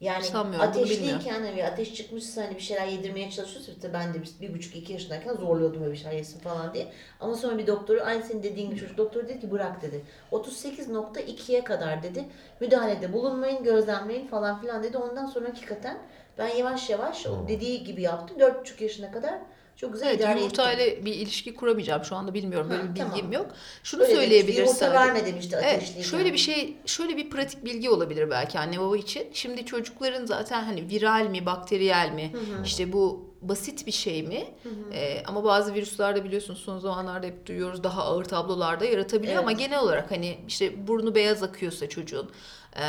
Yani 0.00 0.24
Sanmıyorum, 0.24 0.72
bunu 0.74 0.82
ateşliyken 0.82 1.42
hani 1.42 1.66
ateş 1.66 1.94
çıkmışsa 1.94 2.42
hani 2.42 2.54
bir 2.54 2.60
şeyler 2.60 2.86
yedirmeye 2.86 3.30
çalışıyorsa 3.30 3.72
işte 3.72 3.92
ben 3.92 4.14
de 4.14 4.22
bir, 4.22 4.30
bir 4.40 4.54
buçuk 4.54 4.76
iki 4.76 4.92
yaşındayken 4.92 5.34
zorluyordum 5.34 5.80
böyle 5.80 5.92
bir 5.92 5.98
şeyler 5.98 6.16
yesin 6.16 6.40
falan 6.40 6.74
diye. 6.74 6.86
Ama 7.20 7.34
sonra 7.34 7.58
bir 7.58 7.66
doktoru 7.66 8.00
aynı 8.04 8.22
senin 8.22 8.42
dediğin 8.42 8.70
gibi 8.70 8.80
çocuk 8.80 8.98
doktoru 8.98 9.28
dedi 9.28 9.40
ki 9.40 9.50
bırak 9.50 9.82
dedi. 9.82 10.04
38.2'ye 10.32 11.64
kadar 11.64 12.02
dedi 12.02 12.24
müdahalede 12.60 13.12
bulunmayın 13.12 13.64
gözlemleyin 13.64 14.26
falan 14.26 14.60
filan 14.60 14.82
dedi. 14.82 14.98
Ondan 14.98 15.26
sonra 15.26 15.48
hakikaten 15.48 15.98
ben 16.38 16.48
yavaş 16.48 16.90
yavaş 16.90 17.26
o 17.26 17.48
dediği 17.48 17.84
gibi 17.84 18.02
yaptım. 18.02 18.38
4,5 18.38 18.82
yaşına 18.82 19.12
kadar 19.12 19.34
çok 19.76 19.92
güzel 19.92 20.06
Evet, 20.06 20.20
idare 20.20 20.38
yumurta 20.38 20.72
ettim. 20.72 21.04
bir 21.04 21.14
ilişki 21.14 21.54
kuramayacağım 21.54 22.04
şu 22.04 22.16
anda 22.16 22.34
bilmiyorum 22.34 22.70
böyle 22.70 22.82
Ha, 22.82 22.88
bir 22.88 22.94
bilgim 22.94 23.08
tamam. 23.10 23.32
yok. 23.32 23.46
Şunu 23.82 24.02
Öyle 24.02 24.14
söyleyebiliriz 24.14 24.58
Yumurta 24.58 24.74
sadece. 24.78 24.94
verme 24.98 25.26
demişti 25.26 25.56
Evet, 25.62 25.74
ateşliyken. 25.76 26.02
şöyle 26.10 26.32
bir 26.32 26.38
şey, 26.38 26.76
şöyle 26.86 27.16
bir 27.16 27.30
pratik 27.30 27.64
bilgi 27.64 27.90
olabilir 27.90 28.30
belki 28.30 28.58
anne 28.58 28.80
baba 28.80 28.96
için. 28.96 29.26
Şimdi 29.32 29.66
çocukların 29.66 30.26
zaten 30.26 30.64
hani 30.64 30.88
viral 30.90 31.26
mi, 31.30 31.46
bakteriyel 31.46 32.12
mi, 32.12 32.32
işte 32.64 32.92
bu 32.92 33.34
basit 33.42 33.86
bir 33.86 33.92
şey 33.92 34.22
mi? 34.22 34.44
Ee, 34.92 35.22
ama 35.26 35.44
bazı 35.44 35.74
virüslerde 35.74 36.24
biliyorsunuz 36.24 36.60
son 36.60 36.78
zamanlarda 36.78 37.26
hep 37.26 37.46
duyuyoruz 37.46 37.84
daha 37.84 38.02
ağır 38.02 38.24
tablolarda 38.24 38.84
yaratabiliyor 38.84 39.32
Evet. 39.34 39.42
ama 39.42 39.52
genel 39.52 39.78
olarak 39.80 40.10
hani 40.10 40.38
işte 40.48 40.86
burnu 40.86 41.14
beyaz 41.14 41.42
akıyorsa 41.42 41.88
çocuğun 41.88 42.30
e, 42.76 42.84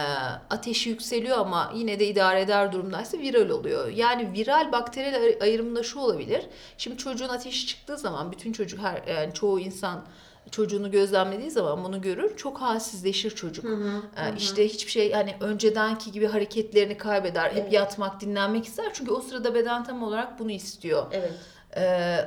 ateşi 0.49 0.89
yükseliyor 0.89 1.37
ama 1.37 1.71
yine 1.75 1.99
de 1.99 2.07
idare 2.07 2.41
eder 2.41 2.71
durumdaysa 2.71 3.17
viral 3.17 3.49
oluyor. 3.49 3.87
Yani 3.87 4.33
viral 4.33 4.71
bakteriyel 4.71 5.15
ay- 5.23 5.37
ayrımında 5.41 5.83
şu 5.83 5.99
olabilir. 5.99 6.45
Şimdi 6.77 6.97
çocuğun 6.97 7.29
ateşi 7.29 7.67
çıktığı 7.67 7.97
zaman 7.97 8.31
bütün 8.31 8.51
çocuk 8.53 8.79
her 8.79 9.03
yani 9.07 9.33
çoğu 9.33 9.59
insan 9.59 10.05
çocuğunu 10.51 10.91
gözlemlediği 10.91 11.51
zaman 11.51 11.83
bunu 11.83 12.01
görür. 12.01 12.37
Çok 12.37 12.61
halsizleşir 12.61 13.31
çocuk. 13.35 13.65
Ee, 13.65 14.33
işte 14.37 14.65
hiçbir 14.67 14.91
şey 14.91 15.11
hani 15.11 15.35
öncedenki 15.39 16.11
gibi 16.11 16.27
hareketlerini 16.27 16.97
kaybeder. 16.97 17.49
Hep 17.49 17.57
Evet. 17.57 17.73
yatmak, 17.73 18.21
dinlenmek 18.21 18.65
ister. 18.65 18.85
Çünkü 18.93 19.11
o 19.11 19.21
sırada 19.21 19.55
beden 19.55 19.83
tam 19.83 20.03
olarak 20.03 20.39
bunu 20.39 20.51
istiyor. 20.51 21.05
Evet. 21.11 21.31
Ee, 21.77 22.17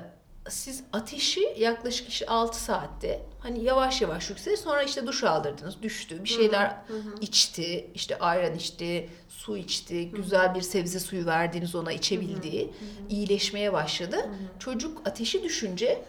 siz 0.51 0.84
ateşi 0.92 1.55
yaklaşık 1.59 2.09
işte 2.09 2.26
6 2.26 2.62
saatte 2.62 3.22
hani 3.40 3.64
yavaş 3.64 4.03
yavaş 4.03 4.30
yükselir 4.30 4.57
sonra 4.57 4.82
işte 4.82 5.07
duş 5.07 5.24
aldırdınız 5.24 5.82
düştü 5.82 6.24
bir 6.24 6.28
şeyler 6.28 6.76
içti 7.20 7.90
işte 7.94 8.18
ayran 8.18 8.55
içti 8.55 9.09
su 9.28 9.57
içti 9.57 10.11
güzel 10.11 10.55
bir 10.55 10.61
sebze 10.62 11.01
suyu 11.01 11.26
verdiniz 11.26 11.74
ona 11.74 11.92
içebildiği 11.92 12.70
iyileşmeye 13.11 13.72
başladı. 13.72 14.16
Çocuk 14.59 15.09
ateşi 15.09 15.42
düşünce 15.42 16.05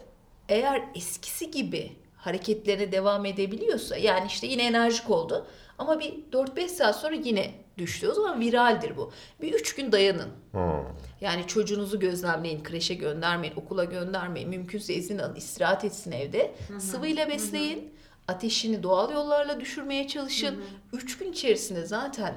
eğer 0.48 0.82
eskisi 0.94 1.50
gibi 1.50 1.92
hareketlerine 2.16 2.92
devam 2.92 3.26
edebiliyorsa 3.26 3.96
yani 3.96 4.26
işte 4.26 4.46
yine 4.46 4.62
enerjik 4.66 5.10
oldu 5.10 5.46
ama 5.78 6.00
bir 6.00 6.14
4-5 6.32 6.68
saat 6.68 6.96
sonra 7.00 7.14
yine 7.14 7.54
düştü. 7.80 8.08
O 8.08 8.14
zaman 8.14 8.40
viraldir 8.40 8.96
bu. 8.96 9.12
Bir 9.42 9.54
3 9.54 9.74
gün 9.74 9.92
dayanın. 9.92 10.28
Yani 11.20 11.46
çocuğunuzu 11.46 12.00
gözlemleyin, 12.00 12.62
kreşe 12.62 12.94
göndermeyin, 12.94 13.54
okula 13.56 13.84
göndermeyin. 13.84 14.48
Mümkünse 14.48 14.94
izin 14.94 15.18
alın, 15.18 15.34
istirahat 15.34 15.84
etsin 15.84 16.12
evde. 16.12 16.54
Sıvıyla 16.78 17.28
besleyin. 17.28 17.94
Ateşini 18.28 18.82
doğal 18.82 19.12
yollarla 19.12 19.60
düşürmeye 19.60 20.08
çalışın. 20.08 20.56
Üç 20.92 21.18
gün 21.18 21.32
içerisinde 21.32 21.86
zaten 21.86 22.34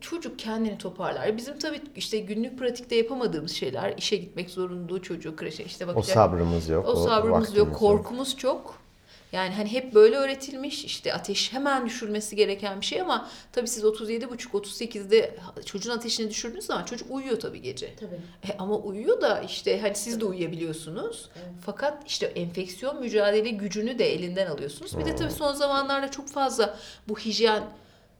çocuk 0.00 0.38
kendini 0.38 0.78
toparlar. 0.78 1.36
Bizim 1.36 1.58
tabii 1.58 1.80
işte 1.96 2.18
günlük 2.18 2.58
pratikte 2.58 2.96
yapamadığımız 2.96 3.52
şeyler. 3.52 3.94
işe 3.98 4.16
gitmek 4.16 4.50
zorunlu 4.50 5.02
çocuğu 5.02 5.36
kreşe 5.36 5.64
işte 5.64 5.84
O 5.84 5.88
bakacak. 5.88 6.14
sabrımız 6.14 6.68
yok. 6.68 6.88
O 6.88 6.96
sabrımız 6.96 7.40
vaktimiz 7.40 7.56
yok, 7.58 7.74
korkumuz 7.76 8.36
çok. 8.36 8.85
Yani 9.32 9.54
hani 9.54 9.72
hep 9.72 9.94
böyle 9.94 10.16
öğretilmiş 10.16 10.84
işte 10.84 11.14
ateş 11.14 11.52
hemen 11.52 11.86
düşürmesi 11.86 12.36
gereken 12.36 12.80
bir 12.80 12.86
şey 12.86 13.00
ama 13.00 13.28
tabii 13.52 13.68
siz 13.68 13.84
37,5-38'de 13.84 15.36
çocuğun 15.64 15.90
ateşini 15.90 16.30
düşürdüğünüz 16.30 16.66
zaman 16.66 16.84
çocuk 16.84 17.10
uyuyor 17.10 17.40
tabii 17.40 17.62
gece. 17.62 17.94
Tabii. 17.96 18.20
E 18.48 18.56
ama 18.58 18.76
uyuyor 18.76 19.20
da 19.20 19.40
işte 19.40 19.80
hani 19.80 19.94
siz 19.94 20.20
de 20.20 20.24
uyuyabiliyorsunuz. 20.24 21.30
Fakat 21.66 22.10
işte 22.10 22.26
enfeksiyon 22.26 23.00
mücadele 23.00 23.50
gücünü 23.50 23.98
de 23.98 24.14
elinden 24.14 24.46
alıyorsunuz. 24.46 24.98
Bir 24.98 25.04
de 25.04 25.16
tabii 25.16 25.32
son 25.32 25.52
zamanlarda 25.52 26.10
çok 26.10 26.28
fazla 26.28 26.78
bu 27.08 27.18
hijyenle 27.18 27.66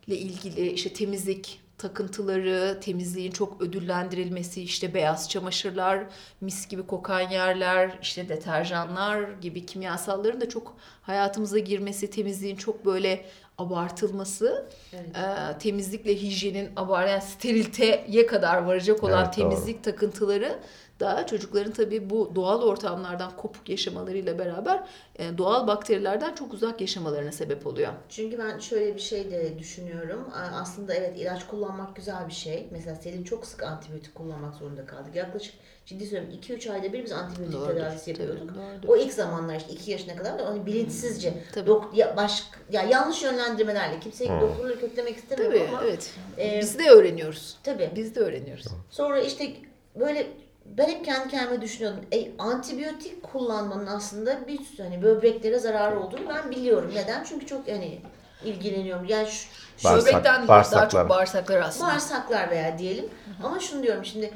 ilgili 0.09 0.71
işte 0.71 0.93
temizlik 0.93 1.61
takıntıları, 1.79 2.79
temizliğin 2.81 3.31
çok 3.31 3.63
ödüllendirilmesi, 3.63 4.63
işte 4.63 4.95
beyaz 4.95 5.31
çamaşırlar, 5.31 6.05
mis 6.41 6.69
gibi 6.69 6.87
kokan 6.87 7.21
yerler, 7.21 7.99
işte 8.03 8.29
deterjanlar 8.29 9.31
gibi 9.41 9.67
kimyasalların 9.67 10.41
da 10.41 10.49
çok 10.49 10.77
hayatımıza 11.03 11.59
girmesi, 11.59 12.11
temizliğin 12.11 12.57
çok 12.57 12.85
böyle 12.87 13.25
abartılması, 13.59 14.69
Evet. 14.93 15.17
e, 15.17 15.59
temizlikle 15.59 16.15
hijyenin 16.15 16.71
abart 16.77 17.09
yani 17.11 17.23
steriliteye 17.23 18.27
kadar 18.27 18.63
varacak 18.63 19.05
olan 19.05 19.25
Evet, 19.25 19.37
doğru. 19.39 19.49
temizlik 19.51 19.85
takıntıları 19.85 20.59
da 21.01 21.27
çocukların 21.27 21.73
tabii 21.73 22.11
bu 22.11 22.33
doğal 22.35 22.63
ortamlardan 22.63 23.37
kopuk 23.37 23.69
yaşamalarıyla 23.69 24.39
beraber 24.39 24.85
e, 25.19 25.39
doğal 25.39 25.67
bakterilerden 25.67 26.35
çok 26.35 26.53
uzak 26.55 26.81
yaşamalarına 26.81 27.33
sebep 27.33 27.67
oluyor. 27.67 27.93
Çünkü 28.09 28.39
ben 28.39 28.59
şöyle 28.59 28.95
bir 28.95 29.01
şey 29.01 29.31
de 29.31 29.59
düşünüyorum. 29.59 30.29
A- 30.35 30.61
Aslında 30.61 30.95
evet 30.95 31.17
ilaç 31.19 31.47
kullanmak 31.47 31.97
güzel 31.97 32.29
bir 32.29 32.33
şey. 32.33 32.67
Mesela 32.71 32.97
Selin 32.97 33.25
çok 33.25 33.47
sık 33.47 33.63
antibiyotik 33.63 34.15
kullanmak 34.15 34.55
zorunda 34.55 34.87
kaldık. 34.87 35.15
Yaklaşık 35.17 35.55
ciddi 35.87 36.07
söylüyorum 36.07 36.39
2-3 36.43 36.73
ayda 36.73 36.93
bir 36.93 37.05
biz 37.05 37.13
antibiyotik 37.13 37.61
Doğrudur, 37.61 37.75
tedavisi 37.75 38.13
tabii, 38.13 38.23
yapıyorduk. 38.27 38.57
doğrudur. 38.57 38.89
O 38.89 38.97
ilk 38.97 39.13
zamanlar 39.13 39.57
işte 39.57 39.73
2 39.73 39.91
yaşına 39.91 40.17
kadar 40.17 40.39
da 40.39 40.51
onu 40.51 40.67
bilinçsizce 40.67 41.35
Tabii. 41.55 41.71
dok- 41.71 41.97
ya 41.97 42.17
baş 42.17 42.45
ya 42.73 42.83
yanlış 42.83 43.23
yönlendirmelerle 43.23 44.01
kimseyi 44.01 44.31
doktorları 44.31 44.81
kötülemek 44.81 45.17
istemiyorum 45.17 45.59
Tabii 45.59 45.69
ama 45.77 45.85
evet. 45.85 46.11
e, 46.39 46.61
Biz 46.61 46.79
de 46.79 46.91
öğreniyoruz. 46.91 47.57
tabii 47.63 47.91
Biz 47.97 48.15
de 48.15 48.21
öğreniyoruz. 48.21 48.67
Sonra 48.91 49.21
işte 49.21 49.53
böyle 49.97 50.27
ben 50.79 50.89
hep 50.89 51.05
kendi 51.05 51.29
kendime 51.29 51.61
düşünüyordum. 51.63 52.01
E, 52.13 52.31
antibiyotik 52.39 53.23
kullanmanın 53.23 53.87
aslında 53.87 54.47
bir 54.47 54.65
sürü 54.65 54.83
hani 54.83 55.03
böbreklere 55.03 55.59
zararı 55.59 56.01
olduğunu 56.01 56.29
ben 56.29 56.51
biliyorum. 56.51 56.93
Neden? 56.95 57.25
Çünkü 57.25 57.47
çok 57.47 57.69
hani 57.69 58.01
ilgileniyorum. 58.45 59.05
Yani 59.05 59.29
şu, 59.29 59.47
şu 59.79 59.89
Bağırsak- 59.89 60.07
Böbrekten 60.07 60.35
daha 60.43 60.49
bağırsaklar. 60.49 60.91
çok 60.91 61.09
bağırsaklar 61.09 61.61
aslında. 61.61 61.91
bağırsaklar 61.91 62.51
veya 62.51 62.79
diyelim. 62.79 63.09
Ama 63.45 63.61
şunu 63.61 63.83
diyorum 63.83 64.05
şimdi 64.05 64.31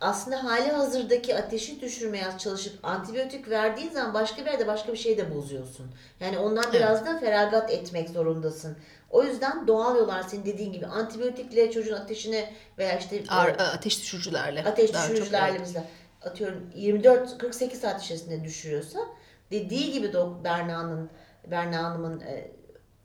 aslında 0.00 0.44
hali 0.44 0.70
hazırdaki 0.72 1.36
ateşi 1.36 1.80
düşürmeye 1.80 2.24
çalışıp 2.38 2.78
antibiyotik 2.82 3.50
verdiğin 3.50 3.90
zaman 3.90 4.14
başka 4.14 4.44
bir 4.46 4.50
yerde 4.50 4.66
başka 4.66 4.92
bir 4.92 4.98
şey 4.98 5.18
de 5.18 5.34
bozuyorsun. 5.34 5.86
Yani 6.20 6.38
ondan 6.38 6.72
biraz 6.72 7.06
da 7.06 7.18
feragat 7.18 7.70
etmek 7.70 8.10
zorundasın. 8.10 8.76
O 9.14 9.22
yüzden 9.22 9.66
doğal 9.66 9.96
yollar 9.96 10.22
senin 10.22 10.44
dediğin 10.44 10.72
gibi 10.72 10.86
antibiyotikle 10.86 11.70
çocuğun 11.70 11.94
ateşini 11.94 12.48
veya 12.78 12.98
işte 12.98 13.22
Ağır- 13.28 13.48
e, 13.48 13.62
ateş 13.62 14.02
düşürücülerle. 14.02 14.64
ateş 14.64 14.92
Daha 14.92 15.06
çok, 15.06 15.12
düşürücülerle 15.12 15.58
mesela 15.58 15.84
atıyorum 16.22 16.70
24-48 16.76 17.74
saat 17.80 18.04
içerisinde 18.04 18.44
düşürüyorsa 18.44 18.98
dediği 19.50 19.92
gibi 19.92 20.12
Berna'nın 20.44 21.10
Berna 21.50 21.82
Hanım'ın 21.82 22.22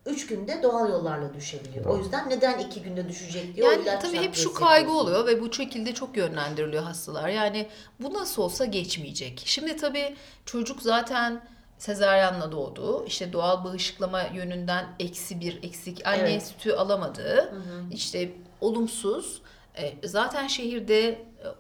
3 0.06 0.28
günde 0.28 0.64
doğal 0.64 0.90
yollarla 0.90 1.34
düşebiliyor. 1.34 1.86
O 1.86 1.98
yüzden 1.98 2.30
neden 2.30 2.60
2 2.60 2.82
günde 2.82 3.10
düşecek 3.10 3.56
diye 3.56 3.68
o 3.68 3.72
Yani 3.72 4.00
tabii 4.02 4.18
hep 4.18 4.36
şu 4.36 4.54
kaygı 4.54 4.92
oluyor 4.92 5.26
ve 5.26 5.42
bu 5.42 5.54
şekilde 5.54 5.94
çok 5.94 6.18
yönlendiriliyor 6.18 6.84
hastalar. 6.84 7.30
Yani 7.30 7.68
bu 8.00 8.14
nasıl 8.14 8.42
olsa 8.42 8.66
geçmeyecek. 8.66 9.42
Şimdi 9.46 9.76
tabii 9.76 10.16
çocuk 10.46 10.82
zaten 10.82 11.42
sezaryenle 11.80 12.52
doğdu. 12.52 13.06
İşte 13.06 13.34
doğal 13.34 13.64
bağışıklama 13.64 14.22
yönünden 14.22 14.86
eksi 15.00 15.40
bir 15.40 15.64
eksik. 15.64 16.08
Anne 16.08 16.18
Evet. 16.20 16.44
sütü 16.44 16.72
alamadı. 16.72 17.54
İşte 17.92 18.32
olumsuz. 18.62 19.42
E, 19.78 20.08
zaten 20.08 20.48
şehirde 20.48 21.08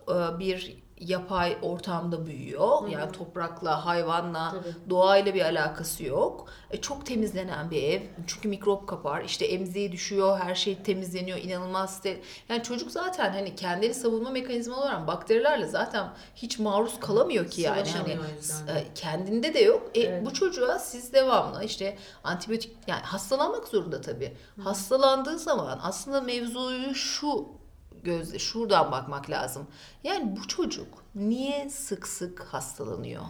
e, 0.09 0.39
bir 0.39 0.77
yapay 0.99 1.57
ortamda 1.61 2.25
büyüyor. 2.25 2.87
Yani 2.89 3.11
toprakla, 3.11 3.85
hayvanla, 3.85 4.49
Tabii. 4.51 4.89
doğayla 4.89 5.33
bir 5.33 5.41
alakası 5.41 6.03
yok. 6.03 6.47
E, 6.71 6.81
çok 6.81 7.05
temizlenen 7.05 7.71
bir 7.71 7.83
ev. 7.83 8.01
Çünkü 8.27 8.47
mikrop 8.47 8.87
kapar. 8.87 9.21
İşte 9.23 9.45
emziği 9.45 9.91
düşüyor, 9.91 10.39
her 10.39 10.55
şey 10.55 10.75
temizleniyor. 10.83 11.37
inanılmaz 11.37 11.97
steril. 11.97 12.19
Yani 12.49 12.63
çocuk 12.63 12.91
zaten 12.91 13.33
hani 13.33 13.55
kendini 13.55 13.93
savunma 13.93 14.29
mekanizma 14.29 14.77
olarak 14.77 15.07
bakterilerle 15.07 15.67
zaten 15.67 16.09
hiç 16.35 16.59
maruz 16.59 16.99
kalamıyor 16.99 17.49
ki 17.49 17.61
yani. 17.61 17.89
Hani 17.91 18.07
de. 18.07 18.71
e, 18.79 18.87
kendinde 18.95 19.53
de 19.53 19.59
yok. 19.59 19.91
E, 19.95 19.99
Evet. 20.09 20.25
Bu 20.25 20.33
çocuğa 20.33 20.79
siz 20.79 21.13
devamlı 21.13 21.63
işte 21.63 21.97
antibiyotik 22.23 22.77
yani 22.87 23.01
hastalanmak 23.01 23.67
zorunda 23.67 24.01
tabii. 24.01 24.33
Hastalandığı 24.63 25.39
zaman 25.39 25.79
aslında 25.83 26.21
mevzuyu 26.21 26.95
şu 26.95 27.58
gözle 28.03 28.39
şuradan 28.39 28.91
bakmak 28.91 29.29
lazım. 29.29 29.67
Yani 30.03 30.35
bu 30.35 30.47
çocuk 30.47 30.87
niye 31.15 31.69
sık 31.69 32.07
sık 32.07 32.43
hastalanıyor? 32.43 33.23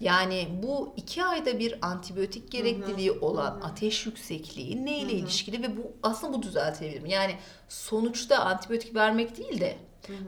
Yani 0.00 0.48
bu 0.62 0.94
iki 0.96 1.24
ayda 1.24 1.58
bir 1.58 1.86
antibiyotik 1.86 2.52
gerekliliği 2.52 3.12
olan 3.12 3.60
ateş 3.60 4.06
yüksekliği 4.06 4.86
neyle 4.86 5.12
ilişkili 5.12 5.62
ve 5.62 5.76
bu 5.76 5.92
aslında 6.02 6.32
bu 6.32 6.42
düzeltilebilir 6.42 7.00
mi? 7.02 7.10
Yani 7.10 7.36
sonuçta 7.68 8.38
antibiyotik 8.38 8.94
vermek 8.94 9.36
değil 9.36 9.60
de 9.60 9.76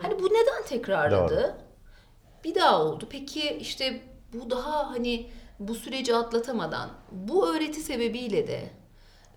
hani 0.02 0.20
bu 0.20 0.26
neden 0.26 0.64
tekrarladı? 0.68 1.58
Bir 2.44 2.54
daha 2.54 2.82
oldu. 2.82 3.06
Peki 3.10 3.58
işte 3.60 4.00
bu 4.32 4.50
daha 4.50 4.90
hani 4.90 5.30
bu 5.58 5.74
süreci 5.74 6.16
atlatamadan 6.16 6.90
bu 7.12 7.54
öğreti 7.54 7.80
sebebiyle 7.80 8.46
de 8.46 8.70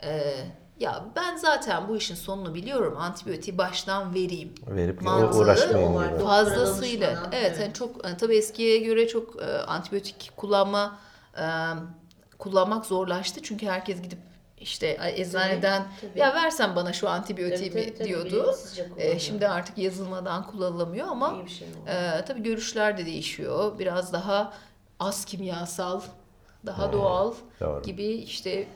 e, 0.03 0.33
ya 0.81 1.05
ben 1.15 1.37
zaten 1.37 1.87
bu 1.87 1.97
işin 1.97 2.15
sonunu 2.15 2.55
biliyorum 2.55 2.97
antibiyotiği 2.97 3.57
baştan 3.57 4.13
vereyim. 4.13 4.53
Verip 4.67 5.01
Mantığı 5.01 5.37
uğraşmayın 5.37 6.19
Fazlasıyla. 6.19 7.09
Evet, 7.09 7.33
evet. 7.33 7.59
yani 7.59 7.73
çok 7.73 8.05
yani 8.05 8.17
tabii 8.17 8.37
eskiye 8.37 8.77
göre 8.77 9.07
çok 9.07 9.41
e, 9.41 9.45
antibiyotik 9.45 10.31
kullanma 10.37 10.99
e, 11.37 11.45
kullanmak 12.37 12.85
zorlaştı. 12.85 13.39
Çünkü 13.43 13.65
herkes 13.65 14.01
gidip 14.01 14.19
işte 14.57 14.97
eczaneden 15.15 15.83
tabii. 16.01 16.19
ya 16.19 16.35
versen 16.35 16.75
bana 16.75 16.93
şu 16.93 17.09
antibiyotiği 17.09 17.71
Tabii, 17.71 17.85
tabii, 17.85 17.97
tabii, 17.97 18.07
diyordu. 18.07 18.55
E, 18.97 19.19
şimdi 19.19 19.47
artık 19.47 19.77
yazılmadan 19.77 20.47
kullanılamıyor 20.47 21.07
ama 21.07 21.35
şey 21.47 21.67
ee, 21.87 22.25
tabii 22.27 22.43
görüşler 22.43 22.97
de 22.97 23.05
değişiyor. 23.05 23.79
Biraz 23.79 24.13
daha 24.13 24.53
az 24.99 25.25
kimyasal, 25.25 26.01
daha 26.65 26.93
doğal 26.93 27.33
doğru. 27.61 27.81
gibi 27.81 28.05
işte 28.05 28.67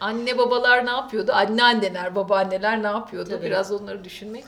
anne 0.00 0.38
babalar 0.38 0.86
ne 0.86 0.90
yapıyordu? 0.90 1.32
Anneanneler, 1.32 2.14
babaanneler 2.14 2.82
ne 2.82 2.86
yapıyordu? 2.86 3.30
Tabii. 3.30 3.46
Biraz 3.46 3.72
onları 3.72 4.04
düşünmek. 4.04 4.44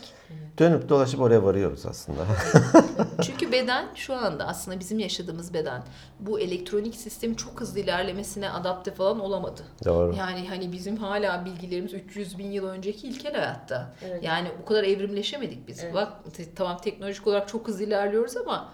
Dönüp 0.58 0.88
dolaşıp 0.88 1.20
oraya 1.20 1.44
varıyoruz 1.44 1.86
aslında. 1.86 2.26
Çünkü 3.22 3.52
beden 3.52 3.86
şu 3.94 4.14
anda 4.14 4.46
aslında 4.46 4.80
bizim 4.80 4.98
yaşadığımız 4.98 5.54
beden 5.54 5.82
bu 6.20 6.40
elektronik 6.40 6.94
sistemin 6.94 7.34
çok 7.34 7.60
hızlı 7.60 7.80
ilerlemesine 7.80 8.50
adapte 8.50 8.90
falan 8.90 9.20
olamadı. 9.20 9.62
Doğru. 9.84 10.14
Yani 10.16 10.48
hani 10.48 10.72
bizim 10.72 10.96
hala 10.96 11.44
bilgilerimiz 11.44 11.94
300 11.94 12.38
bin 12.38 12.50
yıl 12.50 12.66
önceki 12.66 13.08
ilkel 13.08 13.34
hayatta. 13.34 13.94
Evet. 14.06 14.24
Yani 14.24 14.48
o 14.62 14.64
kadar 14.64 14.84
evrimleşemedik 14.84 15.68
biz. 15.68 15.84
Evet. 15.84 15.94
Bak 15.94 16.12
tamam 16.56 16.78
teknolojik 16.78 17.26
olarak 17.26 17.48
çok 17.48 17.68
hızlı 17.68 17.84
ilerliyoruz 17.84 18.36
ama 18.36 18.72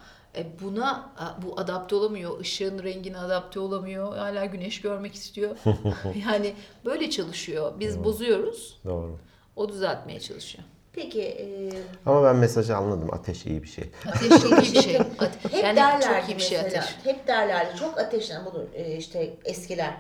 buna 0.63 1.13
a, 1.19 1.43
bu 1.43 1.61
adapte 1.61 1.97
olamıyor. 1.97 2.41
Işığın 2.41 2.83
rengine 2.83 3.19
adapte 3.19 3.61
olamıyor. 3.61 4.17
Hala 4.17 4.45
güneş 4.45 4.81
görmek 4.81 5.15
istiyor. 5.15 5.57
yani 6.29 6.55
böyle 6.85 7.11
çalışıyor. 7.11 7.73
Biz 7.81 8.05
bozuyoruz. 8.05 8.81
Doğru. 8.85 9.17
O 9.57 9.69
düzeltmeye 9.69 10.21
çalışıyor. 10.21 10.65
Peki 10.93 11.23
e, 11.23 11.71
Ama 12.07 12.25
ben 12.25 12.37
mesajı 12.37 12.77
anladım. 12.77 13.09
Ateş 13.15 13.47
iyi 13.47 13.63
bir 13.63 13.69
şey. 13.69 13.85
Ateş 14.09 14.45
iyi 14.45 14.57
bir 14.57 14.83
şey. 14.83 14.97
Ate- 14.97 15.49
hep 15.51 15.65
yani 15.65 15.77
derlerdi 15.77 16.05
çok 16.21 16.29
iyi 16.29 16.37
bir 16.37 16.43
şey 16.43 16.63
mesela. 16.63 16.83
ateş. 16.83 16.97
Hep 17.05 17.29
derlerdi. 17.29 17.79
Çok 17.79 17.99
ateşlenen 17.99 18.45
bunu 18.45 18.65
e, 18.75 18.97
işte 18.97 19.35
eskiler 19.45 19.95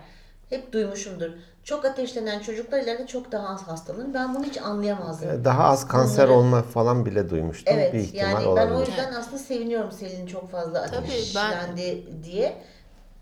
hep 0.50 0.72
duymuşumdur. 0.72 1.30
Çok 1.64 1.84
ateşlenen 1.84 2.40
çocuklar 2.40 2.78
ileride 2.80 3.06
çok 3.06 3.32
daha 3.32 3.48
az 3.48 3.62
hastalanır. 3.62 4.14
Ben 4.14 4.34
bunu 4.34 4.44
hiç 4.44 4.58
anlayamazdım. 4.62 5.30
Ee, 5.30 5.44
Daha 5.44 5.64
az 5.64 5.88
kanser 5.88 6.28
Bunları- 6.28 6.38
olma 6.38 6.62
falan 6.62 7.06
bile 7.06 7.30
duymuştum. 7.30 7.74
Evet 7.76 7.94
bir 7.94 7.98
ihtimal 7.98 8.24
yani 8.32 8.40
ben 8.44 8.46
olabilir. 8.50 8.74
o 8.76 8.80
yüzden 8.80 9.12
aslında 9.12 9.38
seviniyorum 9.38 9.92
Selin 9.92 10.26
çok 10.26 10.50
fazla 10.50 10.80
ateşlendi 10.82 12.06
diye. 12.24 12.62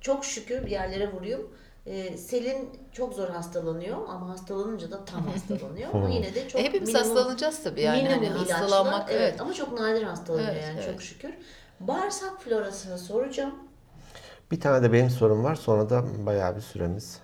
Çok 0.01 0.25
şükür 0.25 0.67
bir 0.67 0.71
yerlere 0.71 1.13
vuruyum. 1.13 1.51
Ee, 1.87 2.17
Selin 2.17 2.71
çok 2.93 3.15
zor 3.15 3.29
hastalanıyor 3.29 3.97
ama 4.09 4.29
hastalanınca 4.29 4.91
da 4.91 5.05
tam 5.05 5.27
hastalanıyor. 5.33 5.89
ama 5.95 6.09
yine 6.09 6.35
de 6.35 6.49
çok 6.49 6.61
E, 6.61 6.65
hepimiz 6.65 6.89
minimum- 6.89 6.99
hastalanacağız 7.09 7.63
tabii 7.65 7.81
yani. 7.83 8.03
minimum 8.03 8.25
Hani 8.25 8.37
ilaçla, 8.39 8.61
hastalanmak 8.61 9.09
evet. 9.11 9.21
evet. 9.21 9.41
ama 9.41 9.55
çok 9.55 9.81
nadir 9.81 10.03
hastalanıyor 10.03 10.49
Evet, 10.53 10.63
yani 10.65 10.81
evet. 10.85 10.93
çok 10.93 11.03
şükür. 11.03 11.35
Bağırsak 11.81 12.43
florasını 12.43 12.99
soracağım. 12.99 13.55
Bir 14.51 14.61
tane 14.61 14.83
de 14.83 14.93
benim 14.93 15.11
sorum 15.11 15.45
var. 15.45 15.55
Sonra 15.55 15.91
da 15.91 16.05
bayağı 16.27 16.57
bir 16.57 16.61
süremiz. 16.61 17.19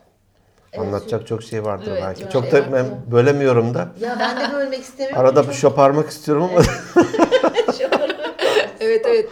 Evet, 0.73 0.87
Anlatacak 0.87 1.27
çok 1.27 1.43
şey 1.43 1.64
vardır 1.64 1.91
Evet, 1.91 2.03
belki. 2.03 2.33
çok 2.33 2.45
şey 2.45 2.53
da 2.53 2.61
var. 2.61 2.73
ben 2.73 2.87
bölemiyorum 3.12 3.75
da. 3.75 3.89
Ya 4.01 4.16
ben 4.21 4.41
de 4.41 4.55
bölmek 4.55 4.81
istemiyorum. 4.81 5.21
Arada 5.21 5.49
bir 5.49 5.53
şoparmak 5.53 6.11
istiyorum 6.11 6.43
ama 6.43 6.62
Evet 8.81 9.07
evet. 9.07 9.31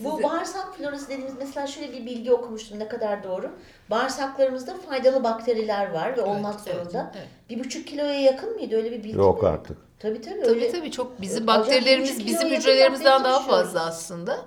Bu 0.00 0.22
bağırsak 0.22 0.76
florası 0.76 1.08
dediğimiz 1.08 1.34
mesela 1.38 1.66
şöyle 1.66 1.92
bir 1.92 2.06
bilgi 2.06 2.32
okumuştum 2.32 2.78
ne 2.78 2.88
kadar 2.88 3.24
doğru. 3.24 3.50
Bağırsaklarımızda 3.90 4.74
faydalı 4.88 5.24
bakteriler 5.24 5.92
var 5.92 6.16
ve 6.16 6.20
olmak 6.20 6.54
evet, 6.66 6.76
zorunda. 6.76 7.12
evet. 7.16 7.28
bir 7.50 7.64
buçuk 7.64 7.86
kiloya 7.86 8.20
yakın 8.20 8.54
mıydı 8.54 8.76
öyle 8.76 8.90
bir 8.90 9.04
bilgi 9.04 9.18
yok 9.18 9.42
mi? 9.42 9.48
artık. 9.48 9.76
Tabii 9.98 10.20
tabii. 10.20 10.42
Tabii 10.42 10.50
öyle. 10.50 10.70
tabii 10.70 10.90
çok 10.90 11.20
bizim 11.20 11.48
Acayip 11.48 11.66
bakterilerimiz 11.66 12.26
bizim 12.26 12.48
hücrelerimizden 12.48 13.24
daha 13.24 13.40
fazla 13.40 13.86
aslında. 13.86 14.38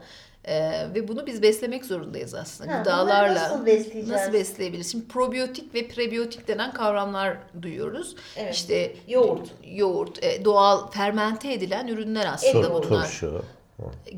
Ee, 0.47 0.87
ve 0.95 1.07
bunu 1.07 1.27
biz 1.27 1.41
beslemek 1.41 1.85
zorundayız 1.85 2.33
aslında. 2.33 2.73
Ha, 2.73 2.77
Gıdalarla. 2.79 3.33
nasıl 3.43 3.65
besleyeceğiz? 3.65 4.09
Nasıl 4.09 4.33
besleyebiliriz? 4.33 4.91
Şimdi 4.91 5.07
probiyotik 5.07 5.75
ve 5.75 5.87
prebiyotik 5.87 6.47
denen 6.47 6.73
kavramlar 6.73 7.37
duyuyoruz. 7.61 8.15
Evet. 8.37 8.55
İşte 8.55 8.95
Yoğurt. 9.07 9.49
yoğurt, 9.65 10.23
e, 10.23 10.45
doğal 10.45 10.91
fermente 10.91 11.53
edilen 11.53 11.87
ürünler 11.87 12.25
aslında 12.33 12.67
yoğurdu. 12.67 12.87
bunlar 12.89 13.03
Turşu. 13.05 13.41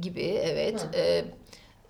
gibi 0.01 0.23
evet. 0.23 0.81
Hı. 0.81 0.97
Ee, 0.97 1.25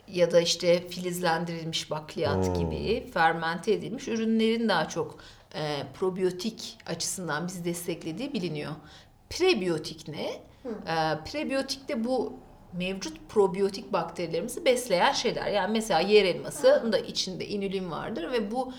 ya 0.08 0.32
da 0.32 0.42
işte 0.42 0.88
filizlendirilmiş 0.88 1.92
bakliyat 1.92 2.48
Hmm. 2.48 2.54
gibi 2.54 3.08
fermente 3.14 3.72
edilmiş 3.74 4.08
ürünlerin 4.08 4.70
daha 4.70 4.90
çok 4.90 5.18
e, 5.56 5.62
probiyotik 6.00 6.78
açısından 6.86 7.48
bizi 7.48 7.66
desteklediği 7.66 8.34
biliniyor. 8.34 8.72
Prebiyotik 9.30 10.08
ne? 10.08 10.26
E, 10.66 11.24
prebiyotik 11.32 11.90
de 11.90 12.04
bu 12.04 12.34
mevcut 12.74 13.18
probiyotik 13.30 13.94
bakterilerimizi 13.94 14.66
besleyen 14.66 15.12
şeyler. 15.12 15.48
Yani 15.48 15.72
mesela 15.72 16.00
yer 16.00 16.26
elması 16.26 16.92
da 16.92 16.98
içinde 16.98 17.48
inülin 17.48 17.92
vardır 17.92 18.32
ve 18.32 18.52
bu 18.52 18.74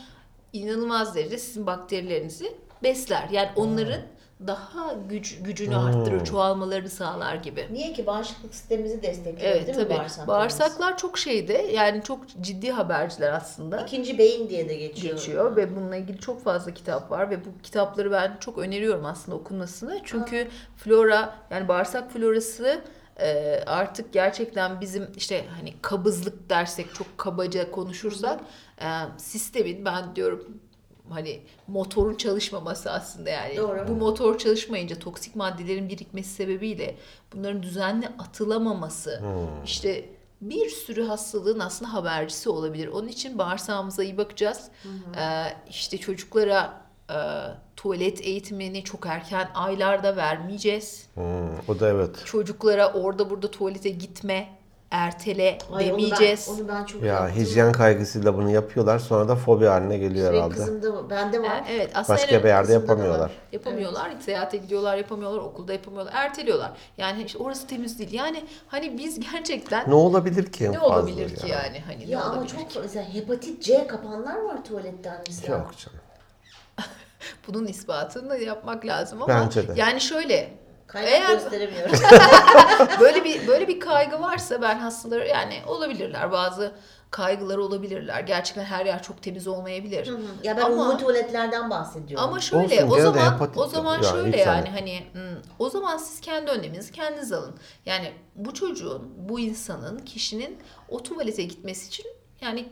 inanılmaz 0.53 1.15
derecede 1.15 1.39
sizin 1.39 1.67
bakterilerinizi 1.67 2.53
besler. 2.83 3.29
Yani 3.33 3.49
onların 3.57 4.01
daha 4.47 4.95
güç, 5.09 5.39
gücünü 5.43 5.77
arttırır, 5.77 6.25
çoğalmalarını 6.25 6.89
sağlar 6.89 7.35
gibi. 7.35 7.67
Niye 7.73 7.93
ki 7.93 8.07
bağışıklık 8.07 8.55
sistemimizi 8.55 9.03
destekliyor 9.03 9.53
Evet 9.53 9.67
değil 9.67 9.79
mi 9.79 9.85
tabii. 9.85 9.99
bağırsaklarımız? 9.99 10.29
Bağırsaklar 10.29 10.97
çok 10.99 11.19
şeyde 11.19 11.53
yani 11.53 12.03
çok 12.03 12.29
ciddi 12.41 12.71
haberciler 12.71 13.33
aslında 13.33 13.81
İkinci 13.83 14.19
beyin 14.19 14.49
diye 14.49 14.69
de 14.69 14.75
geçiyor. 14.77 15.15
geçiyor 15.15 15.57
ve 15.57 15.77
bununla 15.77 15.97
ilgili 15.97 16.19
çok 16.19 16.45
fazla 16.45 16.75
kitap 16.75 17.11
var 17.11 17.31
ve 17.31 17.45
bu 17.45 17.49
kitapları 17.63 18.13
ben 18.13 18.37
çok 18.41 18.59
öneriyorum 18.59 19.05
aslında 19.05 19.37
okunmasını. 19.39 20.01
Çünkü 20.05 20.49
flora 20.77 21.35
yani 21.51 21.69
bağırsak 21.69 22.13
florası 22.13 22.81
e, 23.21 23.63
artık 23.67 24.13
gerçekten 24.13 24.81
bizim 24.81 25.09
işte 25.17 25.45
hani 25.57 25.75
kabızlık 25.83 26.51
dersek 26.51 26.95
çok 26.95 27.19
kabaca 27.19 27.71
konuşursak 27.71 28.41
e, 28.81 28.87
sistemin 29.17 29.85
ben 29.85 30.17
diyorum 30.17 30.61
hani 31.09 31.43
motorun 31.67 32.15
çalışmaması 32.15 32.93
aslında 32.93 33.31
yani. 33.31 33.57
Doğru. 33.57 33.89
Bu 33.89 33.93
motor 33.93 34.39
çalışmayınca 34.39 34.99
toksik 34.99 35.37
maddelerin 35.37 35.89
birikmesi 35.89 36.31
sebebiyle 36.31 36.97
bunların 37.35 37.63
düzenli 37.63 38.09
atılamaması 38.09 39.23
işte 39.65 40.05
bir 40.41 40.69
sürü 40.69 41.05
hastalığın 41.05 41.59
aslında 41.59 41.93
habercisi 41.93 42.51
olabilir. 42.51 42.89
Onun 42.89 43.09
için 43.09 43.39
bağırsağımıza 43.39 44.03
iyi 44.05 44.17
bakacağız. 44.17 44.69
Ee, 45.17 45.45
işte 45.71 45.99
çocuklara 45.99 46.81
e, 47.11 47.17
tuvalet 47.77 48.21
eğitimini 48.21 48.85
çok 48.85 49.07
erken 49.07 49.49
aylarda 49.55 50.17
vermeyeceğiz. 50.17 51.07
Hmm, 51.15 51.25
o 51.69 51.81
da 51.81 51.89
evet. 51.89 52.11
Çocuklara 52.25 52.93
orada 52.93 53.31
burada 53.31 53.51
tuvalete 53.51 53.89
gitme, 53.91 54.49
ertele 54.91 55.59
Ay, 55.73 55.87
demeyeceğiz. 55.87 56.49
Onu 56.49 56.59
ben, 56.59 56.63
onu 56.65 56.69
ben 56.81 56.85
çok 56.85 57.03
Ya 57.03 57.07
yaptım. 57.15 57.37
hijyen 57.43 57.73
kaygısıyla 57.73 58.37
bunu 58.37 58.51
yapıyorlar. 58.51 58.99
Sonra 58.99 59.29
da 59.29 59.37
fobi 59.37 59.65
haline 59.67 59.99
geliyor 59.99 60.27
Benim 60.33 60.37
herhalde. 60.43 60.55
kızımda 60.55 61.11
bende 61.11 61.43
var. 61.43 61.65
E, 61.69 61.75
Evet, 61.75 61.91
aslında 61.95 62.19
Başka 62.19 62.31
evet, 62.33 62.45
bir 62.45 62.49
yerde 62.49 62.73
yapamıyorlar. 62.73 63.21
var. 63.21 63.31
Yapamıyorlar. 63.53 64.11
Seyahate 64.21 64.57
gidiyorlar 64.57 64.97
yapamıyorlar. 64.97 65.39
Okulda 65.39 65.73
yapamıyorlar. 65.73 66.13
Erteliyorlar. 66.17 66.73
Yani 66.99 67.23
işte 67.23 67.39
orası 67.39 67.67
temiz 67.67 67.99
değil. 67.99 68.13
Yani 68.13 68.45
hani 68.69 68.99
biz 68.99 69.33
gerçekten 69.33 69.91
Ne 69.91 69.95
olabilir 69.95 70.53
ki 70.53 70.73
ne 70.73 70.81
olabilir 70.81 71.37
ki 71.37 71.49
ya? 71.49 71.57
yani? 71.63 71.81
Hani 71.87 72.07
ne 72.07 72.11
Ya 72.11 72.21
ama 72.23 72.33
olabilir 72.35 72.51
çok 72.57 72.71
ki? 72.71 72.79
mesela 72.83 73.15
hepatit 73.15 73.63
C 73.63 73.87
kapanlar 73.87 74.41
var 74.43 74.65
tuvaletten 74.65 75.21
mesela. 75.29 75.57
Yok 75.59 75.71
canım. 75.79 75.99
Bunun 77.49 77.67
ispatını 77.67 78.31
da 78.31 78.37
yapmak 78.37 78.87
lazım 78.87 79.23
ama 79.23 79.35
Bence 79.35 79.69
de. 79.69 79.73
yani 79.77 80.01
şöyle 80.01 80.61
Kaynak 80.87 81.11
Eğer- 81.13 81.33
gösteremiyorum. 81.33 81.93
böyle 83.01 83.25
bir 83.25 83.47
böyle 83.47 83.69
bir 83.69 83.81
kaygı 83.81 84.21
varsa 84.21 84.63
ben 84.63 84.79
hastaları 84.79 85.29
yani 85.29 85.55
olabilirler 85.67 86.33
bazı 86.33 86.75
kaygıları 87.11 87.63
olabilirler. 87.63 88.21
Gerçekten 88.21 88.65
her 88.65 88.87
yer 88.87 89.03
çok 89.03 89.23
temiz 89.23 89.47
olmayabilir. 89.47 90.13
ya 90.43 90.57
ben 90.57 90.63
Ama- 90.63 90.75
umumi 90.75 90.99
tuvaletlerden 90.99 91.71
bahsediyorum. 91.71 92.29
Ama 92.29 92.41
şöyle 92.41 92.85
Olsun, 92.85 92.97
o 92.99 93.01
zaman 93.01 93.51
o 93.57 93.67
zaman 93.67 93.95
yani 93.95 94.07
şöyle 94.07 94.37
yani 94.37 94.69
hani 94.69 95.05
hmm, 95.13 95.43
o 95.59 95.71
zaman 95.71 95.97
siz 95.97 96.21
kendi 96.21 96.51
önleminizi 96.51 96.93
kendiniz 96.93 97.33
alın. 97.33 97.55
Yani 97.87 98.13
bu 98.35 98.55
çocuğun, 98.55 99.13
bu 99.17 99.41
insanın, 99.41 99.99
kişinin 99.99 100.59
o 100.89 101.03
tuvalete 101.03 101.43
gitmesi 101.43 101.89
için 101.89 102.07
yani 102.41 102.69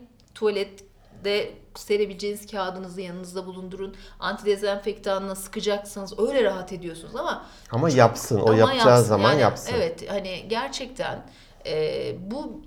tuvalette 1.23 1.59
serebileceğiniz 1.75 2.47
kağıdınızı 2.47 3.01
yanınızda 3.01 3.45
bulundurun. 3.45 3.95
Antidezenfektanla 4.19 5.35
sıkacaksınız. 5.35 6.19
Öyle 6.19 6.43
rahat 6.43 6.73
ediyorsunuz 6.73 7.15
ama 7.15 7.45
Ama 7.71 7.89
yapsın. 7.89 8.39
O 8.39 8.43
ama 8.43 8.55
yapacağı 8.55 8.87
yapsın. 8.87 9.09
zaman 9.09 9.31
Yani 9.31 9.41
yapsın. 9.41 9.73
Evet 9.75 10.11
hani 10.11 10.45
gerçekten 10.47 11.25
e, 11.65 12.15
bu 12.31 12.61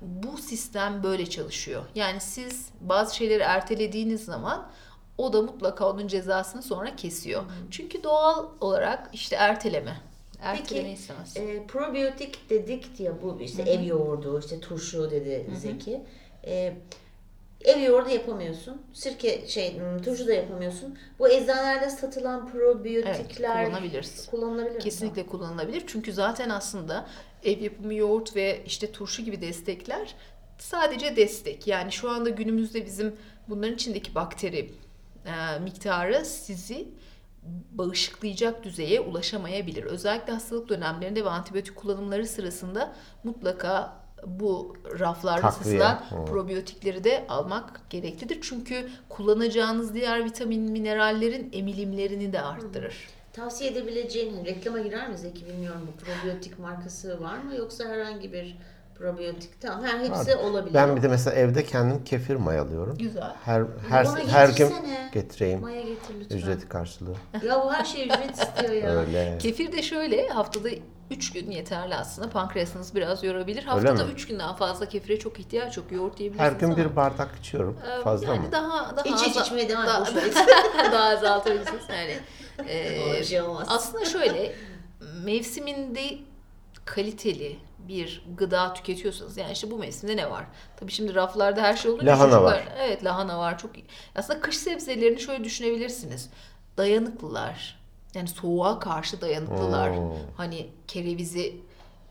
bu 0.00 0.38
sistem 0.38 1.02
böyle 1.02 1.26
çalışıyor. 1.26 1.82
Yani 1.94 2.20
siz 2.20 2.68
bazı 2.80 3.16
şeyleri 3.16 3.42
ertelediğiniz 3.42 4.24
zaman 4.24 4.68
o 5.18 5.32
da 5.32 5.42
mutlaka 5.42 5.90
onun 5.90 6.08
cezasını 6.08 6.62
sonra 6.62 6.96
kesiyor. 6.96 7.42
Çünkü 7.70 8.02
doğal 8.02 8.46
olarak 8.60 9.10
işte 9.12 9.36
erteleme. 9.36 10.00
Erteleme 10.42 10.88
Peki, 10.88 11.00
istemez. 11.00 11.36
E, 11.36 11.66
probiyotik 11.66 12.50
dedik 12.50 13.00
ya 13.00 13.22
bu 13.22 13.40
işte 13.40 13.62
ev 13.62 13.82
yoğurdu, 13.82 14.40
işte 14.40 14.60
turşu 14.60 15.10
dedi 15.10 15.50
Zeki. 15.60 16.02
E, 16.46 16.76
ev 17.66 17.80
yoğurdu 17.80 18.08
yapamıyorsun. 18.08 18.82
Sirke 18.92 19.48
şey 19.48 19.78
hmm, 19.78 20.02
turşu 20.02 20.26
da 20.26 20.32
yapamıyorsun. 20.32 20.98
Bu 21.18 21.28
eczanelerde 21.28 21.90
satılan 21.90 22.48
probiyotikler 22.52 23.64
Evet, 23.64 24.26
kullanılabilir 24.30 24.76
mi? 24.76 24.82
Kesinlikle 24.82 25.26
kullanılabilir. 25.26 25.82
Çünkü 25.86 26.12
zaten 26.12 26.50
aslında 26.50 27.06
ev 27.44 27.62
yapımı 27.62 27.94
yoğurt 27.94 28.36
ve 28.36 28.62
işte 28.66 28.92
turşu 28.92 29.22
gibi 29.22 29.40
destekler 29.40 30.14
sadece 30.58 31.16
destek. 31.16 31.66
Yani 31.66 31.92
şu 31.92 32.10
anda 32.10 32.30
günümüzde 32.30 32.86
bizim 32.86 33.16
bunların 33.48 33.74
içindeki 33.74 34.14
bakteri 34.14 34.74
e, 35.26 35.58
miktarı 35.58 36.24
sizi 36.24 36.88
bağışıklayacak 37.70 38.64
düzeye 38.64 39.00
ulaşamayabilir. 39.00 39.84
Özellikle 39.84 40.32
hastalık 40.32 40.68
dönemlerinde 40.68 41.24
ve 41.24 41.28
antibiyotik 41.28 41.76
kullanımları 41.76 42.26
sırasında 42.26 42.94
mutlaka 43.24 44.05
bu 44.26 44.76
raflarda 44.98 45.40
Takviye. 45.40 45.78
satılan 45.78 46.26
probiyotikleri 46.26 47.04
de 47.04 47.24
almak 47.28 47.80
gereklidir. 47.90 48.38
Çünkü 48.42 48.88
kullanacağınız 49.08 49.94
diğer 49.94 50.24
vitamin 50.24 50.70
minerallerin 50.72 51.50
emilimlerini 51.52 52.32
de 52.32 52.40
arttırır. 52.40 52.96
Tavsiye 53.32 53.70
edebileceğin 53.70 54.34
hani 54.36 54.46
reklama 54.46 54.78
girer 54.80 55.08
mi 55.10 55.18
Zeki 55.18 55.46
bilmiyorum 55.46 55.80
bu 55.92 56.04
probiyotik 56.04 56.58
markası 56.58 57.20
var 57.20 57.38
mı 57.38 57.54
yoksa 57.54 57.84
herhangi 57.84 58.32
bir 58.32 58.58
probiyotik 58.98 59.60
tamam 59.60 59.84
her 59.84 59.98
hepsi 59.98 60.36
Var. 60.38 60.42
olabilir. 60.44 60.74
Ben 60.74 60.96
bir 60.96 61.02
de 61.02 61.08
mesela 61.08 61.36
evde 61.36 61.64
kendim 61.64 62.04
kefir 62.04 62.36
mayalıyorum. 62.36 62.98
Güzel. 62.98 63.34
Her 63.44 63.64
her 63.88 64.06
Bana 64.06 64.28
her 64.28 64.48
gün 64.48 64.72
getireyim. 65.12 65.60
Maya 65.60 65.82
getir 65.82 66.14
lütfen. 66.20 66.36
Ücreti 66.36 66.68
karşılığı. 66.68 67.14
Ya 67.46 67.62
bu 67.64 67.72
her 67.72 67.84
şey 67.84 68.04
ücret 68.04 68.38
istiyor 68.38 68.72
ya. 68.72 68.90
Öyle. 68.90 69.38
Kefir 69.38 69.72
de 69.72 69.82
şöyle 69.82 70.28
haftada 70.28 70.68
3 71.10 71.32
gün 71.32 71.50
yeterli 71.50 71.94
aslında. 71.94 72.30
Pankreasınız 72.30 72.94
biraz 72.94 73.24
yorabilir. 73.24 73.62
Haftada 73.64 74.04
mi? 74.04 74.12
3 74.12 74.26
günden 74.26 74.54
fazla 74.54 74.86
kefire 74.88 75.18
çok 75.18 75.40
ihtiyaç 75.40 75.76
yok. 75.76 75.92
Yoğurt 75.92 76.14
Her 76.14 76.18
yiyebilirsiniz 76.20 76.60
gün 76.60 76.66
ama, 76.66 76.76
bir 76.76 76.96
bardak 76.96 77.30
içiyorum. 77.40 77.78
e, 77.98 78.02
Fazla 78.02 78.26
yani 78.34 78.46
mı? 78.46 78.52
Daha 78.52 78.96
daha 78.96 79.04
İç 79.04 79.20
iç 79.22 79.28
azal- 79.28 79.42
içmeye 79.44 79.68
devam 79.68 79.86
daha, 79.86 80.04
daha 80.92 81.04
azaltabilirsiniz. 81.08 81.84
Yani 81.88 82.18
e, 82.70 83.24
şey 83.24 83.42
olmaz. 83.42 83.66
aslında 83.70 84.04
şöyle 84.04 84.52
mevsiminde 85.24 86.18
kaliteli 86.84 87.56
bir 87.78 88.24
gıda 88.36 88.74
tüketiyorsanız 88.74 89.36
yani 89.36 89.52
işte 89.52 89.70
bu 89.70 89.78
mevsimde 89.78 90.16
ne 90.16 90.30
var? 90.30 90.44
Tabii 90.76 90.92
şimdi 90.92 91.14
raflarda 91.14 91.62
her 91.62 91.76
şey 91.76 91.90
olunca 91.90 92.06
Lahana 92.06 92.30
çocuklar- 92.30 92.42
var. 92.44 92.64
Evet 92.80 93.04
lahana 93.04 93.38
var 93.38 93.58
çok 93.58 93.76
iyi. 93.78 93.84
Aslında 94.14 94.40
kış 94.40 94.56
sebzelerini 94.56 95.20
şöyle 95.20 95.44
düşünebilirsiniz. 95.44 96.30
Dayanıklılar. 96.76 97.75
Yani 98.16 98.28
soğuğa 98.28 98.78
karşı 98.78 99.20
dayanıklılar. 99.20 99.96
Hmm. 99.96 100.10
Hani 100.36 100.70
kerevizi 100.88 101.56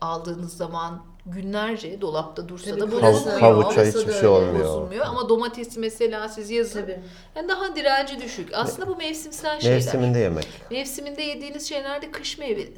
aldığınız 0.00 0.56
zaman 0.56 1.02
günlerce 1.26 2.00
dolapta 2.00 2.48
dursa 2.48 2.70
Tabii 2.70 2.80
da 2.80 2.92
bozulmuyor. 2.92 3.40
Havuça 3.40 3.84
hiçbir 3.84 4.12
şey 4.12 4.28
olmuyor. 4.28 4.64
Bozulmuyor. 4.64 5.06
Ama 5.06 5.28
domatesi 5.28 5.80
mesela 5.80 6.28
siz 6.28 6.50
yazın 6.50 6.80
Tabii. 6.80 7.00
yani 7.36 7.48
daha 7.48 7.76
direnci 7.76 8.20
düşük. 8.22 8.50
Aslında 8.54 8.88
bu 8.88 8.96
mevsimsel 8.96 9.60
şeyler. 9.60 9.76
Mevsiminde 9.76 10.18
yemek. 10.18 10.48
Mevsiminde 10.70 11.22
yediğiniz 11.22 11.68
şeyler 11.68 12.02
de 12.02 12.10
kış 12.10 12.38
meyve, 12.38 12.68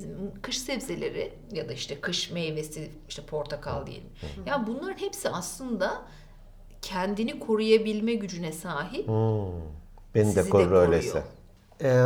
kış 0.42 0.58
sebzeleri 0.58 1.32
ya 1.52 1.68
da 1.68 1.72
işte 1.72 2.00
kış 2.00 2.30
meyvesi, 2.30 2.90
işte 3.08 3.22
portakal 3.22 3.86
diyelim. 3.86 4.10
Ya 4.46 4.66
bunların 4.66 4.98
hepsi 4.98 5.28
aslında 5.30 6.02
kendini 6.82 7.38
koruyabilme 7.40 8.14
gücüne 8.14 8.52
sahip. 8.52 9.08
Hmm. 9.08 9.52
Beni 10.14 10.24
Sizi 10.24 10.36
de 10.36 10.50
korur 10.50 10.64
koruyor. 10.64 10.82
öyleyse. 10.82 11.22
Ee, 11.82 12.04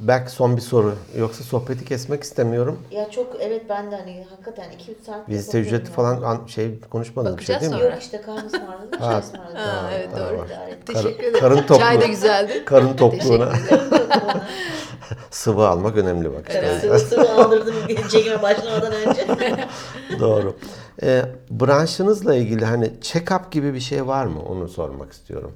belki 0.00 0.30
son 0.30 0.56
bir 0.56 0.62
soru. 0.62 0.94
Yoksa 1.18 1.44
sohbeti 1.44 1.84
kesmek 1.84 2.22
istemiyorum. 2.22 2.78
Ya 2.90 3.10
çok 3.10 3.36
evet 3.40 3.62
ben 3.68 3.90
de 3.90 3.96
hani 3.96 4.24
hakikaten 4.30 4.64
2-3 4.64 5.04
saat 5.06 5.28
Vizite 5.28 5.60
ücreti 5.60 5.86
ya. 5.90 5.92
falan 5.92 6.22
an- 6.22 6.46
şey 6.46 6.80
konuşmadığınız 6.90 7.38
bir 7.38 7.44
şey 7.44 7.60
değil 7.60 7.72
mi? 7.72 7.80
Yok 7.80 7.92
işte 8.00 8.20
kahve 8.20 8.46
ısmarladım, 8.46 9.00
Ha. 9.00 9.10
çay 9.10 9.18
ısmarladım. 9.20 9.56
Ha, 9.60 9.90
evet 9.94 10.08
doğru. 10.16 10.38
var. 10.38 10.46
Et. 10.70 10.86
Teşekkür 10.86 11.24
ederim. 11.24 11.40
karın 11.40 11.56
tokluğu. 11.62 11.78
Çay 11.78 12.00
da 12.00 12.06
güzeldi. 12.06 12.62
Karın 12.64 12.96
tokluğuna 12.96 13.52
sıvı 15.30 15.68
almak 15.68 15.96
önemli 15.96 16.32
bak. 16.34 16.44
işte. 16.48 16.62
Evet, 16.64 16.80
sıvı 16.80 16.98
sıvı 16.98 17.32
aldırdım 17.44 17.74
çekime 18.08 18.42
başlamadan 18.42 18.92
önce. 18.92 19.26
Doğru. 20.20 20.56
Ee, 21.02 21.22
branşınızla 21.50 22.34
ilgili 22.34 22.64
hani 22.64 22.84
check-up 23.02 23.50
gibi 23.50 23.74
bir 23.74 23.80
şey 23.80 24.06
var 24.06 24.26
mı? 24.26 24.40
Onu 24.48 24.68
sormak 24.68 25.12
istiyorum. 25.12 25.52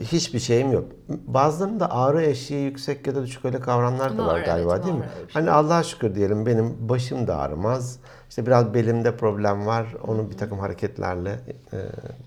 Hiçbir 0.00 0.38
şeyim 0.38 0.72
yok. 0.72 0.84
Bazılarında 1.08 1.90
ağrı 1.90 2.22
eşiği 2.22 2.64
yüksek 2.64 3.06
ya 3.06 3.14
da 3.14 3.22
düşük 3.26 3.44
öyle 3.44 3.60
kavramlar 3.60 4.18
da 4.18 4.22
Var, 4.22 4.26
var, 4.26 4.36
evet, 4.36 4.46
galiba 4.46 4.68
var 4.68 4.82
değil 4.84 4.94
mi? 4.94 5.08
öyle 5.16 5.26
bir 5.26 5.32
şey. 5.32 5.42
Hani 5.42 5.50
Allah'a 5.50 5.82
şükür 5.82 6.14
diyelim 6.14 6.46
benim 6.46 6.76
başım 6.88 7.26
da 7.26 7.36
ağrımaz. 7.36 7.98
İşte 8.28 8.46
biraz 8.46 8.74
belimde 8.74 9.16
problem 9.16 9.66
var. 9.66 9.86
Onu 10.06 10.30
bir 10.30 10.36
takım 10.36 10.58
hareketlerle 10.58 11.40
e, 11.72 11.76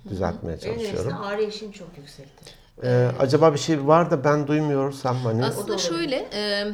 düzeltmeye 0.09 0.57
Benim 0.65 0.75
çalışıyorum. 0.77 1.09
üniversitede 1.09 1.15
ağrı 1.35 1.41
eşiğim 1.43 1.71
çok 1.71 1.87
yüksektir. 1.97 2.53
Ee, 2.83 3.07
acaba 3.19 3.53
bir 3.53 3.59
şey 3.59 3.87
var 3.87 4.11
da 4.11 4.23
ben 4.23 4.47
duymuyorsam 4.47 5.17
hani 5.17 5.45
Aslında 5.45 5.77
şöyle 5.77 6.15
e, 6.33 6.67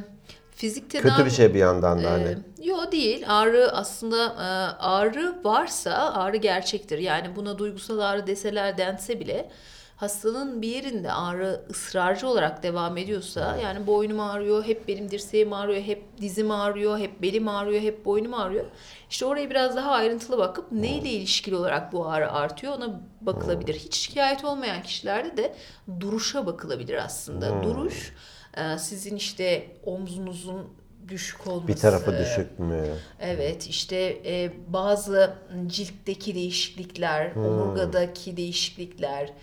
fizik 0.52 0.89
tedavi... 0.89 1.12
kötü 1.12 1.26
bir 1.26 1.32
şey 1.32 1.54
bir 1.54 1.60
yandan 1.60 2.04
da 2.04 2.12
hani. 2.12 2.24
Ee, 2.24 2.38
Yo 2.64 2.91
değil. 2.91 3.26
Ağrı 3.28 3.72
aslında 3.74 4.26
e, 4.26 4.48
ağrı 4.86 5.36
varsa 5.43 5.91
ağrı 6.14 6.38
gerçektir. 6.38 6.98
Yani 6.98 7.36
buna 7.36 7.58
duygusal 7.58 8.00
ağrı 8.00 8.28
deseler 8.28 8.78
dense 8.78 9.20
bile 9.20 9.50
hastanın 9.96 10.62
bir 10.62 10.68
yerinde 10.68 11.12
ağrı 11.12 11.66
ısrarcı 11.70 12.28
olarak 12.28 12.64
devam 12.64 12.98
ediyorsa 12.98 13.58
yani 13.58 13.88
boynum 13.88 14.20
ağrıyor, 14.20 14.64
hep 14.66 14.88
benim 14.88 15.12
dirseğim 15.12 15.54
ağrıyor, 15.54 15.82
hep 15.82 16.04
dizim 16.22 16.52
ağrıyor, 16.52 17.00
hep 17.00 17.22
belim 17.22 17.48
ağrıyor, 17.48 17.82
hep 17.82 18.06
boynum 18.06 18.34
ağrıyor. 18.34 18.66
İşte 19.10 19.26
oraya 19.26 19.50
biraz 19.50 19.76
daha 19.76 19.91
ayrıntılı 19.91 20.38
bakıp 20.38 20.72
neyle 20.72 21.10
ilişkili 21.10 21.56
olarak 21.56 21.93
bu 21.93 22.08
ağrı 22.08 22.32
artıyor 22.32 22.74
ona 22.74 23.02
bakılabilir. 23.22 23.74
Hiç 23.74 23.96
şikayet 23.96 24.46
olmayan 24.46 24.84
kişilerde 24.84 25.38
de 25.38 25.56
duruşa 26.00 26.46
bakılabilir 26.46 27.06
aslında. 27.06 27.64
Duruş 27.64 28.14
e, 28.58 28.78
sizin 28.78 29.16
işte 29.16 29.68
omzunuzun 29.86 30.68
düşük 31.08 31.48
olması. 31.48 31.68
Bir 31.68 31.76
tarafı 31.76 32.18
düşük 32.18 32.60
mü? 32.60 32.84
Evet 33.20 33.68
işte 33.68 34.22
e, 34.26 34.52
bazı 34.68 35.34
ciltteki 35.68 36.36
değişiklikler, 36.36 37.36
omurgadaki 37.36 38.38
değişiklikler, 38.38 39.34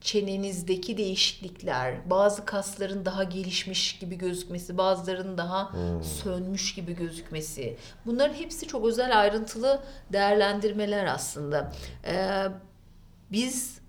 çenenizdeki 0.00 0.96
değişiklikler, 0.96 2.10
bazı 2.10 2.44
kasların 2.44 3.04
daha 3.04 3.24
gelişmiş 3.24 3.98
gibi 3.98 4.18
gözükmesi, 4.18 4.78
bazılarının 4.78 5.38
daha 5.38 5.72
sönmüş 6.22 6.74
gibi 6.74 6.96
gözükmesi. 6.96 7.76
Bunların 8.06 8.34
hepsi 8.34 8.66
çok 8.66 8.84
özel 8.84 9.20
ayrıntılı 9.20 9.82
değerlendirmeler 10.12 11.04
aslında. 11.04 11.72
E, 12.06 12.44
biz 13.32 13.80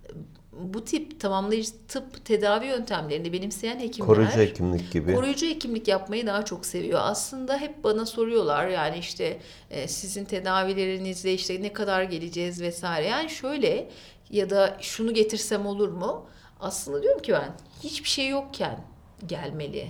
bu 0.52 0.86
tip 0.86 1.20
tamamlayıcı 1.20 1.72
tıp 1.88 2.26
tedavi 2.26 2.66
yöntemlerini 2.66 3.34
benimseyen 3.34 3.80
hekimler 3.80 4.08
Koruyucu 4.08 4.40
hekimlik 4.40 4.92
gibi. 4.92 5.16
Koruyucu 5.16 5.46
hekimlik 5.46 5.88
yapmayı 5.88 6.28
daha 6.28 6.46
çok 6.46 6.66
seviyor. 6.66 7.00
Aslında 7.04 7.58
hep 7.58 7.84
bana 7.84 8.06
soruyorlar 8.06 8.68
yani 8.68 8.98
işte 8.98 9.40
e, 9.70 9.88
sizin 9.88 10.26
tedavilerinizde 10.26 11.34
işte 11.34 11.62
ne 11.62 11.74
kadar 11.74 12.04
geleceğiz 12.04 12.62
vesaire. 12.62 13.08
Yani 13.08 13.30
şöyle 13.30 13.90
ya 14.32 14.50
da 14.50 14.78
şunu 14.82 15.14
getirsem 15.14 15.66
olur 15.66 15.90
mu? 15.90 16.30
Aslında 16.60 17.04
diyorum 17.04 17.22
ki 17.22 17.34
ben 17.34 17.54
hiçbir 17.84 18.10
şey 18.10 18.28
yokken 18.28 18.80
gelmeli. 19.26 19.88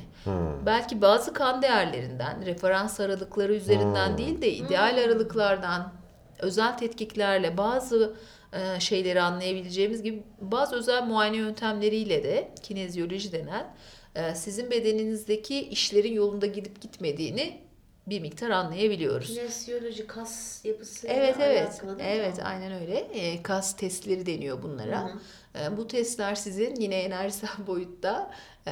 Belki 0.66 1.02
bazı 1.02 1.34
kan 1.34 1.62
değerlerinden, 1.62 2.46
referans 2.46 3.00
aralıkları 3.00 3.54
üzerinden 3.56 4.18
değil 4.18 4.42
de 4.42 4.54
ideal 4.54 5.04
aralıklardan, 5.06 5.94
özel 6.40 6.78
tetkiklerle 6.78 7.58
bazı 7.58 8.16
e, 8.54 8.80
şeyleri 8.80 9.22
anlayabileceğimiz 9.22 10.04
gibi 10.04 10.24
bazı 10.42 10.76
özel 10.76 11.04
muayene 11.04 11.38
yöntemleriyle 11.38 12.24
de 12.24 12.52
kinezyoloji 12.64 13.32
denen 13.32 13.76
e, 14.16 14.36
sizin 14.36 14.72
bedeninizdeki 14.72 15.62
işlerin 15.62 16.14
yolunda 16.14 16.46
gidip 16.46 16.82
gitmediğini 16.82 17.62
bir 18.08 18.22
miktar 18.22 18.50
anlayabiliyoruz. 18.50 19.28
Kinesiyoloji, 19.28 20.08
kas 20.08 20.66
yapısı 20.66 21.08
Evet 21.08 21.36
evet. 21.40 21.70
alakalı 21.72 22.00
değil 22.00 22.10
mi? 22.10 22.16
Evet 22.16 22.40
aynen 22.44 22.82
öyle. 22.82 22.98
E, 22.98 23.44
kas 23.44 23.76
testleri 23.76 24.26
deniyor 24.26 24.64
bunlara. 24.64 25.12
E, 25.60 25.78
bu 25.78 25.88
testler 25.88 26.36
sizin 26.36 26.76
yine 26.76 26.96
enerjisel 26.96 27.50
boyutta 27.68 28.32
e, 28.68 28.72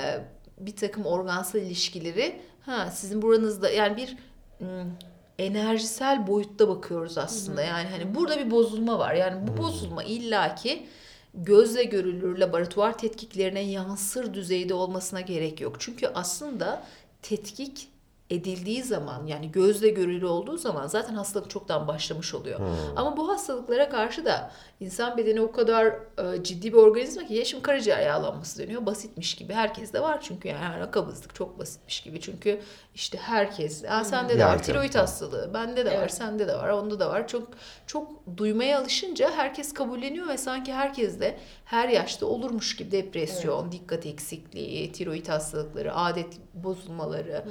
bir 0.60 0.76
takım 0.76 1.06
organsal 1.06 1.62
ilişkileri 1.62 2.42
ha 2.62 2.92
sizin 2.92 3.22
buranızda 3.22 3.70
yani 3.70 3.98
bir 3.98 4.18
mm, 4.60 4.92
enerjisel 5.40 6.28
boyutta 6.28 6.68
bakıyoruz 6.68 7.18
aslında. 7.18 7.62
Yani 7.62 7.90
hani 7.90 8.16
burada 8.16 8.40
bir 8.40 8.52
bozulma 8.52 9.00
var. 9.00 9.14
Yani 9.14 9.48
bu 9.48 9.58
bozulma 9.58 10.04
illaki 10.04 10.86
gözle 11.34 11.84
görülür 11.84 12.38
laboratuvar 12.38 12.98
tetkiklerine 12.98 13.60
yansır 13.60 14.34
düzeyde 14.34 14.74
olmasına 14.74 15.22
gerek 15.22 15.62
yok. 15.62 15.76
Çünkü 15.80 16.08
aslında 16.08 16.84
tetkik 17.22 17.88
edildiği 18.30 18.84
zaman 18.84 19.26
yani 19.26 19.52
gözle 19.52 19.90
görülür 19.90 20.22
olduğu 20.22 20.58
zaman 20.58 20.88
zaten 20.88 21.14
hastalık 21.14 21.50
çoktan 21.50 21.88
başlamış 21.88 22.34
oluyor. 22.34 22.60
Ama 22.96 23.18
bu 23.18 23.30
hastalıklara 23.30 23.90
karşı 23.90 24.26
da 24.26 24.52
insan 24.80 25.18
bedeni 25.18 25.42
o 25.42 25.52
kadar 25.52 25.86
e, 25.88 26.44
ciddi 26.44 26.74
bir 26.74 26.78
organizma 26.78 27.26
ki 27.26 27.34
ya 27.34 27.46
şimdi 27.46 27.64
karaciğer 27.64 28.00
yağlanması 28.02 28.60
deniyor 28.64 28.86
basitmiş 28.86 29.36
gibi. 29.36 29.54
Herkes 29.54 29.94
de 29.94 30.02
var 30.02 30.22
çünkü 30.22 30.48
yani 30.48 30.62
yani 30.62 30.92
kabızlık 30.92 31.36
çok 31.36 31.60
basitmiş 31.60 32.02
gibi. 32.02 32.22
Çünkü 32.22 32.60
işte 32.96 33.18
herkes 33.18 33.84
ha, 33.86 34.04
sende 34.04 34.40
de 34.40 34.46
var 34.46 34.64
tiroid 34.64 34.96
hastalığı 34.96 35.54
bende 35.54 35.86
de 35.86 35.90
var 35.90 35.96
Evet. 36.00 36.14
sende 36.14 36.48
de 36.48 36.56
var 36.56 36.70
onda 36.70 37.00
da 37.00 37.10
var. 37.10 37.28
Çok 37.28 37.48
çok 37.88 38.12
duymaya 38.38 38.80
alışınca 38.80 39.32
herkes 39.32 39.74
kabulleniyor 39.74 40.28
ve 40.28 40.38
sanki 40.38 40.74
herkes 40.74 41.20
de 41.20 41.38
her 41.70 41.90
yaşta 41.90 42.26
olurmuş 42.26 42.76
gibi 42.76 42.92
depresyon, 42.92 43.72
dikkat 43.72 44.06
eksikliği, 44.06 44.92
tiroid 44.92 45.28
hastalıkları, 45.28 45.96
adet 45.96 46.38
bozulmaları, 46.54 47.46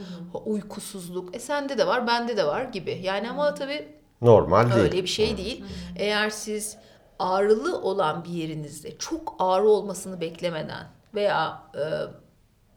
uykusuzluk. 0.44 1.36
E 1.36 1.38
sende 1.38 1.78
de 1.78 1.86
var, 1.86 2.06
bende 2.06 2.36
de 2.36 2.46
var 2.46 2.62
gibi. 2.64 3.00
Yani 3.02 3.30
ama 3.30 3.54
tabii 3.54 3.88
Normal 4.22 4.70
değil. 4.70 4.80
öyle 4.80 5.02
bir 5.02 5.08
şey 5.08 5.36
değil. 5.36 5.64
Eğer 5.96 6.30
siz 6.30 6.76
ağrılı 7.18 7.82
olan 7.82 8.24
bir 8.24 8.30
yerinizde 8.30 8.98
çok 8.98 9.36
ağrı 9.38 9.68
olmasını 9.68 10.20
beklemeden 10.20 10.86
veya 11.14 11.62
e, 11.74 11.82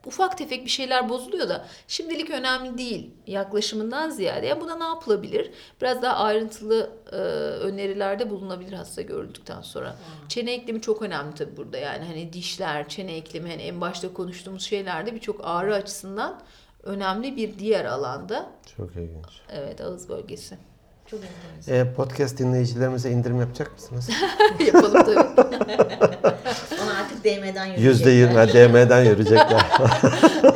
ufak 0.06 0.38
tefek 0.38 0.66
bir 0.66 0.70
şeyler 0.70 1.10
bozuluyor 1.10 1.50
da 1.50 1.66
şimdilik 1.88 2.30
önemli 2.30 2.78
değil 2.78 3.10
yaklaşımından 3.28 4.10
ziyade 4.10 4.48
ya 4.48 4.62
buna 4.62 4.76
ne 4.76 4.84
yapılabilir? 4.84 5.52
Biraz 5.82 6.02
daha 6.02 6.16
ayrıntılı 6.16 6.90
e, 7.12 7.16
önerilerde 7.66 8.30
bulunabilir 8.30 8.74
hasta 8.74 9.02
görüldükten 9.02 9.62
sonra. 9.62 9.96
Çene 10.30 10.54
eklemi 10.54 10.82
çok 10.82 11.02
önemli 11.02 11.36
tabii 11.36 11.58
burada 11.58 11.78
yani 11.78 12.06
hani 12.06 12.34
dişler, 12.34 12.90
çene 12.90 13.16
eklemi 13.16 13.50
hani 13.50 13.62
en 13.62 13.82
başta 13.82 14.14
konuştuğumuz 14.14 14.64
şeylerde 14.64 15.16
birçok 15.16 15.42
ağrı 15.44 15.76
açısından 15.76 16.42
önemli 16.84 17.36
bir 17.36 17.60
diğer 17.60 17.86
alanda. 17.86 18.52
Çok 18.78 18.96
ilginç. 18.96 19.42
Evet 19.50 19.82
ağız 19.82 20.10
bölgesi. 20.10 20.58
Çok 21.12 21.20
enteresan. 21.20 21.76
E, 21.76 21.94
podcast 21.94 22.38
dinleyicilerimize 22.38 23.12
indirim 23.12 23.40
yapacak 23.40 23.72
mısınız? 23.74 24.10
Yapalım 24.66 25.04
tabii. 25.04 25.18
Ona 26.84 26.98
artık 27.02 27.24
DM'den 27.24 27.66
yürüyecekler. 27.66 27.78
Yüzde 27.78 28.12
yirmi 28.12 28.34
DM'den 28.34 29.04
yürüyecekler. 29.04 29.66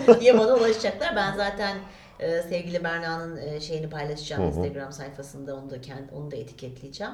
diye 0.19 0.37
bana 0.37 0.55
ulaşacaklar. 0.55 1.15
Ben 1.15 1.35
zaten 1.35 1.77
e, 2.19 2.41
sevgili 2.41 2.83
Berna'nın 2.83 3.37
e, 3.37 3.59
şeyini 3.59 3.89
paylaşacağım 3.89 4.43
Instagram 4.43 4.91
sayfasında. 4.91 5.55
Onu 5.55 5.69
da 5.69 5.81
kendi, 5.81 6.13
onu 6.13 6.31
da 6.31 6.35
etiketleyeceğim. 6.35 7.13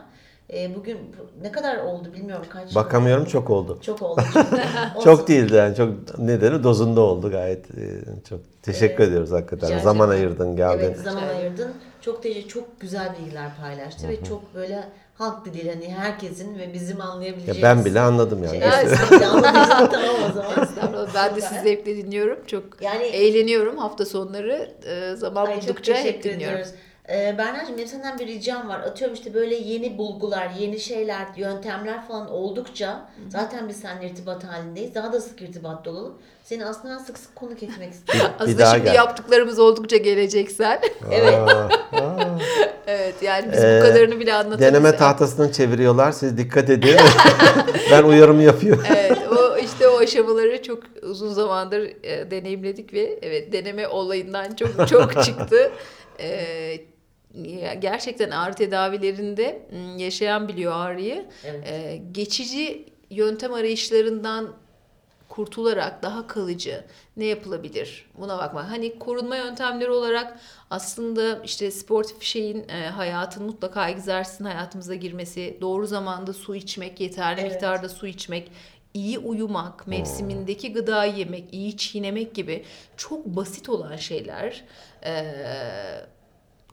E, 0.54 0.76
bugün 0.76 0.97
bu- 0.97 1.43
ne 1.43 1.52
kadar 1.52 1.78
oldu 1.78 2.14
bilmiyorum 2.14 2.45
kaç. 2.49 2.76
Bakamıyorum 2.76 3.26
çok 3.26 3.49
oldu. 3.49 3.80
Çok 3.82 4.02
oldu. 4.02 4.22
Çok 5.04 5.28
değildi 5.28 5.56
yani 5.56 5.76
çok 5.76 6.20
nedeni 6.20 6.64
dozunda 6.64 7.02
oldu 7.02 7.32
gayet. 7.32 7.66
e, 7.72 7.99
Çok 8.30 8.39
teşekkür 8.64 9.04
ediyoruz 9.04 9.32
hakikaten. 9.32 9.70
Rica 9.70 9.80
Zaman 9.80 10.10
ayırdın 10.10 10.56
geldin. 10.56 10.80
Evet 10.86 10.97
zaman 10.97 11.28
ayırdın. 11.28 11.74
Çok 12.02 12.24
teşekkür, 12.24 12.49
çok 12.49 12.80
güzel 12.82 13.16
bilgiler 13.20 13.49
paylaştı 13.62 14.10
ve 14.10 14.24
çok 14.24 14.56
böyle 14.56 14.84
halk 15.18 15.45
diliyle 15.45 15.74
hani 15.74 15.93
herkesin 15.93 16.60
ve 16.60 16.74
bizim 16.74 16.97
Ya 16.99 17.06
anlayabileceğimiz. 17.06 17.64
ben 17.64 17.86
bile 17.86 17.99
anladım 17.99 18.43
yani. 18.43 18.60
Şey, 18.60 18.68
evet, 18.68 18.91
de 19.12 19.20
tamam 19.89 20.16
o 20.30 20.34
zaman. 20.34 21.08
Ben 21.16 21.36
de 21.36 21.41
sizi 21.41 21.60
zevkle 21.62 21.97
dinliyorum. 21.97 22.39
Çok 22.47 22.64
Yani 22.82 23.04
eğleniyorum 23.04 23.78
hafta 23.78 24.06
sonları. 24.06 24.72
e, 24.86 25.16
zaman 25.16 25.45
Ay, 25.45 25.62
buldukça 25.62 25.93
hep 25.93 26.24
dinliyorum. 26.24 26.38
ediyoruz. 26.43 26.68
Ee, 27.10 27.36
Berna'cığım 27.38 27.78
benim 27.78 27.88
senden 27.88 28.20
bir 28.20 28.28
ricam 28.28 28.70
var. 28.70 28.80
Atıyorum 28.80 29.16
işte 29.16 29.34
böyle 29.34 29.56
yeni 29.56 29.97
bulgular, 29.97 30.49
yeni 30.60 30.80
şeyler, 30.80 31.26
yöntemler 31.38 32.08
falan 32.08 32.30
oldukça 32.32 33.10
zaten 33.30 33.70
biz 33.70 33.80
seninle 33.80 34.08
irtibat 34.10 34.43
halindeyiz. 34.43 34.95
Daha 34.95 35.14
da 35.14 35.22
sık 35.22 35.41
irtibatta 35.41 35.89
olalım. 35.89 36.14
Seni 36.43 36.66
aslında 36.66 36.99
sık 36.99 37.18
sık 37.18 37.36
konuk 37.36 37.64
etmek 37.64 37.91
istiyorum. 37.93 38.32
Bir 38.39 38.43
Aslında 38.43 38.60
daha 38.60 38.74
şimdi 38.76 38.86
gel. 38.86 38.95
yaptıklarımız 38.95 39.60
oldukça 39.60 39.97
geleceksen. 39.97 40.80
Evet. 41.12 41.39
Evet 42.88 43.16
yani 43.22 43.52
biz 43.52 43.64
Ee, 43.64 43.82
bu 43.82 43.88
kadarını 43.88 44.20
bile 44.20 44.34
anlatamayız. 44.34 44.62
Deneme 44.74 44.97
tahtasını 44.97 45.52
çeviriyorlar. 45.52 46.12
Siz 46.12 46.38
dikkat 46.38 46.70
edin. 46.70 46.95
ben 47.91 48.04
uyarımı 48.04 48.43
yapıyorum. 48.43 48.84
Evet 48.95 49.18
o 49.32 49.58
işte 49.58 49.88
o 49.88 49.97
aşamaları 49.99 50.62
çok 50.64 50.80
uzun 51.02 51.34
zamandır 51.34 51.91
e, 52.04 52.32
deneyimledik 52.32 52.93
ve 52.93 53.20
evet 53.22 53.54
deneme 53.54 53.88
olayından 53.88 54.56
çok 54.56 54.88
çok 54.88 55.24
çıktı. 55.24 55.72
E, 56.20 56.78
gerçekten 57.79 58.32
ağrı 58.32 58.53
tedavilerinde 58.53 59.67
yaşayan 59.97 60.47
biliyor 60.47 60.73
ağrıyı. 60.75 61.25
Evet. 61.45 61.67
E, 61.67 62.01
geçici 62.11 62.86
yöntem 63.09 63.53
arayışlarından 63.53 64.53
kurtularak 65.29 66.03
daha 66.03 66.27
kalıcı 66.27 66.84
ne 67.17 67.25
yapılabilir 67.25 68.09
buna 68.17 68.38
bakmak. 68.38 68.69
Hani 68.69 68.99
korunma 68.99 69.36
yöntemleri 69.36 69.89
olarak 69.89 70.39
aslında 70.69 71.39
işte 71.43 71.71
sportif 71.71 72.21
şeyin 72.21 72.69
e, 72.69 72.88
hayatın 72.89 73.43
mutlaka 73.45 73.89
egzersizin 73.89 74.45
hayatımıza 74.45 74.95
girmesi, 74.95 75.57
doğru 75.61 75.88
zamanda 75.88 76.34
su 76.34 76.55
içmek, 76.55 76.99
yeterli 76.99 77.41
Evet. 77.41 77.51
miktarda 77.51 77.89
su 77.89 78.07
içmek, 78.07 78.51
iyi 78.93 79.19
uyumak, 79.19 79.88
mevsimindeki 79.88 80.73
gıdayı 80.73 81.15
yemek, 81.15 81.53
iyi 81.53 81.77
çiğnemek 81.77 82.36
gibi 82.36 82.65
çok 82.97 83.25
basit 83.25 83.69
olan 83.69 83.95
şeyler 83.95 84.63
e, 85.05 85.23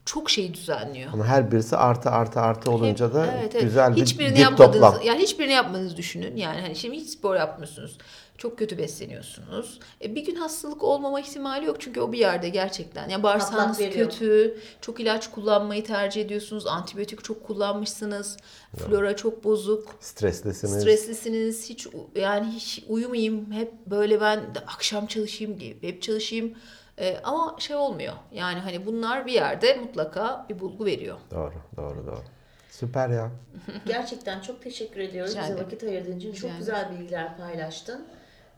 çok 0.09 0.31
şey 0.31 0.55
düzenliyor. 0.55 1.11
Ama 1.13 1.27
her 1.27 1.53
birisi 1.53 1.77
artı 1.77 2.11
artı 2.11 2.41
artı 2.41 2.71
olunca 2.71 3.15
da 3.15 3.27
Evet, 3.27 3.51
evet. 3.53 3.63
güzel 3.63 3.97
bir 3.97 4.03
hiçbirini 4.03 4.33
dip 4.33 4.39
yapmadığınız, 4.39 4.93
toplam. 4.93 5.07
yani 5.07 5.23
hiçbirini 5.23 5.53
yapmadığınızı 5.53 5.97
düşünün. 5.97 6.37
Yani 6.37 6.61
hani 6.61 6.77
şimdi 6.77 6.97
hiç 6.97 7.11
spor 7.11 7.37
yapmıyorsunuz. 7.37 7.99
Çok 8.39 8.59
kötü 8.59 8.79
besleniyorsunuz. 8.79 9.81
E, 10.05 10.15
bir 10.15 10.25
gün 10.25 10.35
hastalık 10.35 10.83
olmama 10.85 11.21
ihtimali 11.21 11.67
yok 11.67 11.77
çünkü 11.81 12.01
o 12.01 12.13
bir 12.13 12.19
yerde 12.19 12.49
gerçekten. 12.49 13.09
Ya 13.09 13.23
bağırsağınız 13.23 13.79
kötü, 13.79 14.59
çok 14.81 15.01
ilaç 15.01 15.31
kullanmayı 15.31 15.85
tercih 15.85 16.23
ediyorsunuz, 16.23 16.67
antibiyotik 16.67 17.25
çok 17.25 17.47
kullanmışsınız, 17.47 18.37
flora 18.77 19.17
çok 19.17 19.45
bozuk. 19.45 19.95
Streslisiniz. 20.01 20.81
Streslisiniz, 20.83 21.71
hiç 21.71 21.87
u- 21.87 22.11
yani 22.15 22.51
hiç 22.53 22.85
uyumayayım, 22.89 23.53
hep 23.53 23.73
böyle 23.87 24.21
ben 24.21 24.41
de 24.55 24.59
akşam 24.67 25.07
çalışayım 25.07 25.59
hep 25.81 26.03
çalışayım. 26.03 26.55
E, 27.01 27.21
ama 27.25 27.57
şey 27.59 27.77
olmuyor. 27.77 28.13
Yani 28.33 28.61
hani 28.61 28.87
bunlar 28.87 29.27
bir 29.27 29.33
yerde 29.33 29.75
mutlaka 29.75 30.47
bir 30.49 30.61
bulgu 30.61 30.85
veriyor. 30.87 31.17
Doğru, 31.31 31.53
doğru, 31.77 32.07
doğru. 32.07 32.23
Süper 32.71 33.09
ya. 33.09 33.31
Gerçekten 33.87 34.41
çok 34.41 34.63
teşekkür 34.63 35.01
ediyoruz. 35.01 35.31
Rica 35.33 35.43
Bize 35.43 35.53
ederim. 35.53 35.67
vakit 35.67 35.83
ayırdığın 35.83 36.17
için. 36.19 36.29
Rica 36.29 36.41
Çok 36.41 36.45
ederim. 36.51 36.59
güzel 36.59 36.91
bilgiler 36.91 37.37
paylaştın. 37.37 38.07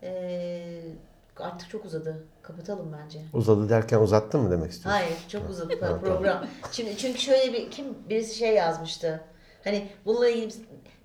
Ee, 0.03 0.83
artık 1.37 1.71
çok 1.71 1.85
uzadı. 1.85 2.25
Kapatalım 2.43 2.97
bence. 3.05 3.19
Uzadı 3.33 3.69
derken 3.69 3.99
uzattın 3.99 4.41
mı 4.41 4.51
demek 4.51 4.71
istiyorsun? 4.71 5.01
Hayır, 5.01 5.19
çok 5.29 5.51
uzadı 5.51 5.81
program. 6.01 6.47
Şimdi 6.73 6.97
çünkü 6.97 7.19
şöyle 7.19 7.53
bir 7.53 7.71
kim 7.71 7.87
birisi 8.09 8.35
şey 8.39 8.55
yazmıştı. 8.55 9.21
Hani 9.65 9.89
bununla 10.07 10.29
ilgili 10.29 10.55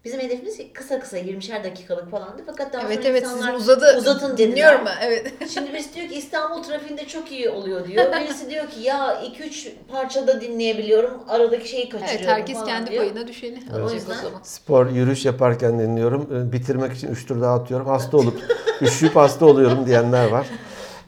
bizim 0.05 0.19
hedefimiz 0.19 0.57
kısa 0.73 0.99
kısa 0.99 1.17
20'şer 1.17 1.63
dakikalık 1.63 2.11
falandı. 2.11 2.43
Fakat 2.45 2.73
daha 2.73 2.81
Evet 2.87 2.95
sonra 2.97 3.07
evet 3.07 3.23
insanlar 3.23 3.41
sizin 3.43 3.55
uzadı. 3.59 3.95
uzatın 3.97 4.31
dediler. 4.37 4.47
Dinliyorum 4.51 4.81
ben. 4.85 4.97
Evet. 5.01 5.33
Şimdi 5.53 5.73
birisi 5.73 5.93
diyor 5.93 6.07
ki 6.09 6.15
İstanbul 6.15 6.63
trafiğinde 6.63 7.05
çok 7.07 7.31
iyi 7.31 7.49
oluyor 7.49 7.87
diyor. 7.87 8.05
Birisi 8.21 8.49
diyor 8.49 8.67
ki 8.69 8.81
ya 8.81 9.21
2-3 9.39 9.69
parçada 9.91 10.41
dinleyebiliyorum. 10.41 11.23
Aradaki 11.27 11.67
şeyi 11.69 11.89
kaçırıyorum 11.89 12.17
Evet 12.19 12.27
herkes 12.27 12.55
falan 12.55 12.67
kendi 12.67 12.91
diyor. 12.91 13.03
payına 13.03 13.27
düşeni 13.27 13.59
O 13.71 13.75
alacak 13.75 13.91
o 13.91 13.93
yüzden- 13.93 14.15
zaman. 14.23 14.39
Spor, 14.43 14.89
yürüyüş 14.89 15.25
yaparken 15.25 15.79
dinliyorum. 15.79 16.29
Ee, 16.49 16.51
Bitirmek 16.53 16.93
için 16.93 17.07
3 17.11 17.25
tur 17.27 17.41
daha 17.41 17.53
atıyorum. 17.55 17.87
Hasta 17.87 18.17
olup, 18.17 18.41
üşüyüp 18.81 19.15
hasta 19.15 19.45
oluyorum 19.45 19.85
diyenler 19.85 20.27
var. 20.29 20.47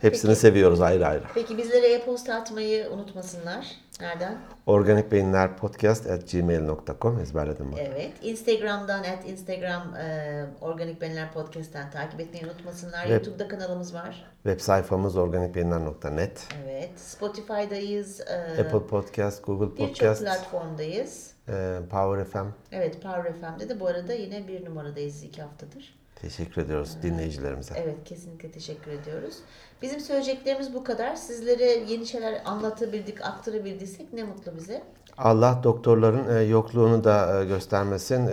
Hepsini 0.02 0.36
seviyoruz 0.36 0.82
ayrı 0.82 1.08
ayrı. 1.08 1.24
Peki 1.34 1.58
bizlere 1.58 1.88
e-posta 1.88 2.36
atmayı 2.36 2.90
unutmasınlar. 2.90 3.66
Nereden? 4.02 4.38
Organik 4.66 5.12
Beyinler 5.12 5.58
Podcast 5.58 6.08
at 6.08 6.32
gmail.com 6.32 7.20
ezberledim 7.20 7.72
bak. 7.72 7.80
Evet. 7.82 8.12
Instagram'dan 8.22 9.00
at 9.00 9.26
Instagram 9.30 9.96
e, 9.96 10.46
Organik 10.62 11.02
Benler 11.02 11.34
Podcast'ten 11.34 11.92
takip 11.92 12.20
etmeyi 12.20 12.46
unutmasınlar. 12.46 13.06
Evet. 13.08 13.26
YouTube'da 13.28 13.48
kanalımız 13.48 13.94
var. 13.94 14.26
Web 14.44 14.60
sayfamız 14.60 15.18
organikbeyinler.net. 15.18 16.48
Evet. 16.64 17.00
Spotify'dayız. 17.00 18.20
E, 18.22 18.62
Apple 18.62 18.88
Podcast, 18.88 19.46
Google 19.46 19.72
Birçok 19.72 19.88
Podcast, 19.88 20.22
platformdayız. 20.22 21.32
e, 21.50 21.80
Power 21.92 22.26
FM. 22.26 22.48
Evet 22.72 23.02
Power 23.02 23.34
FM'de 23.34 23.70
de 23.70 23.80
bu 23.80 23.88
arada 23.88 24.14
yine 24.14 24.48
bir 24.48 24.66
numaradayız 24.66 25.24
iki 25.24 25.42
haftadır. 25.42 25.98
Teşekkür 26.22 26.62
ediyoruz 26.62 26.98
dinleyicilerimize. 27.04 27.74
Evet 27.78 28.04
kesinlikle 28.06 28.52
teşekkür 28.52 28.92
ediyoruz. 28.92 29.36
Bizim 29.82 30.00
söyleyeceklerimiz 30.00 30.74
bu 30.74 30.84
kadar. 30.84 31.16
Sizlere 31.16 31.64
yeni 31.64 32.06
şeyler 32.08 32.42
anlatabildik, 32.46 33.22
aktarabildiysek 33.26 34.14
ne 34.14 34.24
mutlu 34.24 34.56
bize. 34.56 34.84
Allah 35.18 35.60
doktorların 35.64 36.36
e, 36.38 36.42
yokluğunu 36.44 37.04
da 37.04 37.42
e, 37.42 37.46
göstermesin, 37.46 38.28
e, 38.28 38.32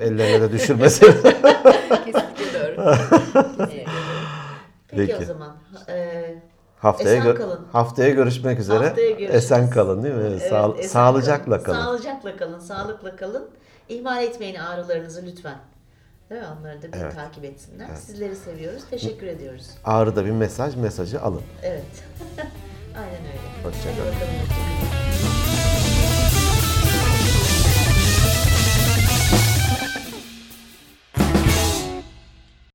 ellerine 0.00 0.40
de 0.40 0.52
düşürmesin. 0.52 1.06
Kesinlikle 2.04 2.54
doğru. 2.76 2.96
Peki, 4.88 5.12
Peki. 5.12 5.16
o 5.22 5.24
zaman. 5.24 5.56
Ee, 5.88 6.34
haftaya 6.78 7.16
Esen 7.16 7.26
gö- 7.26 7.34
kalın. 7.34 7.66
haftaya 7.72 8.10
görüşmek 8.10 8.58
üzere. 8.60 8.86
Haftaya 8.86 9.10
görüşürüz. 9.10 9.34
Esen 9.34 9.70
kalın 9.70 10.02
değil 10.02 10.14
mi? 10.14 10.24
evet, 10.28 10.42
Sağ- 10.50 10.82
sağlıcakla 10.82 11.62
kalın. 11.62 11.78
Sağlıcakla 11.78 12.36
kalın, 12.36 12.58
sağlıkla 12.58 13.16
kalın. 13.16 13.50
İhmal 13.88 14.22
etmeyin 14.24 14.54
ağrılarınızı 14.54 15.22
lütfen. 15.26 15.56
Değil 16.30 16.40
mi? 16.40 16.46
Onları 16.60 16.82
da 16.82 16.92
bir 16.92 16.98
Evet. 16.98 17.14
takip 17.14 17.44
etsinler. 17.44 17.94
Sizleri 17.94 18.36
seviyoruz. 18.36 18.82
Teşekkür 18.90 19.26
ediyoruz. 19.26 19.70
Ağrıda 19.84 20.24
bir 20.24 20.30
mesaj, 20.30 20.76
mesajı 20.76 21.20
alın. 21.22 21.42
Evet. 21.62 21.84
Aynen 22.96 23.20
öyle. 23.26 23.64
Hoşça 23.64 23.88
Hadi 23.90 25.43